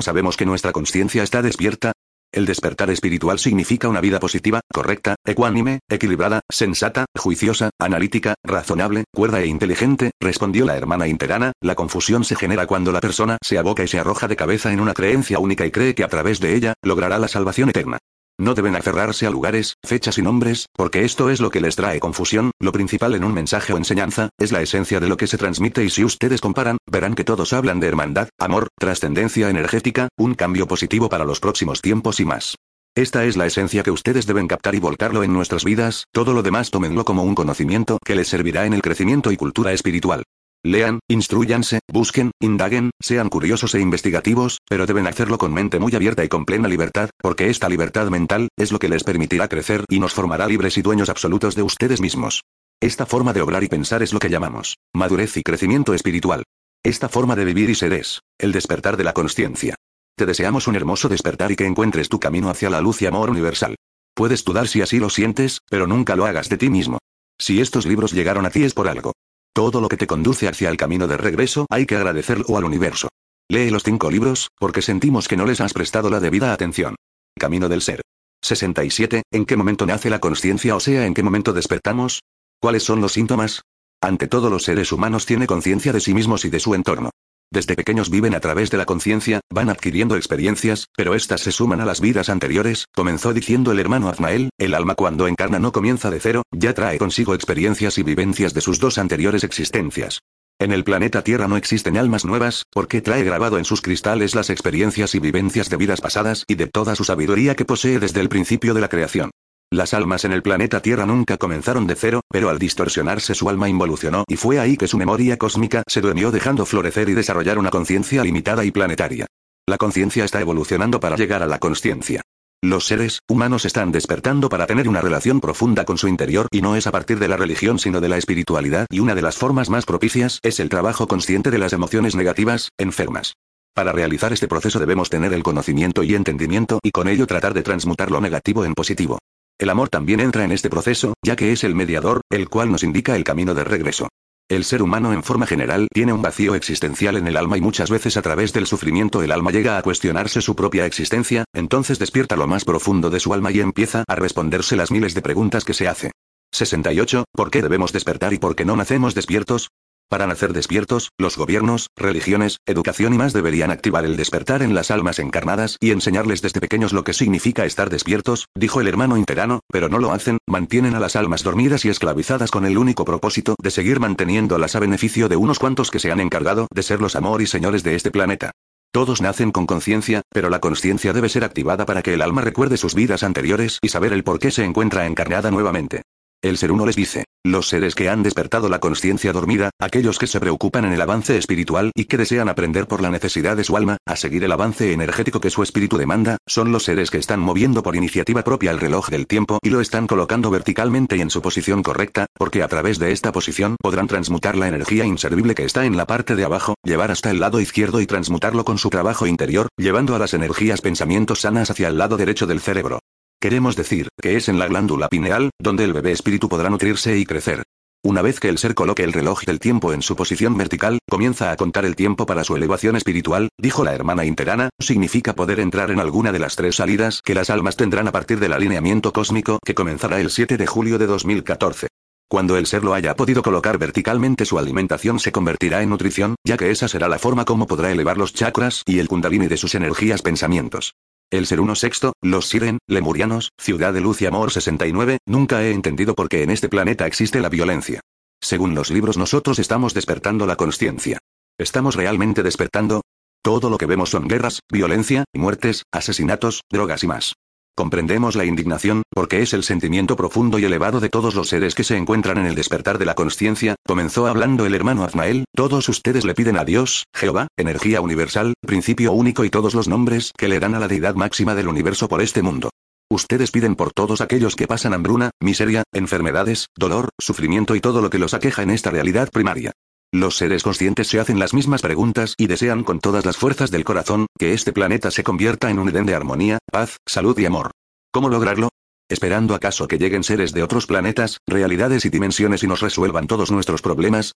sabemos 0.00 0.36
que 0.36 0.46
nuestra 0.46 0.70
conciencia 0.70 1.24
está 1.24 1.42
despierta? 1.42 1.92
El 2.34 2.46
despertar 2.46 2.90
espiritual 2.90 3.38
significa 3.38 3.88
una 3.88 4.00
vida 4.00 4.18
positiva, 4.18 4.60
correcta, 4.72 5.14
ecuánime, 5.24 5.78
equilibrada, 5.88 6.40
sensata, 6.50 7.04
juiciosa, 7.16 7.70
analítica, 7.78 8.34
razonable, 8.42 9.04
cuerda 9.14 9.40
e 9.40 9.46
inteligente, 9.46 10.10
respondió 10.20 10.64
la 10.64 10.76
hermana 10.76 11.06
interana, 11.06 11.52
la 11.62 11.76
confusión 11.76 12.24
se 12.24 12.34
genera 12.34 12.66
cuando 12.66 12.90
la 12.90 13.00
persona 13.00 13.38
se 13.40 13.56
aboca 13.56 13.84
y 13.84 13.88
se 13.88 14.00
arroja 14.00 14.26
de 14.26 14.34
cabeza 14.34 14.72
en 14.72 14.80
una 14.80 14.94
creencia 14.94 15.38
única 15.38 15.64
y 15.64 15.70
cree 15.70 15.94
que 15.94 16.02
a 16.02 16.08
través 16.08 16.40
de 16.40 16.56
ella, 16.56 16.74
logrará 16.82 17.20
la 17.20 17.28
salvación 17.28 17.68
eterna. 17.68 17.98
No 18.38 18.54
deben 18.54 18.74
aferrarse 18.74 19.26
a 19.26 19.30
lugares, 19.30 19.76
fechas 19.84 20.18
y 20.18 20.22
nombres, 20.22 20.66
porque 20.72 21.04
esto 21.04 21.30
es 21.30 21.40
lo 21.40 21.50
que 21.50 21.60
les 21.60 21.76
trae 21.76 22.00
confusión, 22.00 22.50
lo 22.58 22.72
principal 22.72 23.14
en 23.14 23.22
un 23.22 23.32
mensaje 23.32 23.72
o 23.72 23.76
enseñanza, 23.76 24.30
es 24.38 24.50
la 24.50 24.60
esencia 24.60 24.98
de 24.98 25.08
lo 25.08 25.16
que 25.16 25.28
se 25.28 25.38
transmite 25.38 25.84
y 25.84 25.90
si 25.90 26.04
ustedes 26.04 26.40
comparan, 26.40 26.78
verán 26.90 27.14
que 27.14 27.22
todos 27.22 27.52
hablan 27.52 27.78
de 27.78 27.86
hermandad, 27.86 28.28
amor, 28.38 28.68
trascendencia 28.76 29.48
energética, 29.50 30.08
un 30.16 30.34
cambio 30.34 30.66
positivo 30.66 31.08
para 31.08 31.24
los 31.24 31.38
próximos 31.38 31.80
tiempos 31.80 32.18
y 32.18 32.24
más. 32.24 32.56
Esta 32.96 33.24
es 33.24 33.36
la 33.36 33.46
esencia 33.46 33.84
que 33.84 33.92
ustedes 33.92 34.26
deben 34.26 34.48
captar 34.48 34.74
y 34.74 34.80
volcarlo 34.80 35.22
en 35.22 35.32
nuestras 35.32 35.64
vidas, 35.64 36.06
todo 36.12 36.32
lo 36.32 36.42
demás 36.42 36.70
tómenlo 36.70 37.04
como 37.04 37.22
un 37.22 37.36
conocimiento 37.36 37.98
que 38.04 38.16
les 38.16 38.28
servirá 38.28 38.66
en 38.66 38.72
el 38.72 38.82
crecimiento 38.82 39.30
y 39.30 39.36
cultura 39.36 39.72
espiritual. 39.72 40.24
Lean, 40.66 41.00
instruyanse, 41.08 41.80
busquen, 41.92 42.30
indaguen, 42.40 42.90
sean 42.98 43.28
curiosos 43.28 43.74
e 43.74 43.80
investigativos, 43.80 44.60
pero 44.66 44.86
deben 44.86 45.06
hacerlo 45.06 45.36
con 45.36 45.52
mente 45.52 45.78
muy 45.78 45.94
abierta 45.94 46.24
y 46.24 46.28
con 46.28 46.46
plena 46.46 46.68
libertad, 46.68 47.10
porque 47.20 47.50
esta 47.50 47.68
libertad 47.68 48.08
mental, 48.08 48.48
es 48.56 48.72
lo 48.72 48.78
que 48.78 48.88
les 48.88 49.04
permitirá 49.04 49.46
crecer 49.48 49.84
y 49.90 50.00
nos 50.00 50.14
formará 50.14 50.46
libres 50.46 50.78
y 50.78 50.82
dueños 50.82 51.10
absolutos 51.10 51.54
de 51.54 51.62
ustedes 51.62 52.00
mismos. 52.00 52.44
Esta 52.80 53.04
forma 53.04 53.34
de 53.34 53.42
obrar 53.42 53.62
y 53.62 53.68
pensar 53.68 54.02
es 54.02 54.14
lo 54.14 54.18
que 54.18 54.30
llamamos 54.30 54.78
madurez 54.94 55.36
y 55.36 55.42
crecimiento 55.42 55.92
espiritual. 55.92 56.44
Esta 56.82 57.10
forma 57.10 57.36
de 57.36 57.44
vivir 57.44 57.68
y 57.68 57.74
ser 57.74 57.92
es 57.92 58.20
el 58.38 58.52
despertar 58.52 58.96
de 58.96 59.04
la 59.04 59.12
conciencia. 59.12 59.74
Te 60.16 60.24
deseamos 60.24 60.66
un 60.66 60.76
hermoso 60.76 61.10
despertar 61.10 61.52
y 61.52 61.56
que 61.56 61.66
encuentres 61.66 62.08
tu 62.08 62.18
camino 62.18 62.48
hacia 62.48 62.70
la 62.70 62.80
luz 62.80 63.02
y 63.02 63.06
amor 63.06 63.28
universal. 63.28 63.76
Puedes 64.14 64.42
dudar 64.44 64.66
si 64.66 64.80
así 64.80 64.98
lo 64.98 65.10
sientes, 65.10 65.58
pero 65.68 65.86
nunca 65.86 66.16
lo 66.16 66.24
hagas 66.24 66.48
de 66.48 66.56
ti 66.56 66.70
mismo. 66.70 67.00
Si 67.38 67.60
estos 67.60 67.84
libros 67.84 68.12
llegaron 68.12 68.46
a 68.46 68.50
ti 68.50 68.64
es 68.64 68.72
por 68.72 68.88
algo. 68.88 69.12
Todo 69.54 69.80
lo 69.80 69.88
que 69.88 69.96
te 69.96 70.08
conduce 70.08 70.48
hacia 70.48 70.68
el 70.68 70.76
camino 70.76 71.06
de 71.06 71.16
regreso 71.16 71.66
hay 71.70 71.86
que 71.86 71.94
agradecerlo 71.94 72.56
al 72.56 72.64
universo. 72.64 73.08
Lee 73.48 73.70
los 73.70 73.84
cinco 73.84 74.10
libros, 74.10 74.48
porque 74.58 74.82
sentimos 74.82 75.28
que 75.28 75.36
no 75.36 75.46
les 75.46 75.60
has 75.60 75.72
prestado 75.72 76.10
la 76.10 76.18
debida 76.18 76.52
atención. 76.52 76.96
Camino 77.38 77.68
del 77.68 77.80
Ser. 77.80 78.00
67. 78.42 79.22
¿En 79.30 79.46
qué 79.46 79.56
momento 79.56 79.86
nace 79.86 80.10
la 80.10 80.18
conciencia 80.18 80.74
o 80.74 80.80
sea 80.80 81.06
en 81.06 81.14
qué 81.14 81.22
momento 81.22 81.52
despertamos? 81.52 82.20
¿Cuáles 82.60 82.82
son 82.82 83.00
los 83.00 83.12
síntomas? 83.12 83.62
Ante 84.02 84.26
todo 84.26 84.50
los 84.50 84.64
seres 84.64 84.90
humanos 84.90 85.24
tiene 85.24 85.46
conciencia 85.46 85.92
de 85.92 86.00
sí 86.00 86.14
mismos 86.14 86.44
y 86.44 86.50
de 86.50 86.58
su 86.58 86.74
entorno. 86.74 87.10
Desde 87.50 87.76
pequeños 87.76 88.10
viven 88.10 88.34
a 88.34 88.40
través 88.40 88.70
de 88.70 88.78
la 88.78 88.84
conciencia, 88.84 89.40
van 89.50 89.70
adquiriendo 89.70 90.16
experiencias, 90.16 90.86
pero 90.96 91.14
éstas 91.14 91.42
se 91.42 91.52
suman 91.52 91.80
a 91.80 91.84
las 91.84 92.00
vidas 92.00 92.28
anteriores, 92.28 92.86
comenzó 92.94 93.32
diciendo 93.32 93.72
el 93.72 93.78
hermano 93.78 94.08
Azmael, 94.08 94.50
el 94.58 94.74
alma 94.74 94.94
cuando 94.94 95.28
encarna 95.28 95.58
no 95.58 95.72
comienza 95.72 96.10
de 96.10 96.20
cero, 96.20 96.42
ya 96.50 96.74
trae 96.74 96.98
consigo 96.98 97.34
experiencias 97.34 97.98
y 97.98 98.02
vivencias 98.02 98.54
de 98.54 98.60
sus 98.60 98.80
dos 98.80 98.98
anteriores 98.98 99.44
existencias. 99.44 100.20
En 100.60 100.72
el 100.72 100.84
planeta 100.84 101.22
Tierra 101.22 101.48
no 101.48 101.56
existen 101.56 101.96
almas 101.96 102.24
nuevas, 102.24 102.62
porque 102.70 103.02
trae 103.02 103.24
grabado 103.24 103.58
en 103.58 103.64
sus 103.64 103.82
cristales 103.82 104.34
las 104.34 104.50
experiencias 104.50 105.14
y 105.14 105.18
vivencias 105.18 105.68
de 105.68 105.76
vidas 105.76 106.00
pasadas 106.00 106.44
y 106.46 106.54
de 106.54 106.68
toda 106.68 106.94
su 106.94 107.04
sabiduría 107.04 107.56
que 107.56 107.64
posee 107.64 107.98
desde 107.98 108.20
el 108.20 108.28
principio 108.28 108.72
de 108.72 108.80
la 108.80 108.88
creación. 108.88 109.30
Las 109.74 109.92
almas 109.92 110.24
en 110.24 110.30
el 110.30 110.40
planeta 110.40 110.80
Tierra 110.80 111.04
nunca 111.04 111.36
comenzaron 111.36 111.88
de 111.88 111.96
cero, 111.96 112.20
pero 112.30 112.48
al 112.48 112.60
distorsionarse 112.60 113.34
su 113.34 113.48
alma 113.48 113.68
involucionó 113.68 114.22
y 114.28 114.36
fue 114.36 114.60
ahí 114.60 114.76
que 114.76 114.86
su 114.86 114.96
memoria 114.96 115.36
cósmica 115.36 115.82
se 115.88 116.00
duermió 116.00 116.30
dejando 116.30 116.64
florecer 116.64 117.08
y 117.08 117.14
desarrollar 117.14 117.58
una 117.58 117.70
conciencia 117.70 118.22
limitada 118.22 118.64
y 118.64 118.70
planetaria. 118.70 119.26
La 119.66 119.76
conciencia 119.76 120.24
está 120.24 120.40
evolucionando 120.40 121.00
para 121.00 121.16
llegar 121.16 121.42
a 121.42 121.48
la 121.48 121.58
conciencia. 121.58 122.22
Los 122.62 122.86
seres 122.86 123.18
humanos 123.28 123.64
están 123.64 123.90
despertando 123.90 124.48
para 124.48 124.68
tener 124.68 124.88
una 124.88 125.00
relación 125.00 125.40
profunda 125.40 125.84
con 125.84 125.98
su 125.98 126.06
interior 126.06 126.46
y 126.52 126.62
no 126.62 126.76
es 126.76 126.86
a 126.86 126.92
partir 126.92 127.18
de 127.18 127.26
la 127.26 127.36
religión 127.36 127.80
sino 127.80 128.00
de 128.00 128.08
la 128.08 128.16
espiritualidad 128.16 128.86
y 128.90 129.00
una 129.00 129.16
de 129.16 129.22
las 129.22 129.34
formas 129.34 129.70
más 129.70 129.86
propicias 129.86 130.38
es 130.44 130.60
el 130.60 130.68
trabajo 130.68 131.08
consciente 131.08 131.50
de 131.50 131.58
las 131.58 131.72
emociones 131.72 132.14
negativas, 132.14 132.68
enfermas. 132.78 133.34
Para 133.74 133.90
realizar 133.90 134.32
este 134.32 134.46
proceso 134.46 134.78
debemos 134.78 135.10
tener 135.10 135.32
el 135.32 135.42
conocimiento 135.42 136.04
y 136.04 136.14
entendimiento 136.14 136.78
y 136.80 136.92
con 136.92 137.08
ello 137.08 137.26
tratar 137.26 137.54
de 137.54 137.64
transmutar 137.64 138.12
lo 138.12 138.20
negativo 138.20 138.64
en 138.64 138.74
positivo. 138.74 139.18
El 139.58 139.70
amor 139.70 139.88
también 139.88 140.18
entra 140.18 140.44
en 140.44 140.50
este 140.50 140.68
proceso, 140.68 141.14
ya 141.24 141.36
que 141.36 141.52
es 141.52 141.62
el 141.62 141.76
mediador, 141.76 142.22
el 142.28 142.48
cual 142.48 142.72
nos 142.72 142.82
indica 142.82 143.14
el 143.14 143.22
camino 143.22 143.54
de 143.54 143.62
regreso. 143.62 144.08
El 144.48 144.64
ser 144.64 144.82
humano 144.82 145.12
en 145.12 145.22
forma 145.22 145.46
general 145.46 145.88
tiene 145.92 146.12
un 146.12 146.22
vacío 146.22 146.54
existencial 146.54 147.16
en 147.16 147.28
el 147.28 147.36
alma 147.36 147.56
y 147.56 147.60
muchas 147.60 147.88
veces 147.88 148.16
a 148.16 148.22
través 148.22 148.52
del 148.52 148.66
sufrimiento 148.66 149.22
el 149.22 149.30
alma 149.30 149.52
llega 149.52 149.78
a 149.78 149.82
cuestionarse 149.82 150.42
su 150.42 150.56
propia 150.56 150.86
existencia, 150.86 151.44
entonces 151.54 151.98
despierta 151.98 152.36
lo 152.36 152.48
más 152.48 152.64
profundo 152.64 153.10
de 153.10 153.20
su 153.20 153.32
alma 153.32 153.52
y 153.52 153.60
empieza 153.60 154.04
a 154.08 154.16
responderse 154.16 154.76
las 154.76 154.90
miles 154.90 155.14
de 155.14 155.22
preguntas 155.22 155.64
que 155.64 155.72
se 155.72 155.88
hace. 155.88 156.10
68. 156.52 157.24
¿Por 157.32 157.50
qué 157.50 157.62
debemos 157.62 157.92
despertar 157.92 158.32
y 158.32 158.38
por 158.38 158.56
qué 158.56 158.64
no 158.64 158.76
nacemos 158.76 159.14
despiertos? 159.14 159.68
Para 160.14 160.28
nacer 160.28 160.52
despiertos, 160.52 161.10
los 161.18 161.36
gobiernos, 161.36 161.88
religiones, 161.96 162.58
educación 162.66 163.14
y 163.14 163.18
más 163.18 163.32
deberían 163.32 163.72
activar 163.72 164.04
el 164.04 164.16
despertar 164.16 164.62
en 164.62 164.72
las 164.72 164.92
almas 164.92 165.18
encarnadas 165.18 165.76
y 165.80 165.90
enseñarles 165.90 166.40
desde 166.40 166.60
pequeños 166.60 166.92
lo 166.92 167.02
que 167.02 167.12
significa 167.12 167.64
estar 167.64 167.90
despiertos, 167.90 168.46
dijo 168.54 168.80
el 168.80 168.86
hermano 168.86 169.16
interano, 169.16 169.58
pero 169.72 169.88
no 169.88 169.98
lo 169.98 170.12
hacen, 170.12 170.38
mantienen 170.46 170.94
a 170.94 171.00
las 171.00 171.16
almas 171.16 171.42
dormidas 171.42 171.84
y 171.84 171.88
esclavizadas 171.88 172.52
con 172.52 172.64
el 172.64 172.78
único 172.78 173.04
propósito 173.04 173.56
de 173.60 173.72
seguir 173.72 173.98
manteniéndolas 173.98 174.76
a 174.76 174.78
beneficio 174.78 175.28
de 175.28 175.34
unos 175.34 175.58
cuantos 175.58 175.90
que 175.90 175.98
se 175.98 176.12
han 176.12 176.20
encargado 176.20 176.68
de 176.72 176.84
ser 176.84 177.00
los 177.00 177.16
amor 177.16 177.42
y 177.42 177.48
señores 177.48 177.82
de 177.82 177.96
este 177.96 178.12
planeta. 178.12 178.52
Todos 178.92 179.20
nacen 179.20 179.50
con 179.50 179.66
conciencia, 179.66 180.22
pero 180.32 180.48
la 180.48 180.60
conciencia 180.60 181.12
debe 181.12 181.28
ser 181.28 181.42
activada 181.42 181.86
para 181.86 182.02
que 182.02 182.14
el 182.14 182.22
alma 182.22 182.40
recuerde 182.40 182.76
sus 182.76 182.94
vidas 182.94 183.24
anteriores 183.24 183.80
y 183.82 183.88
saber 183.88 184.12
el 184.12 184.22
por 184.22 184.38
qué 184.38 184.52
se 184.52 184.62
encuentra 184.62 185.06
encarnada 185.06 185.50
nuevamente. 185.50 186.02
El 186.44 186.58
ser 186.58 186.72
uno 186.72 186.84
les 186.84 186.94
dice, 186.94 187.24
los 187.42 187.70
seres 187.70 187.94
que 187.94 188.10
han 188.10 188.22
despertado 188.22 188.68
la 188.68 188.78
conciencia 188.78 189.32
dormida, 189.32 189.70
aquellos 189.80 190.18
que 190.18 190.26
se 190.26 190.40
preocupan 190.40 190.84
en 190.84 190.92
el 190.92 191.00
avance 191.00 191.38
espiritual 191.38 191.90
y 191.94 192.04
que 192.04 192.18
desean 192.18 192.50
aprender 192.50 192.86
por 192.86 193.00
la 193.00 193.10
necesidad 193.10 193.56
de 193.56 193.64
su 193.64 193.78
alma, 193.78 193.96
a 194.04 194.14
seguir 194.14 194.44
el 194.44 194.52
avance 194.52 194.92
energético 194.92 195.40
que 195.40 195.48
su 195.48 195.62
espíritu 195.62 195.96
demanda, 195.96 196.36
son 196.46 196.70
los 196.70 196.84
seres 196.84 197.10
que 197.10 197.16
están 197.16 197.40
moviendo 197.40 197.82
por 197.82 197.96
iniciativa 197.96 198.44
propia 198.44 198.72
el 198.72 198.78
reloj 198.78 199.08
del 199.08 199.26
tiempo 199.26 199.58
y 199.62 199.70
lo 199.70 199.80
están 199.80 200.06
colocando 200.06 200.50
verticalmente 200.50 201.16
y 201.16 201.22
en 201.22 201.30
su 201.30 201.40
posición 201.40 201.82
correcta, 201.82 202.26
porque 202.34 202.62
a 202.62 202.68
través 202.68 202.98
de 202.98 203.12
esta 203.12 203.32
posición 203.32 203.76
podrán 203.80 204.06
transmutar 204.06 204.54
la 204.54 204.68
energía 204.68 205.06
inservible 205.06 205.54
que 205.54 205.64
está 205.64 205.86
en 205.86 205.96
la 205.96 206.06
parte 206.06 206.36
de 206.36 206.44
abajo, 206.44 206.74
llevar 206.84 207.10
hasta 207.10 207.30
el 207.30 207.40
lado 207.40 207.58
izquierdo 207.58 208.02
y 208.02 208.06
transmutarlo 208.06 208.66
con 208.66 208.76
su 208.76 208.90
trabajo 208.90 209.26
interior, 209.26 209.68
llevando 209.78 210.14
a 210.14 210.18
las 210.18 210.34
energías 210.34 210.82
pensamientos 210.82 211.40
sanas 211.40 211.70
hacia 211.70 211.88
el 211.88 211.96
lado 211.96 212.18
derecho 212.18 212.46
del 212.46 212.60
cerebro. 212.60 213.00
Queremos 213.44 213.76
decir, 213.76 214.08
que 214.22 214.36
es 214.38 214.48
en 214.48 214.58
la 214.58 214.68
glándula 214.68 215.10
pineal, 215.10 215.50
donde 215.60 215.84
el 215.84 215.92
bebé 215.92 216.12
espíritu 216.12 216.48
podrá 216.48 216.70
nutrirse 216.70 217.18
y 217.18 217.26
crecer. 217.26 217.62
Una 218.02 218.22
vez 218.22 218.40
que 218.40 218.48
el 218.48 218.56
ser 218.56 218.74
coloque 218.74 219.04
el 219.04 219.12
reloj 219.12 219.44
del 219.44 219.60
tiempo 219.60 219.92
en 219.92 220.00
su 220.00 220.16
posición 220.16 220.56
vertical, 220.56 220.98
comienza 221.10 221.50
a 221.50 221.56
contar 221.56 221.84
el 221.84 221.94
tiempo 221.94 222.24
para 222.24 222.42
su 222.42 222.56
elevación 222.56 222.96
espiritual, 222.96 223.50
dijo 223.60 223.84
la 223.84 223.94
hermana 223.94 224.24
interana, 224.24 224.70
significa 224.80 225.34
poder 225.34 225.60
entrar 225.60 225.90
en 225.90 226.00
alguna 226.00 226.32
de 226.32 226.38
las 226.38 226.56
tres 226.56 226.76
salidas 226.76 227.20
que 227.22 227.34
las 227.34 227.50
almas 227.50 227.76
tendrán 227.76 228.08
a 228.08 228.12
partir 228.12 228.40
del 228.40 228.54
alineamiento 228.54 229.12
cósmico 229.12 229.58
que 229.62 229.74
comenzará 229.74 230.22
el 230.22 230.30
7 230.30 230.56
de 230.56 230.66
julio 230.66 230.96
de 230.96 231.06
2014. 231.06 231.88
Cuando 232.30 232.56
el 232.56 232.64
ser 232.64 232.82
lo 232.82 232.94
haya 232.94 233.14
podido 233.14 233.42
colocar 233.42 233.76
verticalmente 233.76 234.46
su 234.46 234.58
alimentación 234.58 235.20
se 235.20 235.32
convertirá 235.32 235.82
en 235.82 235.90
nutrición, 235.90 236.36
ya 236.46 236.56
que 236.56 236.70
esa 236.70 236.88
será 236.88 237.10
la 237.10 237.18
forma 237.18 237.44
como 237.44 237.66
podrá 237.66 237.92
elevar 237.92 238.16
los 238.16 238.32
chakras 238.32 238.82
y 238.86 239.00
el 239.00 239.08
kundalini 239.08 239.48
de 239.48 239.58
sus 239.58 239.74
energías 239.74 240.22
pensamientos. 240.22 240.94
El 241.30 241.46
ser 241.46 241.60
uno 241.60 241.74
sexto, 241.74 242.12
los 242.22 242.48
Siren, 242.48 242.78
Lemurianos, 242.86 243.50
Ciudad 243.58 243.92
de 243.92 244.00
Luz 244.00 244.22
y 244.22 244.26
Amor 244.26 244.50
69, 244.50 245.18
nunca 245.26 245.62
he 245.62 245.72
entendido 245.72 246.14
por 246.14 246.28
qué 246.28 246.42
en 246.42 246.50
este 246.50 246.68
planeta 246.68 247.06
existe 247.06 247.40
la 247.40 247.48
violencia. 247.48 248.00
Según 248.40 248.74
los 248.74 248.90
libros 248.90 249.16
nosotros 249.16 249.58
estamos 249.58 249.94
despertando 249.94 250.46
la 250.46 250.56
conciencia. 250.56 251.18
¿Estamos 251.58 251.96
realmente 251.96 252.42
despertando? 252.42 253.02
Todo 253.42 253.70
lo 253.70 253.78
que 253.78 253.86
vemos 253.86 254.10
son 254.10 254.28
guerras, 254.28 254.60
violencia, 254.70 255.24
muertes, 255.34 255.84
asesinatos, 255.92 256.62
drogas 256.70 257.04
y 257.04 257.06
más. 257.06 257.34
Comprendemos 257.76 258.36
la 258.36 258.44
indignación, 258.44 259.02
porque 259.10 259.42
es 259.42 259.52
el 259.52 259.64
sentimiento 259.64 260.14
profundo 260.14 260.60
y 260.60 260.64
elevado 260.64 261.00
de 261.00 261.08
todos 261.08 261.34
los 261.34 261.48
seres 261.48 261.74
que 261.74 261.82
se 261.82 261.96
encuentran 261.96 262.38
en 262.38 262.46
el 262.46 262.54
despertar 262.54 262.98
de 262.98 263.04
la 263.04 263.14
conciencia, 263.14 263.74
comenzó 263.84 264.28
hablando 264.28 264.64
el 264.64 264.76
hermano 264.76 265.02
Azmael, 265.02 265.44
todos 265.56 265.88
ustedes 265.88 266.24
le 266.24 266.36
piden 266.36 266.56
a 266.56 266.64
Dios, 266.64 267.04
Jehová, 267.12 267.48
energía 267.56 268.00
universal, 268.00 268.54
principio 268.60 269.12
único 269.12 269.44
y 269.44 269.50
todos 269.50 269.74
los 269.74 269.88
nombres 269.88 270.30
que 270.38 270.46
le 270.46 270.60
dan 270.60 270.76
a 270.76 270.78
la 270.78 270.86
deidad 270.86 271.16
máxima 271.16 271.56
del 271.56 271.66
universo 271.66 272.06
por 272.06 272.22
este 272.22 272.42
mundo. 272.42 272.70
Ustedes 273.10 273.50
piden 273.50 273.74
por 273.74 273.92
todos 273.92 274.20
aquellos 274.20 274.54
que 274.54 274.68
pasan 274.68 274.94
hambruna, 274.94 275.30
miseria, 275.40 275.82
enfermedades, 275.92 276.68
dolor, 276.76 277.08
sufrimiento 277.18 277.74
y 277.74 277.80
todo 277.80 278.00
lo 278.02 278.08
que 278.08 278.20
los 278.20 278.34
aqueja 278.34 278.62
en 278.62 278.70
esta 278.70 278.90
realidad 278.90 279.30
primaria. 279.32 279.72
Los 280.14 280.36
seres 280.36 280.62
conscientes 280.62 281.08
se 281.08 281.18
hacen 281.18 281.40
las 281.40 281.54
mismas 281.54 281.82
preguntas 281.82 282.34
y 282.38 282.46
desean 282.46 282.84
con 282.84 283.00
todas 283.00 283.26
las 283.26 283.36
fuerzas 283.36 283.72
del 283.72 283.82
corazón 283.82 284.28
que 284.38 284.52
este 284.52 284.72
planeta 284.72 285.10
se 285.10 285.24
convierta 285.24 285.70
en 285.70 285.80
un 285.80 285.88
Edén 285.88 286.06
de 286.06 286.14
armonía, 286.14 286.58
paz, 286.70 286.98
salud 287.04 287.36
y 287.36 287.46
amor. 287.46 287.72
¿Cómo 288.12 288.28
lograrlo? 288.28 288.68
¿Esperando 289.08 289.56
acaso 289.56 289.88
que 289.88 289.98
lleguen 289.98 290.22
seres 290.22 290.52
de 290.52 290.62
otros 290.62 290.86
planetas, 290.86 291.38
realidades 291.48 292.04
y 292.04 292.10
dimensiones 292.10 292.62
y 292.62 292.68
nos 292.68 292.80
resuelvan 292.80 293.26
todos 293.26 293.50
nuestros 293.50 293.82
problemas? 293.82 294.34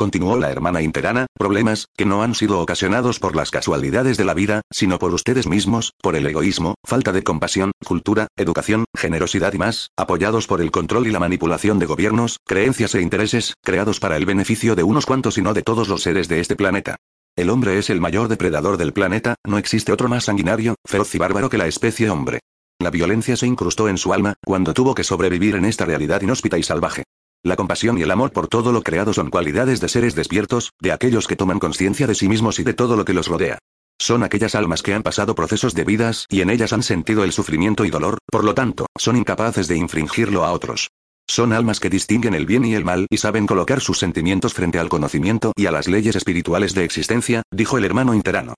Continuó 0.00 0.36
la 0.38 0.52
hermana 0.52 0.80
interana, 0.80 1.26
problemas, 1.36 1.86
que 1.96 2.06
no 2.06 2.22
han 2.22 2.36
sido 2.36 2.60
ocasionados 2.60 3.18
por 3.18 3.34
las 3.34 3.50
casualidades 3.50 4.16
de 4.16 4.24
la 4.24 4.32
vida, 4.32 4.60
sino 4.70 5.00
por 5.00 5.12
ustedes 5.12 5.48
mismos, 5.48 5.92
por 6.00 6.14
el 6.14 6.24
egoísmo, 6.24 6.76
falta 6.84 7.10
de 7.10 7.24
compasión, 7.24 7.72
cultura, 7.84 8.28
educación, 8.36 8.84
generosidad 8.96 9.52
y 9.54 9.58
más, 9.58 9.88
apoyados 9.96 10.46
por 10.46 10.60
el 10.60 10.70
control 10.70 11.08
y 11.08 11.10
la 11.10 11.18
manipulación 11.18 11.80
de 11.80 11.86
gobiernos, 11.86 12.36
creencias 12.46 12.94
e 12.94 13.02
intereses, 13.02 13.54
creados 13.64 13.98
para 13.98 14.16
el 14.16 14.24
beneficio 14.24 14.76
de 14.76 14.84
unos 14.84 15.04
cuantos 15.04 15.36
y 15.36 15.42
no 15.42 15.52
de 15.52 15.62
todos 15.62 15.88
los 15.88 16.02
seres 16.02 16.28
de 16.28 16.38
este 16.38 16.54
planeta. 16.54 16.94
El 17.34 17.50
hombre 17.50 17.76
es 17.76 17.90
el 17.90 18.00
mayor 18.00 18.28
depredador 18.28 18.76
del 18.76 18.92
planeta, 18.92 19.34
no 19.44 19.58
existe 19.58 19.90
otro 19.90 20.08
más 20.08 20.26
sanguinario, 20.26 20.76
feroz 20.84 21.12
y 21.16 21.18
bárbaro 21.18 21.50
que 21.50 21.58
la 21.58 21.66
especie 21.66 22.08
hombre. 22.08 22.38
La 22.80 22.90
violencia 22.90 23.36
se 23.36 23.48
incrustó 23.48 23.88
en 23.88 23.98
su 23.98 24.12
alma, 24.12 24.34
cuando 24.46 24.74
tuvo 24.74 24.94
que 24.94 25.02
sobrevivir 25.02 25.56
en 25.56 25.64
esta 25.64 25.84
realidad 25.84 26.22
inhóspita 26.22 26.56
y 26.56 26.62
salvaje. 26.62 27.02
La 27.44 27.56
compasión 27.56 27.98
y 27.98 28.02
el 28.02 28.10
amor 28.10 28.32
por 28.32 28.48
todo 28.48 28.72
lo 28.72 28.82
creado 28.82 29.12
son 29.12 29.30
cualidades 29.30 29.80
de 29.80 29.88
seres 29.88 30.14
despiertos, 30.14 30.72
de 30.80 30.92
aquellos 30.92 31.28
que 31.28 31.36
toman 31.36 31.60
conciencia 31.60 32.06
de 32.06 32.14
sí 32.14 32.28
mismos 32.28 32.58
y 32.58 32.64
de 32.64 32.74
todo 32.74 32.96
lo 32.96 33.04
que 33.04 33.14
los 33.14 33.28
rodea. 33.28 33.58
Son 34.00 34.22
aquellas 34.22 34.54
almas 34.54 34.82
que 34.82 34.94
han 34.94 35.02
pasado 35.02 35.34
procesos 35.34 35.74
de 35.74 35.84
vidas 35.84 36.26
y 36.28 36.40
en 36.40 36.50
ellas 36.50 36.72
han 36.72 36.82
sentido 36.82 37.24
el 37.24 37.32
sufrimiento 37.32 37.84
y 37.84 37.90
dolor, 37.90 38.18
por 38.30 38.44
lo 38.44 38.54
tanto, 38.54 38.86
son 38.96 39.16
incapaces 39.16 39.68
de 39.68 39.76
infringirlo 39.76 40.44
a 40.44 40.52
otros. 40.52 40.88
Son 41.28 41.52
almas 41.52 41.78
que 41.78 41.90
distinguen 41.90 42.34
el 42.34 42.46
bien 42.46 42.64
y 42.64 42.74
el 42.74 42.84
mal 42.84 43.06
y 43.10 43.18
saben 43.18 43.46
colocar 43.46 43.80
sus 43.80 43.98
sentimientos 43.98 44.54
frente 44.54 44.78
al 44.78 44.88
conocimiento 44.88 45.52
y 45.56 45.66
a 45.66 45.72
las 45.72 45.86
leyes 45.86 46.16
espirituales 46.16 46.74
de 46.74 46.84
existencia, 46.84 47.42
dijo 47.52 47.76
el 47.76 47.84
hermano 47.84 48.14
interano. 48.14 48.54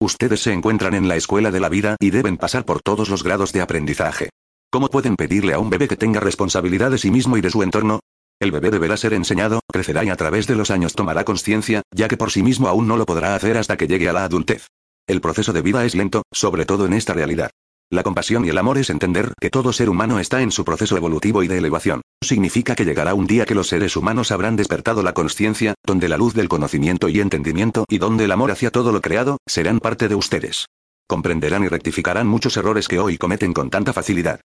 Ustedes 0.00 0.40
se 0.40 0.52
encuentran 0.52 0.94
en 0.94 1.06
la 1.06 1.16
escuela 1.16 1.50
de 1.50 1.60
la 1.60 1.68
vida 1.68 1.96
y 2.00 2.10
deben 2.10 2.36
pasar 2.36 2.64
por 2.64 2.80
todos 2.80 3.08
los 3.10 3.22
grados 3.22 3.52
de 3.52 3.60
aprendizaje. 3.60 4.30
¿Cómo 4.70 4.88
pueden 4.88 5.16
pedirle 5.16 5.54
a 5.54 5.58
un 5.58 5.70
bebé 5.70 5.86
que 5.86 5.96
tenga 5.96 6.18
responsabilidad 6.18 6.90
de 6.90 6.98
sí 6.98 7.10
mismo 7.10 7.36
y 7.36 7.40
de 7.40 7.50
su 7.50 7.62
entorno? 7.62 8.00
El 8.44 8.52
bebé 8.52 8.70
deberá 8.70 8.98
ser 8.98 9.14
enseñado, 9.14 9.60
crecerá 9.72 10.04
y 10.04 10.10
a 10.10 10.16
través 10.16 10.46
de 10.46 10.54
los 10.54 10.70
años 10.70 10.92
tomará 10.92 11.24
conciencia, 11.24 11.80
ya 11.94 12.08
que 12.08 12.18
por 12.18 12.30
sí 12.30 12.42
mismo 12.42 12.68
aún 12.68 12.86
no 12.86 12.98
lo 12.98 13.06
podrá 13.06 13.34
hacer 13.34 13.56
hasta 13.56 13.78
que 13.78 13.86
llegue 13.86 14.06
a 14.06 14.12
la 14.12 14.24
adultez. 14.24 14.66
El 15.06 15.22
proceso 15.22 15.54
de 15.54 15.62
vida 15.62 15.82
es 15.86 15.94
lento, 15.94 16.24
sobre 16.30 16.66
todo 16.66 16.84
en 16.84 16.92
esta 16.92 17.14
realidad. 17.14 17.52
La 17.90 18.02
compasión 18.02 18.44
y 18.44 18.50
el 18.50 18.58
amor 18.58 18.76
es 18.76 18.90
entender 18.90 19.32
que 19.40 19.48
todo 19.48 19.72
ser 19.72 19.88
humano 19.88 20.20
está 20.20 20.42
en 20.42 20.50
su 20.50 20.62
proceso 20.62 20.94
evolutivo 20.98 21.42
y 21.42 21.48
de 21.48 21.56
elevación. 21.56 22.02
Significa 22.22 22.74
que 22.74 22.84
llegará 22.84 23.14
un 23.14 23.26
día 23.26 23.46
que 23.46 23.54
los 23.54 23.68
seres 23.68 23.96
humanos 23.96 24.30
habrán 24.30 24.56
despertado 24.56 25.02
la 25.02 25.14
conciencia, 25.14 25.72
donde 25.82 26.10
la 26.10 26.18
luz 26.18 26.34
del 26.34 26.50
conocimiento 26.50 27.08
y 27.08 27.20
entendimiento 27.20 27.86
y 27.88 27.96
donde 27.96 28.24
el 28.24 28.32
amor 28.32 28.50
hacia 28.50 28.70
todo 28.70 28.92
lo 28.92 29.00
creado, 29.00 29.38
serán 29.46 29.80
parte 29.80 30.06
de 30.06 30.16
ustedes. 30.16 30.66
Comprenderán 31.08 31.64
y 31.64 31.68
rectificarán 31.68 32.26
muchos 32.26 32.58
errores 32.58 32.88
que 32.88 32.98
hoy 32.98 33.16
cometen 33.16 33.54
con 33.54 33.70
tanta 33.70 33.94
facilidad 33.94 34.40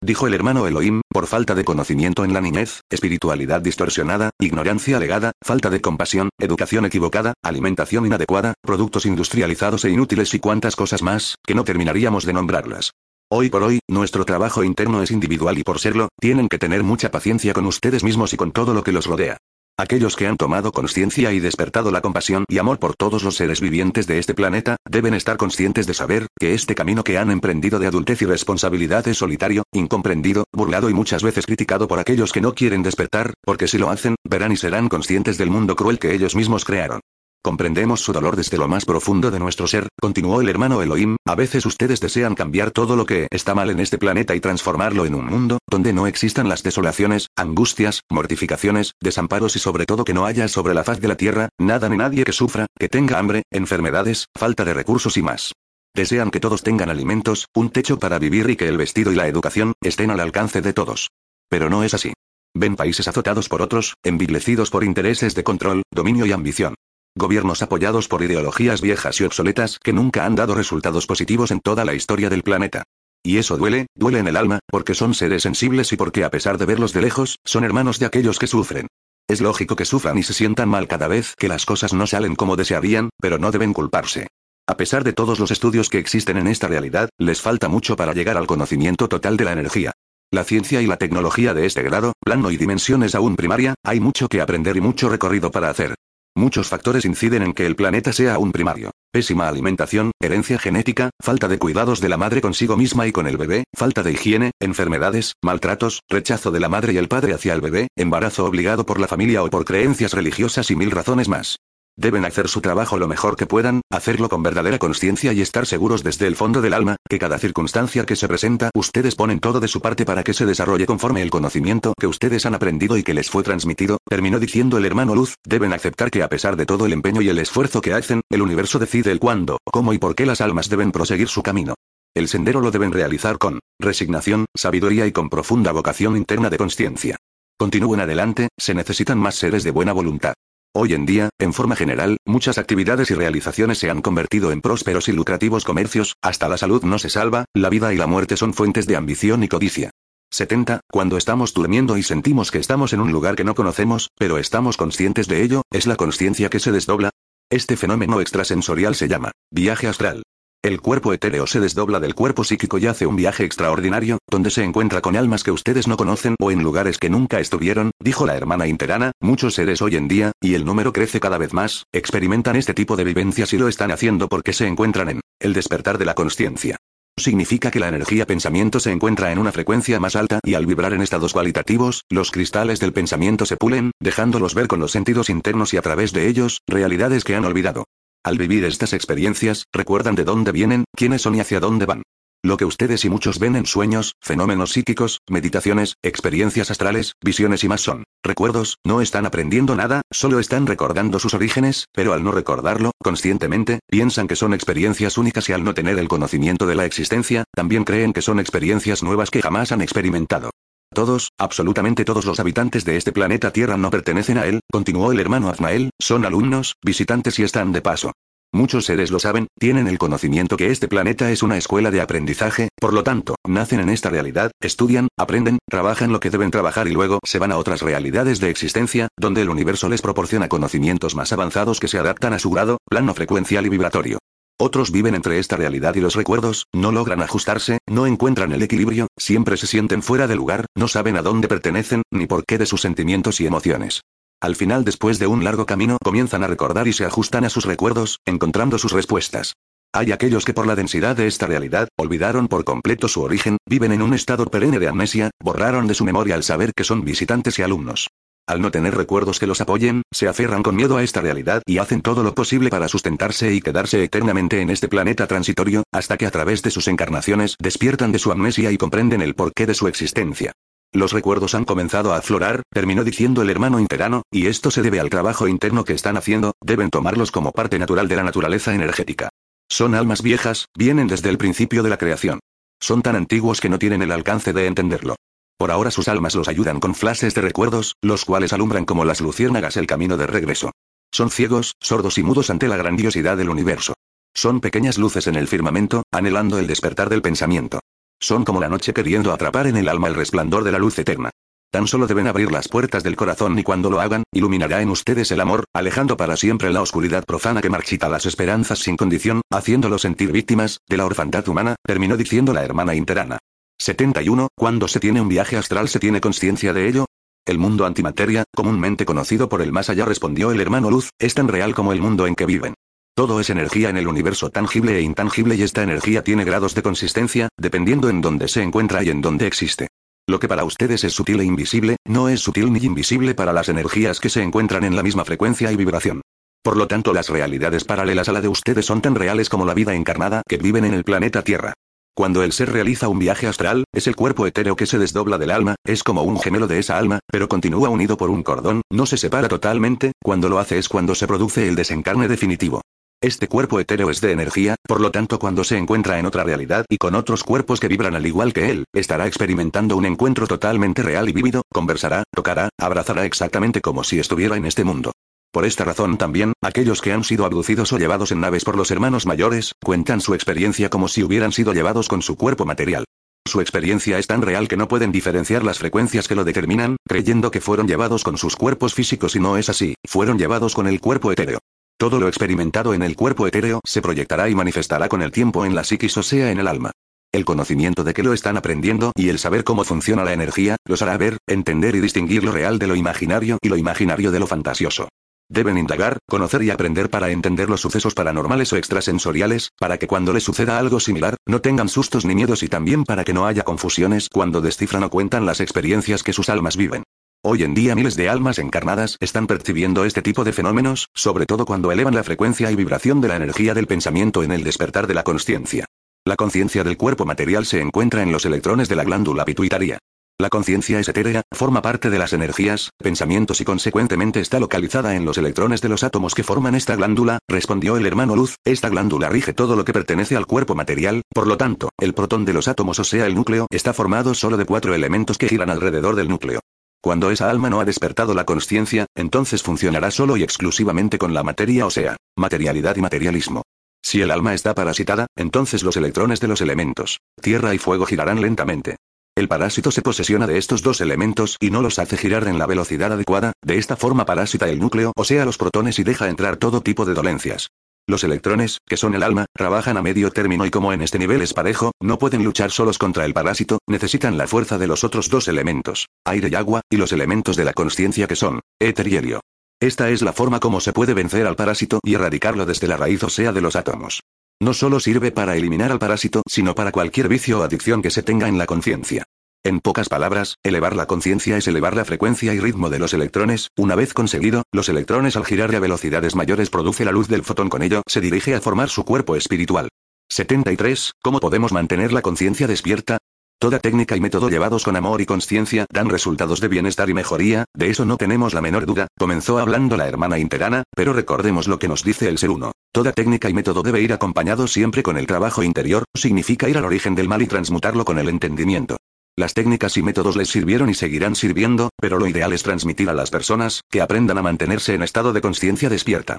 dijo 0.00 0.26
el 0.26 0.34
hermano 0.34 0.66
Elohim, 0.66 1.00
por 1.08 1.26
falta 1.26 1.54
de 1.54 1.64
conocimiento 1.64 2.24
en 2.24 2.32
la 2.32 2.40
niñez, 2.40 2.80
espiritualidad 2.90 3.60
distorsionada, 3.60 4.30
ignorancia 4.40 4.98
legada, 4.98 5.32
falta 5.42 5.70
de 5.70 5.80
compasión, 5.80 6.28
educación 6.38 6.84
equivocada, 6.84 7.34
alimentación 7.42 8.06
inadecuada, 8.06 8.54
productos 8.62 9.06
industrializados 9.06 9.84
e 9.84 9.90
inútiles 9.90 10.34
y 10.34 10.40
cuantas 10.40 10.76
cosas 10.76 11.02
más, 11.02 11.36
que 11.46 11.54
no 11.54 11.64
terminaríamos 11.64 12.24
de 12.24 12.32
nombrarlas. 12.32 12.92
Hoy 13.30 13.48
por 13.48 13.62
hoy, 13.62 13.80
nuestro 13.88 14.24
trabajo 14.24 14.62
interno 14.62 15.02
es 15.02 15.10
individual 15.10 15.58
y 15.58 15.64
por 15.64 15.80
serlo, 15.80 16.08
tienen 16.20 16.48
que 16.48 16.58
tener 16.58 16.82
mucha 16.82 17.10
paciencia 17.10 17.52
con 17.52 17.66
ustedes 17.66 18.04
mismos 18.04 18.32
y 18.32 18.36
con 18.36 18.52
todo 18.52 18.74
lo 18.74 18.84
que 18.84 18.92
los 18.92 19.06
rodea. 19.06 19.38
Aquellos 19.76 20.14
que 20.14 20.28
han 20.28 20.36
tomado 20.36 20.70
conciencia 20.70 21.32
y 21.32 21.40
despertado 21.40 21.90
la 21.90 22.00
compasión 22.00 22.44
y 22.48 22.58
amor 22.58 22.78
por 22.78 22.94
todos 22.94 23.24
los 23.24 23.34
seres 23.34 23.60
vivientes 23.60 24.06
de 24.06 24.20
este 24.20 24.32
planeta, 24.32 24.76
deben 24.88 25.14
estar 25.14 25.36
conscientes 25.36 25.88
de 25.88 25.94
saber, 25.94 26.28
que 26.38 26.54
este 26.54 26.76
camino 26.76 27.02
que 27.02 27.18
han 27.18 27.32
emprendido 27.32 27.80
de 27.80 27.88
adultez 27.88 28.22
y 28.22 28.24
responsabilidad 28.24 29.08
es 29.08 29.18
solitario, 29.18 29.64
incomprendido, 29.72 30.44
burlado 30.52 30.90
y 30.90 30.94
muchas 30.94 31.24
veces 31.24 31.44
criticado 31.44 31.88
por 31.88 31.98
aquellos 31.98 32.32
que 32.32 32.40
no 32.40 32.54
quieren 32.54 32.84
despertar, 32.84 33.34
porque 33.42 33.66
si 33.66 33.78
lo 33.78 33.90
hacen, 33.90 34.14
verán 34.22 34.52
y 34.52 34.56
serán 34.56 34.88
conscientes 34.88 35.38
del 35.38 35.50
mundo 35.50 35.74
cruel 35.74 35.98
que 35.98 36.14
ellos 36.14 36.36
mismos 36.36 36.64
crearon. 36.64 37.00
Comprendemos 37.44 38.00
su 38.00 38.14
dolor 38.14 38.36
desde 38.36 38.56
lo 38.56 38.68
más 38.68 38.86
profundo 38.86 39.30
de 39.30 39.38
nuestro 39.38 39.66
ser, 39.66 39.88
continuó 40.00 40.40
el 40.40 40.48
hermano 40.48 40.80
Elohim, 40.80 41.16
a 41.26 41.34
veces 41.34 41.66
ustedes 41.66 42.00
desean 42.00 42.34
cambiar 42.34 42.70
todo 42.70 42.96
lo 42.96 43.04
que 43.04 43.28
está 43.30 43.54
mal 43.54 43.68
en 43.68 43.80
este 43.80 43.98
planeta 43.98 44.34
y 44.34 44.40
transformarlo 44.40 45.04
en 45.04 45.14
un 45.14 45.26
mundo, 45.26 45.58
donde 45.68 45.92
no 45.92 46.06
existan 46.06 46.48
las 46.48 46.62
desolaciones, 46.62 47.26
angustias, 47.36 48.00
mortificaciones, 48.10 48.92
desamparos 48.98 49.56
y 49.56 49.58
sobre 49.58 49.84
todo 49.84 50.06
que 50.06 50.14
no 50.14 50.24
haya 50.24 50.48
sobre 50.48 50.72
la 50.72 50.84
faz 50.84 51.02
de 51.02 51.08
la 51.08 51.18
tierra, 51.18 51.50
nada 51.60 51.90
ni 51.90 51.98
nadie 51.98 52.24
que 52.24 52.32
sufra, 52.32 52.64
que 52.78 52.88
tenga 52.88 53.18
hambre, 53.18 53.42
enfermedades, 53.50 54.24
falta 54.34 54.64
de 54.64 54.72
recursos 54.72 55.18
y 55.18 55.22
más. 55.22 55.52
Desean 55.94 56.30
que 56.30 56.40
todos 56.40 56.62
tengan 56.62 56.88
alimentos, 56.88 57.48
un 57.54 57.68
techo 57.68 57.98
para 57.98 58.18
vivir 58.18 58.48
y 58.48 58.56
que 58.56 58.68
el 58.68 58.78
vestido 58.78 59.12
y 59.12 59.16
la 59.16 59.28
educación, 59.28 59.74
estén 59.82 60.10
al 60.10 60.20
alcance 60.20 60.62
de 60.62 60.72
todos. 60.72 61.10
Pero 61.50 61.68
no 61.68 61.84
es 61.84 61.92
así. 61.92 62.14
Ven 62.54 62.74
países 62.74 63.06
azotados 63.06 63.50
por 63.50 63.60
otros, 63.60 63.96
enviglecidos 64.02 64.70
por 64.70 64.82
intereses 64.82 65.34
de 65.34 65.44
control, 65.44 65.82
dominio 65.92 66.24
y 66.24 66.32
ambición. 66.32 66.74
Gobiernos 67.16 67.62
apoyados 67.62 68.08
por 68.08 68.22
ideologías 68.22 68.80
viejas 68.80 69.20
y 69.20 69.24
obsoletas 69.24 69.78
que 69.78 69.92
nunca 69.92 70.26
han 70.26 70.34
dado 70.34 70.56
resultados 70.56 71.06
positivos 71.06 71.52
en 71.52 71.60
toda 71.60 71.84
la 71.84 71.94
historia 71.94 72.28
del 72.28 72.42
planeta. 72.42 72.82
Y 73.22 73.38
eso 73.38 73.56
duele, 73.56 73.86
duele 73.94 74.18
en 74.18 74.26
el 74.26 74.36
alma, 74.36 74.58
porque 74.66 74.94
son 74.94 75.14
seres 75.14 75.44
sensibles 75.44 75.92
y 75.92 75.96
porque 75.96 76.24
a 76.24 76.30
pesar 76.30 76.58
de 76.58 76.66
verlos 76.66 76.92
de 76.92 77.02
lejos, 77.02 77.38
son 77.44 77.62
hermanos 77.62 78.00
de 78.00 78.06
aquellos 78.06 78.40
que 78.40 78.48
sufren. 78.48 78.88
Es 79.28 79.40
lógico 79.40 79.76
que 79.76 79.84
sufran 79.84 80.18
y 80.18 80.24
se 80.24 80.34
sientan 80.34 80.68
mal 80.68 80.88
cada 80.88 81.06
vez 81.06 81.36
que 81.36 81.46
las 81.46 81.64
cosas 81.64 81.94
no 81.94 82.08
salen 82.08 82.34
como 82.34 82.56
desearían, 82.56 83.10
pero 83.20 83.38
no 83.38 83.52
deben 83.52 83.74
culparse. 83.74 84.26
A 84.66 84.76
pesar 84.76 85.04
de 85.04 85.12
todos 85.12 85.38
los 85.38 85.52
estudios 85.52 85.88
que 85.90 85.98
existen 85.98 86.36
en 86.36 86.48
esta 86.48 86.66
realidad, 86.66 87.10
les 87.16 87.40
falta 87.40 87.68
mucho 87.68 87.94
para 87.94 88.12
llegar 88.12 88.36
al 88.36 88.48
conocimiento 88.48 89.08
total 89.08 89.36
de 89.36 89.44
la 89.44 89.52
energía. 89.52 89.92
La 90.32 90.42
ciencia 90.42 90.82
y 90.82 90.88
la 90.88 90.96
tecnología 90.96 91.54
de 91.54 91.64
este 91.64 91.82
grado, 91.84 92.14
plano 92.18 92.50
y 92.50 92.56
dimensiones 92.56 93.14
aún 93.14 93.36
primaria, 93.36 93.74
hay 93.84 94.00
mucho 94.00 94.26
que 94.26 94.40
aprender 94.40 94.76
y 94.76 94.80
mucho 94.80 95.08
recorrido 95.08 95.52
para 95.52 95.70
hacer. 95.70 95.94
Muchos 96.36 96.68
factores 96.68 97.04
inciden 97.04 97.42
en 97.42 97.52
que 97.52 97.64
el 97.64 97.76
planeta 97.76 98.12
sea 98.12 98.38
un 98.38 98.50
primario. 98.50 98.90
Pésima 99.12 99.46
alimentación, 99.46 100.10
herencia 100.20 100.58
genética, 100.58 101.10
falta 101.22 101.46
de 101.46 101.58
cuidados 101.58 102.00
de 102.00 102.08
la 102.08 102.16
madre 102.16 102.40
consigo 102.40 102.76
misma 102.76 103.06
y 103.06 103.12
con 103.12 103.28
el 103.28 103.36
bebé, 103.36 103.62
falta 103.72 104.02
de 104.02 104.12
higiene, 104.12 104.50
enfermedades, 104.60 105.34
maltratos, 105.44 106.00
rechazo 106.08 106.50
de 106.50 106.58
la 106.58 106.68
madre 106.68 106.92
y 106.92 106.96
el 106.96 107.06
padre 107.06 107.34
hacia 107.34 107.52
el 107.52 107.60
bebé, 107.60 107.86
embarazo 107.96 108.46
obligado 108.46 108.84
por 108.84 108.98
la 108.98 109.06
familia 109.06 109.44
o 109.44 109.50
por 109.50 109.64
creencias 109.64 110.12
religiosas 110.12 110.72
y 110.72 110.76
mil 110.76 110.90
razones 110.90 111.28
más. 111.28 111.58
Deben 111.96 112.24
hacer 112.24 112.48
su 112.48 112.60
trabajo 112.60 112.98
lo 112.98 113.06
mejor 113.06 113.36
que 113.36 113.46
puedan, 113.46 113.80
hacerlo 113.88 114.28
con 114.28 114.42
verdadera 114.42 114.80
conciencia 114.80 115.32
y 115.32 115.40
estar 115.40 115.64
seguros 115.64 116.02
desde 116.02 116.26
el 116.26 116.34
fondo 116.34 116.60
del 116.60 116.74
alma, 116.74 116.96
que 117.08 117.20
cada 117.20 117.38
circunstancia 117.38 118.04
que 118.04 118.16
se 118.16 118.26
presenta, 118.26 118.70
ustedes 118.74 119.14
ponen 119.14 119.38
todo 119.38 119.60
de 119.60 119.68
su 119.68 119.80
parte 119.80 120.04
para 120.04 120.24
que 120.24 120.34
se 120.34 120.44
desarrolle 120.44 120.86
conforme 120.86 121.22
el 121.22 121.30
conocimiento 121.30 121.94
que 121.98 122.08
ustedes 122.08 122.46
han 122.46 122.54
aprendido 122.56 122.96
y 122.96 123.04
que 123.04 123.14
les 123.14 123.30
fue 123.30 123.44
transmitido, 123.44 123.98
terminó 124.08 124.40
diciendo 124.40 124.76
el 124.76 124.86
hermano 124.86 125.14
Luz, 125.14 125.36
deben 125.44 125.72
aceptar 125.72 126.10
que 126.10 126.24
a 126.24 126.28
pesar 126.28 126.56
de 126.56 126.66
todo 126.66 126.84
el 126.84 126.92
empeño 126.92 127.22
y 127.22 127.28
el 127.28 127.38
esfuerzo 127.38 127.80
que 127.80 127.92
hacen, 127.92 128.22
el 128.28 128.42
universo 128.42 128.80
decide 128.80 129.12
el 129.12 129.20
cuándo, 129.20 129.58
cómo 129.64 129.92
y 129.92 129.98
por 129.98 130.16
qué 130.16 130.26
las 130.26 130.40
almas 130.40 130.68
deben 130.68 130.90
proseguir 130.90 131.28
su 131.28 131.44
camino. 131.44 131.74
El 132.12 132.26
sendero 132.26 132.60
lo 132.60 132.72
deben 132.72 132.90
realizar 132.90 133.38
con 133.38 133.60
resignación, 133.78 134.46
sabiduría 134.54 135.06
y 135.06 135.12
con 135.12 135.30
profunda 135.30 135.70
vocación 135.70 136.16
interna 136.16 136.50
de 136.50 136.58
conciencia. 136.58 137.16
Continúen 137.56 138.00
adelante, 138.00 138.48
se 138.58 138.74
necesitan 138.74 139.18
más 139.18 139.36
seres 139.36 139.62
de 139.62 139.70
buena 139.70 139.92
voluntad. 139.92 140.34
Hoy 140.76 140.92
en 140.92 141.06
día, 141.06 141.30
en 141.38 141.52
forma 141.52 141.76
general, 141.76 142.16
muchas 142.24 142.58
actividades 142.58 143.08
y 143.12 143.14
realizaciones 143.14 143.78
se 143.78 143.90
han 143.90 144.02
convertido 144.02 144.50
en 144.50 144.60
prósperos 144.60 145.08
y 145.08 145.12
lucrativos 145.12 145.64
comercios, 145.64 146.16
hasta 146.20 146.48
la 146.48 146.56
salud 146.56 146.82
no 146.82 146.98
se 146.98 147.10
salva, 147.10 147.44
la 147.54 147.70
vida 147.70 147.94
y 147.94 147.96
la 147.96 148.08
muerte 148.08 148.36
son 148.36 148.54
fuentes 148.54 148.88
de 148.88 148.96
ambición 148.96 149.44
y 149.44 149.48
codicia. 149.48 149.90
70. 150.32 150.80
Cuando 150.90 151.16
estamos 151.16 151.54
durmiendo 151.54 151.96
y 151.96 152.02
sentimos 152.02 152.50
que 152.50 152.58
estamos 152.58 152.92
en 152.92 153.00
un 153.00 153.12
lugar 153.12 153.36
que 153.36 153.44
no 153.44 153.54
conocemos, 153.54 154.08
pero 154.18 154.36
estamos 154.36 154.76
conscientes 154.76 155.28
de 155.28 155.44
ello, 155.44 155.62
es 155.70 155.86
la 155.86 155.94
conciencia 155.94 156.50
que 156.50 156.58
se 156.58 156.72
desdobla. 156.72 157.10
Este 157.50 157.76
fenómeno 157.76 158.20
extrasensorial 158.20 158.96
se 158.96 159.06
llama 159.06 159.30
viaje 159.52 159.86
astral. 159.86 160.24
El 160.64 160.80
cuerpo 160.80 161.12
etéreo 161.12 161.46
se 161.46 161.60
desdobla 161.60 162.00
del 162.00 162.14
cuerpo 162.14 162.42
psíquico 162.42 162.78
y 162.78 162.86
hace 162.86 163.04
un 163.06 163.16
viaje 163.16 163.44
extraordinario, 163.44 164.16
donde 164.30 164.48
se 164.48 164.64
encuentra 164.64 165.02
con 165.02 165.14
almas 165.14 165.44
que 165.44 165.50
ustedes 165.50 165.86
no 165.86 165.98
conocen 165.98 166.36
o 166.40 166.50
en 166.50 166.62
lugares 166.62 166.96
que 166.96 167.10
nunca 167.10 167.38
estuvieron, 167.38 167.90
dijo 168.02 168.24
la 168.24 168.34
hermana 168.34 168.66
interana, 168.66 169.12
muchos 169.20 169.56
seres 169.56 169.82
hoy 169.82 169.96
en 169.96 170.08
día, 170.08 170.32
y 170.40 170.54
el 170.54 170.64
número 170.64 170.94
crece 170.94 171.20
cada 171.20 171.36
vez 171.36 171.52
más, 171.52 171.84
experimentan 171.92 172.56
este 172.56 172.72
tipo 172.72 172.96
de 172.96 173.04
vivencias 173.04 173.52
y 173.52 173.58
lo 173.58 173.68
están 173.68 173.90
haciendo 173.90 174.26
porque 174.30 174.54
se 174.54 174.66
encuentran 174.66 175.10
en 175.10 175.20
el 175.38 175.52
despertar 175.52 175.98
de 175.98 176.06
la 176.06 176.14
conciencia. 176.14 176.78
Significa 177.18 177.70
que 177.70 177.80
la 177.80 177.88
energía 177.88 178.24
pensamiento 178.24 178.80
se 178.80 178.90
encuentra 178.90 179.32
en 179.32 179.40
una 179.40 179.52
frecuencia 179.52 180.00
más 180.00 180.16
alta 180.16 180.40
y 180.42 180.54
al 180.54 180.64
vibrar 180.64 180.94
en 180.94 181.02
estados 181.02 181.34
cualitativos, 181.34 182.04
los 182.08 182.30
cristales 182.30 182.80
del 182.80 182.94
pensamiento 182.94 183.44
se 183.44 183.58
pulen, 183.58 183.90
dejándolos 184.00 184.54
ver 184.54 184.68
con 184.68 184.80
los 184.80 184.92
sentidos 184.92 185.28
internos 185.28 185.74
y 185.74 185.76
a 185.76 185.82
través 185.82 186.14
de 186.14 186.26
ellos, 186.26 186.62
realidades 186.66 187.22
que 187.22 187.34
han 187.34 187.44
olvidado. 187.44 187.84
Al 188.24 188.38
vivir 188.38 188.64
estas 188.64 188.94
experiencias, 188.94 189.66
recuerdan 189.70 190.14
de 190.14 190.24
dónde 190.24 190.50
vienen, 190.50 190.84
quiénes 190.96 191.20
son 191.20 191.34
y 191.34 191.40
hacia 191.40 191.60
dónde 191.60 191.84
van. 191.84 192.02
Lo 192.42 192.56
que 192.56 192.64
ustedes 192.64 193.04
y 193.04 193.10
muchos 193.10 193.38
ven 193.38 193.54
en 193.54 193.66
sueños, 193.66 194.14
fenómenos 194.22 194.72
psíquicos, 194.72 195.20
meditaciones, 195.28 195.96
experiencias 196.02 196.70
astrales, 196.70 197.12
visiones 197.22 197.64
y 197.64 197.68
más 197.68 197.82
son 197.82 198.04
recuerdos, 198.22 198.78
no 198.82 199.02
están 199.02 199.26
aprendiendo 199.26 199.76
nada, 199.76 200.00
solo 200.10 200.38
están 200.38 200.66
recordando 200.66 201.18
sus 201.18 201.34
orígenes, 201.34 201.84
pero 201.92 202.14
al 202.14 202.24
no 202.24 202.32
recordarlo, 202.32 202.92
conscientemente, 203.02 203.80
piensan 203.90 204.26
que 204.26 204.36
son 204.36 204.54
experiencias 204.54 205.18
únicas 205.18 205.48
y 205.50 205.52
al 205.52 205.62
no 205.62 205.74
tener 205.74 205.98
el 205.98 206.08
conocimiento 206.08 206.66
de 206.66 206.76
la 206.76 206.86
existencia, 206.86 207.44
también 207.54 207.84
creen 207.84 208.14
que 208.14 208.22
son 208.22 208.40
experiencias 208.40 209.02
nuevas 209.02 209.30
que 209.30 209.42
jamás 209.42 209.70
han 209.70 209.82
experimentado. 209.82 210.50
Todos, 210.94 211.32
absolutamente 211.38 212.04
todos 212.04 212.24
los 212.24 212.38
habitantes 212.38 212.84
de 212.84 212.96
este 212.96 213.10
planeta 213.10 213.50
Tierra 213.50 213.76
no 213.76 213.90
pertenecen 213.90 214.38
a 214.38 214.46
él, 214.46 214.60
continuó 214.70 215.10
el 215.10 215.18
hermano 215.18 215.48
Azmael, 215.48 215.90
son 216.00 216.24
alumnos, 216.24 216.74
visitantes 216.84 217.36
y 217.40 217.42
están 217.42 217.72
de 217.72 217.82
paso. 217.82 218.12
Muchos 218.52 218.84
seres 218.84 219.10
lo 219.10 219.18
saben, 219.18 219.48
tienen 219.58 219.88
el 219.88 219.98
conocimiento 219.98 220.56
que 220.56 220.70
este 220.70 220.86
planeta 220.86 221.32
es 221.32 221.42
una 221.42 221.56
escuela 221.56 221.90
de 221.90 222.00
aprendizaje, 222.00 222.68
por 222.80 222.92
lo 222.92 223.02
tanto, 223.02 223.34
nacen 223.44 223.80
en 223.80 223.88
esta 223.88 224.08
realidad, 224.08 224.52
estudian, 224.60 225.08
aprenden, 225.18 225.58
trabajan 225.68 226.12
lo 226.12 226.20
que 226.20 226.30
deben 226.30 226.52
trabajar 226.52 226.86
y 226.86 226.92
luego 226.92 227.18
se 227.24 227.40
van 227.40 227.50
a 227.50 227.58
otras 227.58 227.82
realidades 227.82 228.38
de 228.38 228.50
existencia, 228.50 229.08
donde 229.18 229.42
el 229.42 229.50
universo 229.50 229.88
les 229.88 230.00
proporciona 230.00 230.48
conocimientos 230.48 231.16
más 231.16 231.32
avanzados 231.32 231.80
que 231.80 231.88
se 231.88 231.98
adaptan 231.98 232.34
a 232.34 232.38
su 232.38 232.50
grado, 232.50 232.78
plano 232.88 233.12
frecuencial 233.14 233.66
y 233.66 233.70
vibratorio. 233.70 234.18
Otros 234.60 234.92
viven 234.92 235.16
entre 235.16 235.40
esta 235.40 235.56
realidad 235.56 235.96
y 235.96 236.00
los 236.00 236.14
recuerdos, 236.14 236.66
no 236.72 236.92
logran 236.92 237.20
ajustarse, 237.22 237.78
no 237.88 238.06
encuentran 238.06 238.52
el 238.52 238.62
equilibrio, 238.62 239.08
siempre 239.16 239.56
se 239.56 239.66
sienten 239.66 240.00
fuera 240.00 240.28
de 240.28 240.36
lugar, 240.36 240.66
no 240.76 240.86
saben 240.86 241.16
a 241.16 241.22
dónde 241.22 241.48
pertenecen, 241.48 242.02
ni 242.12 242.26
por 242.26 242.44
qué 242.46 242.56
de 242.56 242.66
sus 242.66 242.80
sentimientos 242.80 243.40
y 243.40 243.46
emociones. 243.46 244.02
Al 244.40 244.54
final, 244.54 244.84
después 244.84 245.18
de 245.18 245.26
un 245.26 245.42
largo 245.42 245.66
camino, 245.66 245.98
comienzan 246.02 246.44
a 246.44 246.46
recordar 246.46 246.86
y 246.86 246.92
se 246.92 247.04
ajustan 247.04 247.44
a 247.44 247.50
sus 247.50 247.64
recuerdos, 247.64 248.20
encontrando 248.26 248.78
sus 248.78 248.92
respuestas. 248.92 249.54
Hay 249.92 250.12
aquellos 250.12 250.44
que 250.44 250.54
por 250.54 250.66
la 250.66 250.76
densidad 250.76 251.16
de 251.16 251.26
esta 251.26 251.46
realidad, 251.46 251.88
olvidaron 251.96 252.46
por 252.46 252.64
completo 252.64 253.08
su 253.08 253.22
origen, 253.22 253.58
viven 253.66 253.90
en 253.90 254.02
un 254.02 254.14
estado 254.14 254.44
perenne 254.46 254.78
de 254.78 254.88
amnesia, 254.88 255.30
borraron 255.42 255.88
de 255.88 255.94
su 255.94 256.04
memoria 256.04 256.36
al 256.36 256.44
saber 256.44 256.72
que 256.76 256.84
son 256.84 257.04
visitantes 257.04 257.58
y 257.58 257.62
alumnos. 257.62 258.08
Al 258.46 258.60
no 258.60 258.70
tener 258.70 258.94
recuerdos 258.94 259.38
que 259.38 259.46
los 259.46 259.62
apoyen, 259.62 260.02
se 260.12 260.28
aferran 260.28 260.62
con 260.62 260.76
miedo 260.76 260.98
a 260.98 261.02
esta 261.02 261.22
realidad 261.22 261.62
y 261.64 261.78
hacen 261.78 262.02
todo 262.02 262.22
lo 262.22 262.34
posible 262.34 262.68
para 262.68 262.88
sustentarse 262.88 263.54
y 263.54 263.62
quedarse 263.62 264.04
eternamente 264.04 264.60
en 264.60 264.68
este 264.68 264.86
planeta 264.86 265.26
transitorio, 265.26 265.84
hasta 265.92 266.18
que 266.18 266.26
a 266.26 266.30
través 266.30 266.62
de 266.62 266.70
sus 266.70 266.86
encarnaciones 266.88 267.56
despiertan 267.58 268.12
de 268.12 268.18
su 268.18 268.32
amnesia 268.32 268.70
y 268.70 268.76
comprenden 268.76 269.22
el 269.22 269.34
porqué 269.34 269.66
de 269.66 269.72
su 269.72 269.88
existencia. 269.88 270.52
Los 270.92 271.12
recuerdos 271.12 271.54
han 271.54 271.64
comenzado 271.64 272.12
a 272.12 272.18
aflorar, 272.18 272.62
terminó 272.70 273.02
diciendo 273.02 273.40
el 273.40 273.48
hermano 273.48 273.80
interano, 273.80 274.22
y 274.30 274.46
esto 274.46 274.70
se 274.70 274.82
debe 274.82 275.00
al 275.00 275.08
trabajo 275.08 275.48
interno 275.48 275.84
que 275.84 275.94
están 275.94 276.18
haciendo, 276.18 276.52
deben 276.62 276.90
tomarlos 276.90 277.30
como 277.30 277.50
parte 277.50 277.78
natural 277.78 278.08
de 278.08 278.16
la 278.16 278.24
naturaleza 278.24 278.74
energética. 278.74 279.30
Son 279.70 279.94
almas 279.94 280.20
viejas, 280.20 280.66
vienen 280.76 281.08
desde 281.08 281.30
el 281.30 281.38
principio 281.38 281.82
de 281.82 281.88
la 281.88 281.96
creación. 281.96 282.40
Son 282.78 283.00
tan 283.00 283.16
antiguos 283.16 283.62
que 283.62 283.70
no 283.70 283.78
tienen 283.78 284.02
el 284.02 284.12
alcance 284.12 284.52
de 284.52 284.66
entenderlo. 284.66 285.16
Por 285.56 285.70
ahora 285.70 285.90
sus 285.90 286.08
almas 286.08 286.34
los 286.34 286.48
ayudan 286.48 286.80
con 286.80 286.94
flashes 286.94 287.34
de 287.34 287.40
recuerdos, 287.40 287.94
los 288.02 288.24
cuales 288.24 288.52
alumbran 288.52 288.84
como 288.84 289.04
las 289.04 289.20
luciérnagas 289.20 289.76
el 289.76 289.86
camino 289.86 290.16
de 290.16 290.26
regreso. 290.26 290.72
Son 291.12 291.30
ciegos, 291.30 291.76
sordos 291.80 292.18
y 292.18 292.24
mudos 292.24 292.50
ante 292.50 292.66
la 292.66 292.76
grandiosidad 292.76 293.36
del 293.36 293.48
universo. 293.48 293.94
Son 294.34 294.60
pequeñas 294.60 294.98
luces 294.98 295.28
en 295.28 295.36
el 295.36 295.46
firmamento, 295.46 296.02
anhelando 296.12 296.58
el 296.58 296.66
despertar 296.66 297.08
del 297.08 297.22
pensamiento. 297.22 297.78
Son 298.20 298.44
como 298.44 298.60
la 298.60 298.68
noche 298.68 298.92
queriendo 298.92 299.32
atrapar 299.32 299.68
en 299.68 299.76
el 299.76 299.88
alma 299.88 300.08
el 300.08 300.14
resplandor 300.14 300.64
de 300.64 300.72
la 300.72 300.78
luz 300.78 300.98
eterna. 300.98 301.30
Tan 301.70 301.86
solo 301.86 302.06
deben 302.06 302.26
abrir 302.26 302.50
las 302.50 302.68
puertas 302.68 303.02
del 303.02 303.16
corazón 303.16 303.58
y 303.58 303.62
cuando 303.62 303.90
lo 303.90 304.00
hagan, 304.00 304.24
iluminará 304.32 304.80
en 304.80 304.90
ustedes 304.90 305.30
el 305.30 305.40
amor, 305.40 305.64
alejando 305.72 306.16
para 306.16 306.36
siempre 306.36 306.72
la 306.72 306.82
oscuridad 306.82 307.24
profana 307.24 307.60
que 307.60 307.70
marchita 307.70 308.08
las 308.08 308.26
esperanzas 308.26 308.80
sin 308.80 308.96
condición, 308.96 309.40
haciéndolo 309.50 309.98
sentir 309.98 310.32
víctimas, 310.32 310.78
de 310.88 310.96
la 310.96 311.06
orfandad 311.06 311.48
humana, 311.48 311.76
terminó 311.84 312.16
diciendo 312.16 312.52
la 312.52 312.64
hermana 312.64 312.94
interana. 312.94 313.38
71. 313.78 314.48
Cuando 314.56 314.88
se 314.88 315.00
tiene 315.00 315.20
un 315.20 315.28
viaje 315.28 315.56
astral 315.56 315.88
se 315.88 315.98
tiene 315.98 316.20
conciencia 316.20 316.72
de 316.72 316.88
ello. 316.88 317.06
El 317.46 317.58
mundo 317.58 317.84
antimateria, 317.84 318.44
comúnmente 318.54 319.04
conocido 319.04 319.48
por 319.48 319.60
el 319.60 319.72
más 319.72 319.90
allá, 319.90 320.04
respondió 320.04 320.50
el 320.52 320.60
hermano 320.60 320.90
Luz, 320.90 321.10
es 321.18 321.34
tan 321.34 321.48
real 321.48 321.74
como 321.74 321.92
el 321.92 322.00
mundo 322.00 322.26
en 322.26 322.34
que 322.34 322.46
viven. 322.46 322.74
Todo 323.14 323.38
es 323.38 323.50
energía 323.50 323.90
en 323.90 323.96
el 323.96 324.08
universo 324.08 324.50
tangible 324.50 324.96
e 324.96 325.02
intangible 325.02 325.54
y 325.54 325.62
esta 325.62 325.82
energía 325.82 326.24
tiene 326.24 326.44
grados 326.44 326.74
de 326.74 326.82
consistencia, 326.82 327.48
dependiendo 327.58 328.08
en 328.08 328.20
dónde 328.20 328.48
se 328.48 328.62
encuentra 328.62 329.04
y 329.04 329.10
en 329.10 329.20
dónde 329.20 329.46
existe. 329.46 329.88
Lo 330.26 330.40
que 330.40 330.48
para 330.48 330.64
ustedes 330.64 331.04
es 331.04 331.12
sutil 331.12 331.40
e 331.40 331.44
invisible, 331.44 331.96
no 332.06 332.28
es 332.28 332.40
sutil 332.40 332.72
ni 332.72 332.80
invisible 332.80 333.34
para 333.34 333.52
las 333.52 333.68
energías 333.68 334.20
que 334.20 334.30
se 334.30 334.42
encuentran 334.42 334.82
en 334.82 334.96
la 334.96 335.02
misma 335.02 335.24
frecuencia 335.24 335.70
y 335.70 335.76
vibración. 335.76 336.22
Por 336.62 336.78
lo 336.78 336.88
tanto, 336.88 337.12
las 337.12 337.28
realidades 337.28 337.84
paralelas 337.84 338.30
a 338.30 338.32
la 338.32 338.40
de 338.40 338.48
ustedes 338.48 338.86
son 338.86 339.02
tan 339.02 339.14
reales 339.14 339.50
como 339.50 339.66
la 339.66 339.74
vida 339.74 339.94
encarnada 339.94 340.42
que 340.48 340.56
viven 340.56 340.86
en 340.86 340.94
el 340.94 341.04
planeta 341.04 341.42
Tierra. 341.42 341.74
Cuando 342.16 342.44
el 342.44 342.52
ser 342.52 342.70
realiza 342.70 343.08
un 343.08 343.18
viaje 343.18 343.48
astral, 343.48 343.82
es 343.92 344.06
el 344.06 344.14
cuerpo 344.14 344.46
etéreo 344.46 344.76
que 344.76 344.86
se 344.86 344.98
desdobla 344.98 345.36
del 345.36 345.50
alma, 345.50 345.74
es 345.84 346.04
como 346.04 346.22
un 346.22 346.38
gemelo 346.38 346.68
de 346.68 346.78
esa 346.78 346.96
alma, 346.96 347.18
pero 347.26 347.48
continúa 347.48 347.88
unido 347.88 348.16
por 348.16 348.30
un 348.30 348.44
cordón, 348.44 348.82
no 348.88 349.04
se 349.04 349.16
separa 349.16 349.48
totalmente, 349.48 350.12
cuando 350.22 350.48
lo 350.48 350.60
hace 350.60 350.78
es 350.78 350.88
cuando 350.88 351.16
se 351.16 351.26
produce 351.26 351.66
el 351.66 351.74
desencarne 351.74 352.28
definitivo. 352.28 352.82
Este 353.20 353.48
cuerpo 353.48 353.80
etéreo 353.80 354.10
es 354.10 354.20
de 354.20 354.30
energía, 354.30 354.76
por 354.86 355.00
lo 355.00 355.10
tanto 355.10 355.40
cuando 355.40 355.64
se 355.64 355.76
encuentra 355.76 356.20
en 356.20 356.26
otra 356.26 356.44
realidad 356.44 356.84
y 356.88 356.98
con 356.98 357.16
otros 357.16 357.42
cuerpos 357.42 357.80
que 357.80 357.88
vibran 357.88 358.14
al 358.14 358.26
igual 358.26 358.52
que 358.52 358.70
él, 358.70 358.84
estará 358.94 359.26
experimentando 359.26 359.96
un 359.96 360.06
encuentro 360.06 360.46
totalmente 360.46 361.02
real 361.02 361.28
y 361.28 361.32
vívido, 361.32 361.62
conversará, 361.72 362.22
tocará, 362.32 362.68
abrazará 362.78 363.24
exactamente 363.24 363.80
como 363.80 364.04
si 364.04 364.20
estuviera 364.20 364.56
en 364.56 364.66
este 364.66 364.84
mundo. 364.84 365.10
Por 365.54 365.66
esta 365.66 365.84
razón 365.84 366.18
también, 366.18 366.52
aquellos 366.62 367.00
que 367.00 367.12
han 367.12 367.22
sido 367.22 367.44
abducidos 367.44 367.92
o 367.92 367.98
llevados 367.98 368.32
en 368.32 368.40
naves 368.40 368.64
por 368.64 368.76
los 368.76 368.90
hermanos 368.90 369.24
mayores, 369.24 369.72
cuentan 369.80 370.20
su 370.20 370.34
experiencia 370.34 370.90
como 370.90 371.06
si 371.06 371.22
hubieran 371.22 371.52
sido 371.52 371.72
llevados 371.72 372.08
con 372.08 372.22
su 372.22 372.34
cuerpo 372.36 372.66
material. 372.66 373.04
Su 373.46 373.60
experiencia 373.60 374.18
es 374.18 374.26
tan 374.26 374.42
real 374.42 374.66
que 374.66 374.76
no 374.76 374.88
pueden 374.88 375.12
diferenciar 375.12 375.62
las 375.62 375.78
frecuencias 375.78 376.26
que 376.26 376.34
lo 376.34 376.42
determinan, 376.42 376.96
creyendo 377.06 377.52
que 377.52 377.60
fueron 377.60 377.86
llevados 377.86 378.24
con 378.24 378.36
sus 378.36 378.56
cuerpos 378.56 378.94
físicos 378.94 379.36
y 379.36 379.38
no 379.38 379.56
es 379.56 379.68
así, 379.68 379.94
fueron 380.04 380.38
llevados 380.38 380.74
con 380.74 380.88
el 380.88 381.00
cuerpo 381.00 381.30
etéreo. 381.30 381.60
Todo 381.98 382.18
lo 382.18 382.26
experimentado 382.26 382.92
en 382.92 383.04
el 383.04 383.14
cuerpo 383.14 383.46
etéreo 383.46 383.80
se 383.84 384.02
proyectará 384.02 384.48
y 384.48 384.56
manifestará 384.56 385.08
con 385.08 385.22
el 385.22 385.30
tiempo 385.30 385.64
en 385.64 385.76
la 385.76 385.84
psiquis 385.84 386.16
o 386.16 386.24
sea 386.24 386.50
en 386.50 386.58
el 386.58 386.66
alma. 386.66 386.90
El 387.30 387.44
conocimiento 387.44 388.02
de 388.02 388.12
que 388.12 388.24
lo 388.24 388.32
están 388.32 388.56
aprendiendo 388.56 389.12
y 389.14 389.28
el 389.28 389.38
saber 389.38 389.62
cómo 389.62 389.84
funciona 389.84 390.24
la 390.24 390.32
energía, 390.32 390.78
los 390.84 391.00
hará 391.02 391.16
ver, 391.16 391.38
entender 391.46 391.94
y 391.94 392.00
distinguir 392.00 392.42
lo 392.42 392.50
real 392.50 392.80
de 392.80 392.88
lo 392.88 392.96
imaginario 392.96 393.58
y 393.62 393.68
lo 393.68 393.76
imaginario 393.76 394.32
de 394.32 394.40
lo 394.40 394.48
fantasioso. 394.48 395.10
Deben 395.48 395.76
indagar, 395.76 396.18
conocer 396.26 396.62
y 396.62 396.70
aprender 396.70 397.10
para 397.10 397.30
entender 397.30 397.68
los 397.68 397.80
sucesos 397.80 398.14
paranormales 398.14 398.72
o 398.72 398.76
extrasensoriales, 398.76 399.70
para 399.78 399.98
que 399.98 400.06
cuando 400.06 400.32
les 400.32 400.42
suceda 400.42 400.78
algo 400.78 401.00
similar, 401.00 401.36
no 401.46 401.60
tengan 401.60 401.88
sustos 401.88 402.24
ni 402.24 402.34
miedos 402.34 402.62
y 402.62 402.68
también 402.68 403.04
para 403.04 403.24
que 403.24 403.34
no 403.34 403.46
haya 403.46 403.62
confusiones 403.62 404.28
cuando 404.30 404.60
descifran 404.60 405.04
o 405.04 405.10
cuentan 405.10 405.44
las 405.44 405.60
experiencias 405.60 406.22
que 406.22 406.32
sus 406.32 406.48
almas 406.48 406.76
viven. 406.76 407.02
Hoy 407.46 407.62
en 407.62 407.74
día 407.74 407.94
miles 407.94 408.16
de 408.16 408.30
almas 408.30 408.58
encarnadas 408.58 409.18
están 409.20 409.46
percibiendo 409.46 410.06
este 410.06 410.22
tipo 410.22 410.44
de 410.44 410.54
fenómenos, 410.54 411.08
sobre 411.14 411.44
todo 411.44 411.66
cuando 411.66 411.92
elevan 411.92 412.14
la 412.14 412.24
frecuencia 412.24 412.70
y 412.70 412.74
vibración 412.74 413.20
de 413.20 413.28
la 413.28 413.36
energía 413.36 413.74
del 413.74 413.86
pensamiento 413.86 414.42
en 414.42 414.50
el 414.50 414.64
despertar 414.64 415.06
de 415.06 415.12
la 415.12 415.24
conciencia. 415.24 415.84
La 416.24 416.36
conciencia 416.36 416.84
del 416.84 416.96
cuerpo 416.96 417.26
material 417.26 417.66
se 417.66 417.82
encuentra 417.82 418.22
en 418.22 418.32
los 418.32 418.46
electrones 418.46 418.88
de 418.88 418.96
la 418.96 419.04
glándula 419.04 419.44
pituitaria. 419.44 419.98
La 420.40 420.48
conciencia 420.48 420.98
es 420.98 421.08
etérea, 421.08 421.42
forma 421.52 421.80
parte 421.80 422.10
de 422.10 422.18
las 422.18 422.32
energías, 422.32 422.90
pensamientos 422.98 423.60
y 423.60 423.64
consecuentemente 423.64 424.40
está 424.40 424.58
localizada 424.58 425.14
en 425.14 425.24
los 425.24 425.38
electrones 425.38 425.80
de 425.80 425.88
los 425.88 426.02
átomos 426.02 426.34
que 426.34 426.42
forman 426.42 426.74
esta 426.74 426.96
glándula, 426.96 427.38
respondió 427.48 427.96
el 427.96 428.04
hermano 428.04 428.34
Luz, 428.34 428.56
esta 428.64 428.88
glándula 428.88 429.28
rige 429.28 429.52
todo 429.52 429.76
lo 429.76 429.84
que 429.84 429.92
pertenece 429.92 430.34
al 430.34 430.46
cuerpo 430.46 430.74
material, 430.74 431.22
por 431.32 431.46
lo 431.46 431.56
tanto, 431.56 431.90
el 432.00 432.14
protón 432.14 432.44
de 432.44 432.52
los 432.52 432.66
átomos 432.66 432.98
o 432.98 433.04
sea 433.04 433.26
el 433.26 433.36
núcleo 433.36 433.68
está 433.70 433.92
formado 433.92 434.34
solo 434.34 434.56
de 434.56 434.64
cuatro 434.64 434.92
elementos 434.92 435.38
que 435.38 435.48
giran 435.48 435.70
alrededor 435.70 436.16
del 436.16 436.28
núcleo. 436.28 436.58
Cuando 437.00 437.30
esa 437.30 437.48
alma 437.48 437.70
no 437.70 437.78
ha 437.78 437.84
despertado 437.84 438.34
la 438.34 438.44
conciencia, 438.44 439.06
entonces 439.14 439.62
funcionará 439.62 440.10
solo 440.10 440.36
y 440.36 440.42
exclusivamente 440.42 441.16
con 441.16 441.32
la 441.32 441.44
materia 441.44 441.86
o 441.86 441.90
sea, 441.90 442.16
materialidad 442.36 442.96
y 442.96 443.02
materialismo. 443.02 443.62
Si 444.02 444.20
el 444.20 444.32
alma 444.32 444.52
está 444.54 444.74
parasitada, 444.74 445.28
entonces 445.36 445.84
los 445.84 445.96
electrones 445.96 446.40
de 446.40 446.48
los 446.48 446.60
elementos, 446.60 447.20
tierra 447.40 447.72
y 447.72 447.78
fuego 447.78 448.04
girarán 448.04 448.40
lentamente. 448.40 448.96
El 449.36 449.48
parásito 449.48 449.90
se 449.90 450.00
posesiona 450.00 450.46
de 450.46 450.58
estos 450.58 450.82
dos 450.82 451.00
elementos 451.00 451.56
y 451.58 451.72
no 451.72 451.82
los 451.82 451.98
hace 451.98 452.16
girar 452.16 452.46
en 452.46 452.56
la 452.56 452.66
velocidad 452.66 453.12
adecuada, 453.12 453.52
de 453.64 453.78
esta 453.78 453.96
forma 453.96 454.24
parásita 454.24 454.68
el 454.68 454.78
núcleo 454.78 455.12
o 455.16 455.24
sea 455.24 455.44
los 455.44 455.58
protones 455.58 455.98
y 455.98 456.04
deja 456.04 456.28
entrar 456.28 456.56
todo 456.56 456.82
tipo 456.82 457.04
de 457.04 457.14
dolencias. 457.14 457.68
Los 458.06 458.22
electrones, 458.22 458.78
que 458.86 458.96
son 458.96 459.14
el 459.14 459.24
alma, 459.24 459.46
trabajan 459.52 459.96
a 459.96 460.02
medio 460.02 460.30
término 460.30 460.66
y 460.66 460.70
como 460.70 460.92
en 460.92 461.02
este 461.02 461.18
nivel 461.18 461.42
es 461.42 461.52
parejo, 461.52 461.90
no 462.00 462.18
pueden 462.18 462.44
luchar 462.44 462.70
solos 462.70 462.96
contra 462.96 463.24
el 463.24 463.34
parásito, 463.34 463.78
necesitan 463.88 464.38
la 464.38 464.46
fuerza 464.46 464.78
de 464.78 464.86
los 464.86 465.02
otros 465.02 465.28
dos 465.30 465.48
elementos, 465.48 466.06
aire 466.24 466.48
y 466.48 466.54
agua, 466.54 466.82
y 466.88 466.96
los 466.96 467.10
elementos 467.10 467.56
de 467.56 467.64
la 467.64 467.72
conciencia 467.72 468.28
que 468.28 468.36
son, 468.36 468.60
éter 468.78 469.08
y 469.08 469.16
helio. 469.16 469.40
Esta 469.80 470.10
es 470.10 470.22
la 470.22 470.32
forma 470.32 470.60
como 470.60 470.78
se 470.78 470.92
puede 470.92 471.12
vencer 471.12 471.48
al 471.48 471.56
parásito 471.56 471.98
y 472.04 472.14
erradicarlo 472.14 472.66
desde 472.66 472.86
la 472.86 472.96
raíz 472.96 473.24
o 473.24 473.28
sea 473.28 473.52
de 473.52 473.62
los 473.62 473.74
átomos. 473.74 474.20
No 474.60 474.72
solo 474.74 475.00
sirve 475.00 475.32
para 475.32 475.56
eliminar 475.56 475.92
al 475.92 475.98
parásito, 475.98 476.42
sino 476.48 476.74
para 476.74 476.92
cualquier 476.92 477.28
vicio 477.28 477.60
o 477.60 477.62
adicción 477.62 478.02
que 478.02 478.10
se 478.10 478.22
tenga 478.22 478.48
en 478.48 478.58
la 478.58 478.66
conciencia. 478.66 479.24
En 479.66 479.80
pocas 479.80 480.08
palabras, 480.10 480.56
elevar 480.62 480.94
la 480.94 481.06
conciencia 481.06 481.56
es 481.56 481.66
elevar 481.66 481.96
la 481.96 482.04
frecuencia 482.04 482.52
y 482.52 482.60
ritmo 482.60 482.90
de 482.90 482.98
los 482.98 483.14
electrones, 483.14 483.68
una 483.76 483.94
vez 483.94 484.12
conseguido, 484.12 484.62
los 484.72 484.90
electrones 484.90 485.36
al 485.36 485.46
girar 485.46 485.74
a 485.74 485.80
velocidades 485.80 486.34
mayores 486.34 486.68
produce 486.68 487.04
la 487.06 487.12
luz 487.12 487.28
del 487.28 487.44
fotón 487.44 487.70
con 487.70 487.82
ello 487.82 488.02
se 488.06 488.20
dirige 488.20 488.54
a 488.54 488.60
formar 488.60 488.90
su 488.90 489.04
cuerpo 489.04 489.36
espiritual. 489.36 489.88
73. 490.28 491.12
¿Cómo 491.22 491.40
podemos 491.40 491.72
mantener 491.72 492.12
la 492.12 492.22
conciencia 492.22 492.66
despierta? 492.66 493.18
Toda 493.58 493.78
técnica 493.78 494.16
y 494.16 494.20
método 494.20 494.50
llevados 494.50 494.84
con 494.84 494.96
amor 494.96 495.20
y 495.20 495.26
conciencia 495.26 495.86
dan 495.90 496.08
resultados 496.08 496.60
de 496.60 496.68
bienestar 496.68 497.08
y 497.08 497.14
mejoría, 497.14 497.64
de 497.74 497.88
eso 497.88 498.04
no 498.04 498.16
tenemos 498.16 498.52
la 498.52 498.60
menor 498.60 498.84
duda, 498.84 499.06
comenzó 499.18 499.58
hablando 499.58 499.96
la 499.96 500.06
hermana 500.06 500.38
interana, 500.38 500.82
pero 500.94 501.12
recordemos 501.12 501.66
lo 501.66 501.78
que 501.78 501.88
nos 501.88 502.02
dice 502.02 502.28
el 502.28 502.38
ser 502.38 502.50
uno. 502.50 502.72
Toda 502.92 503.12
técnica 503.12 503.48
y 503.48 503.54
método 503.54 503.82
debe 503.82 504.02
ir 504.02 504.12
acompañado 504.12 504.66
siempre 504.66 505.02
con 505.02 505.16
el 505.16 505.26
trabajo 505.26 505.62
interior, 505.62 506.04
significa 506.14 506.68
ir 506.68 506.76
al 506.78 506.84
origen 506.84 507.14
del 507.14 507.28
mal 507.28 507.42
y 507.42 507.46
transmutarlo 507.46 508.04
con 508.04 508.18
el 508.18 508.28
entendimiento. 508.28 508.96
Las 509.36 509.54
técnicas 509.54 509.96
y 509.96 510.02
métodos 510.02 510.36
les 510.36 510.48
sirvieron 510.48 510.90
y 510.90 510.94
seguirán 510.94 511.34
sirviendo, 511.34 511.88
pero 512.00 512.18
lo 512.18 512.28
ideal 512.28 512.52
es 512.52 512.62
transmitir 512.62 513.08
a 513.08 513.14
las 513.14 513.30
personas, 513.30 513.80
que 513.90 514.00
aprendan 514.00 514.38
a 514.38 514.42
mantenerse 514.42 514.94
en 514.94 515.02
estado 515.02 515.32
de 515.32 515.40
conciencia 515.40 515.88
despierta. 515.88 516.38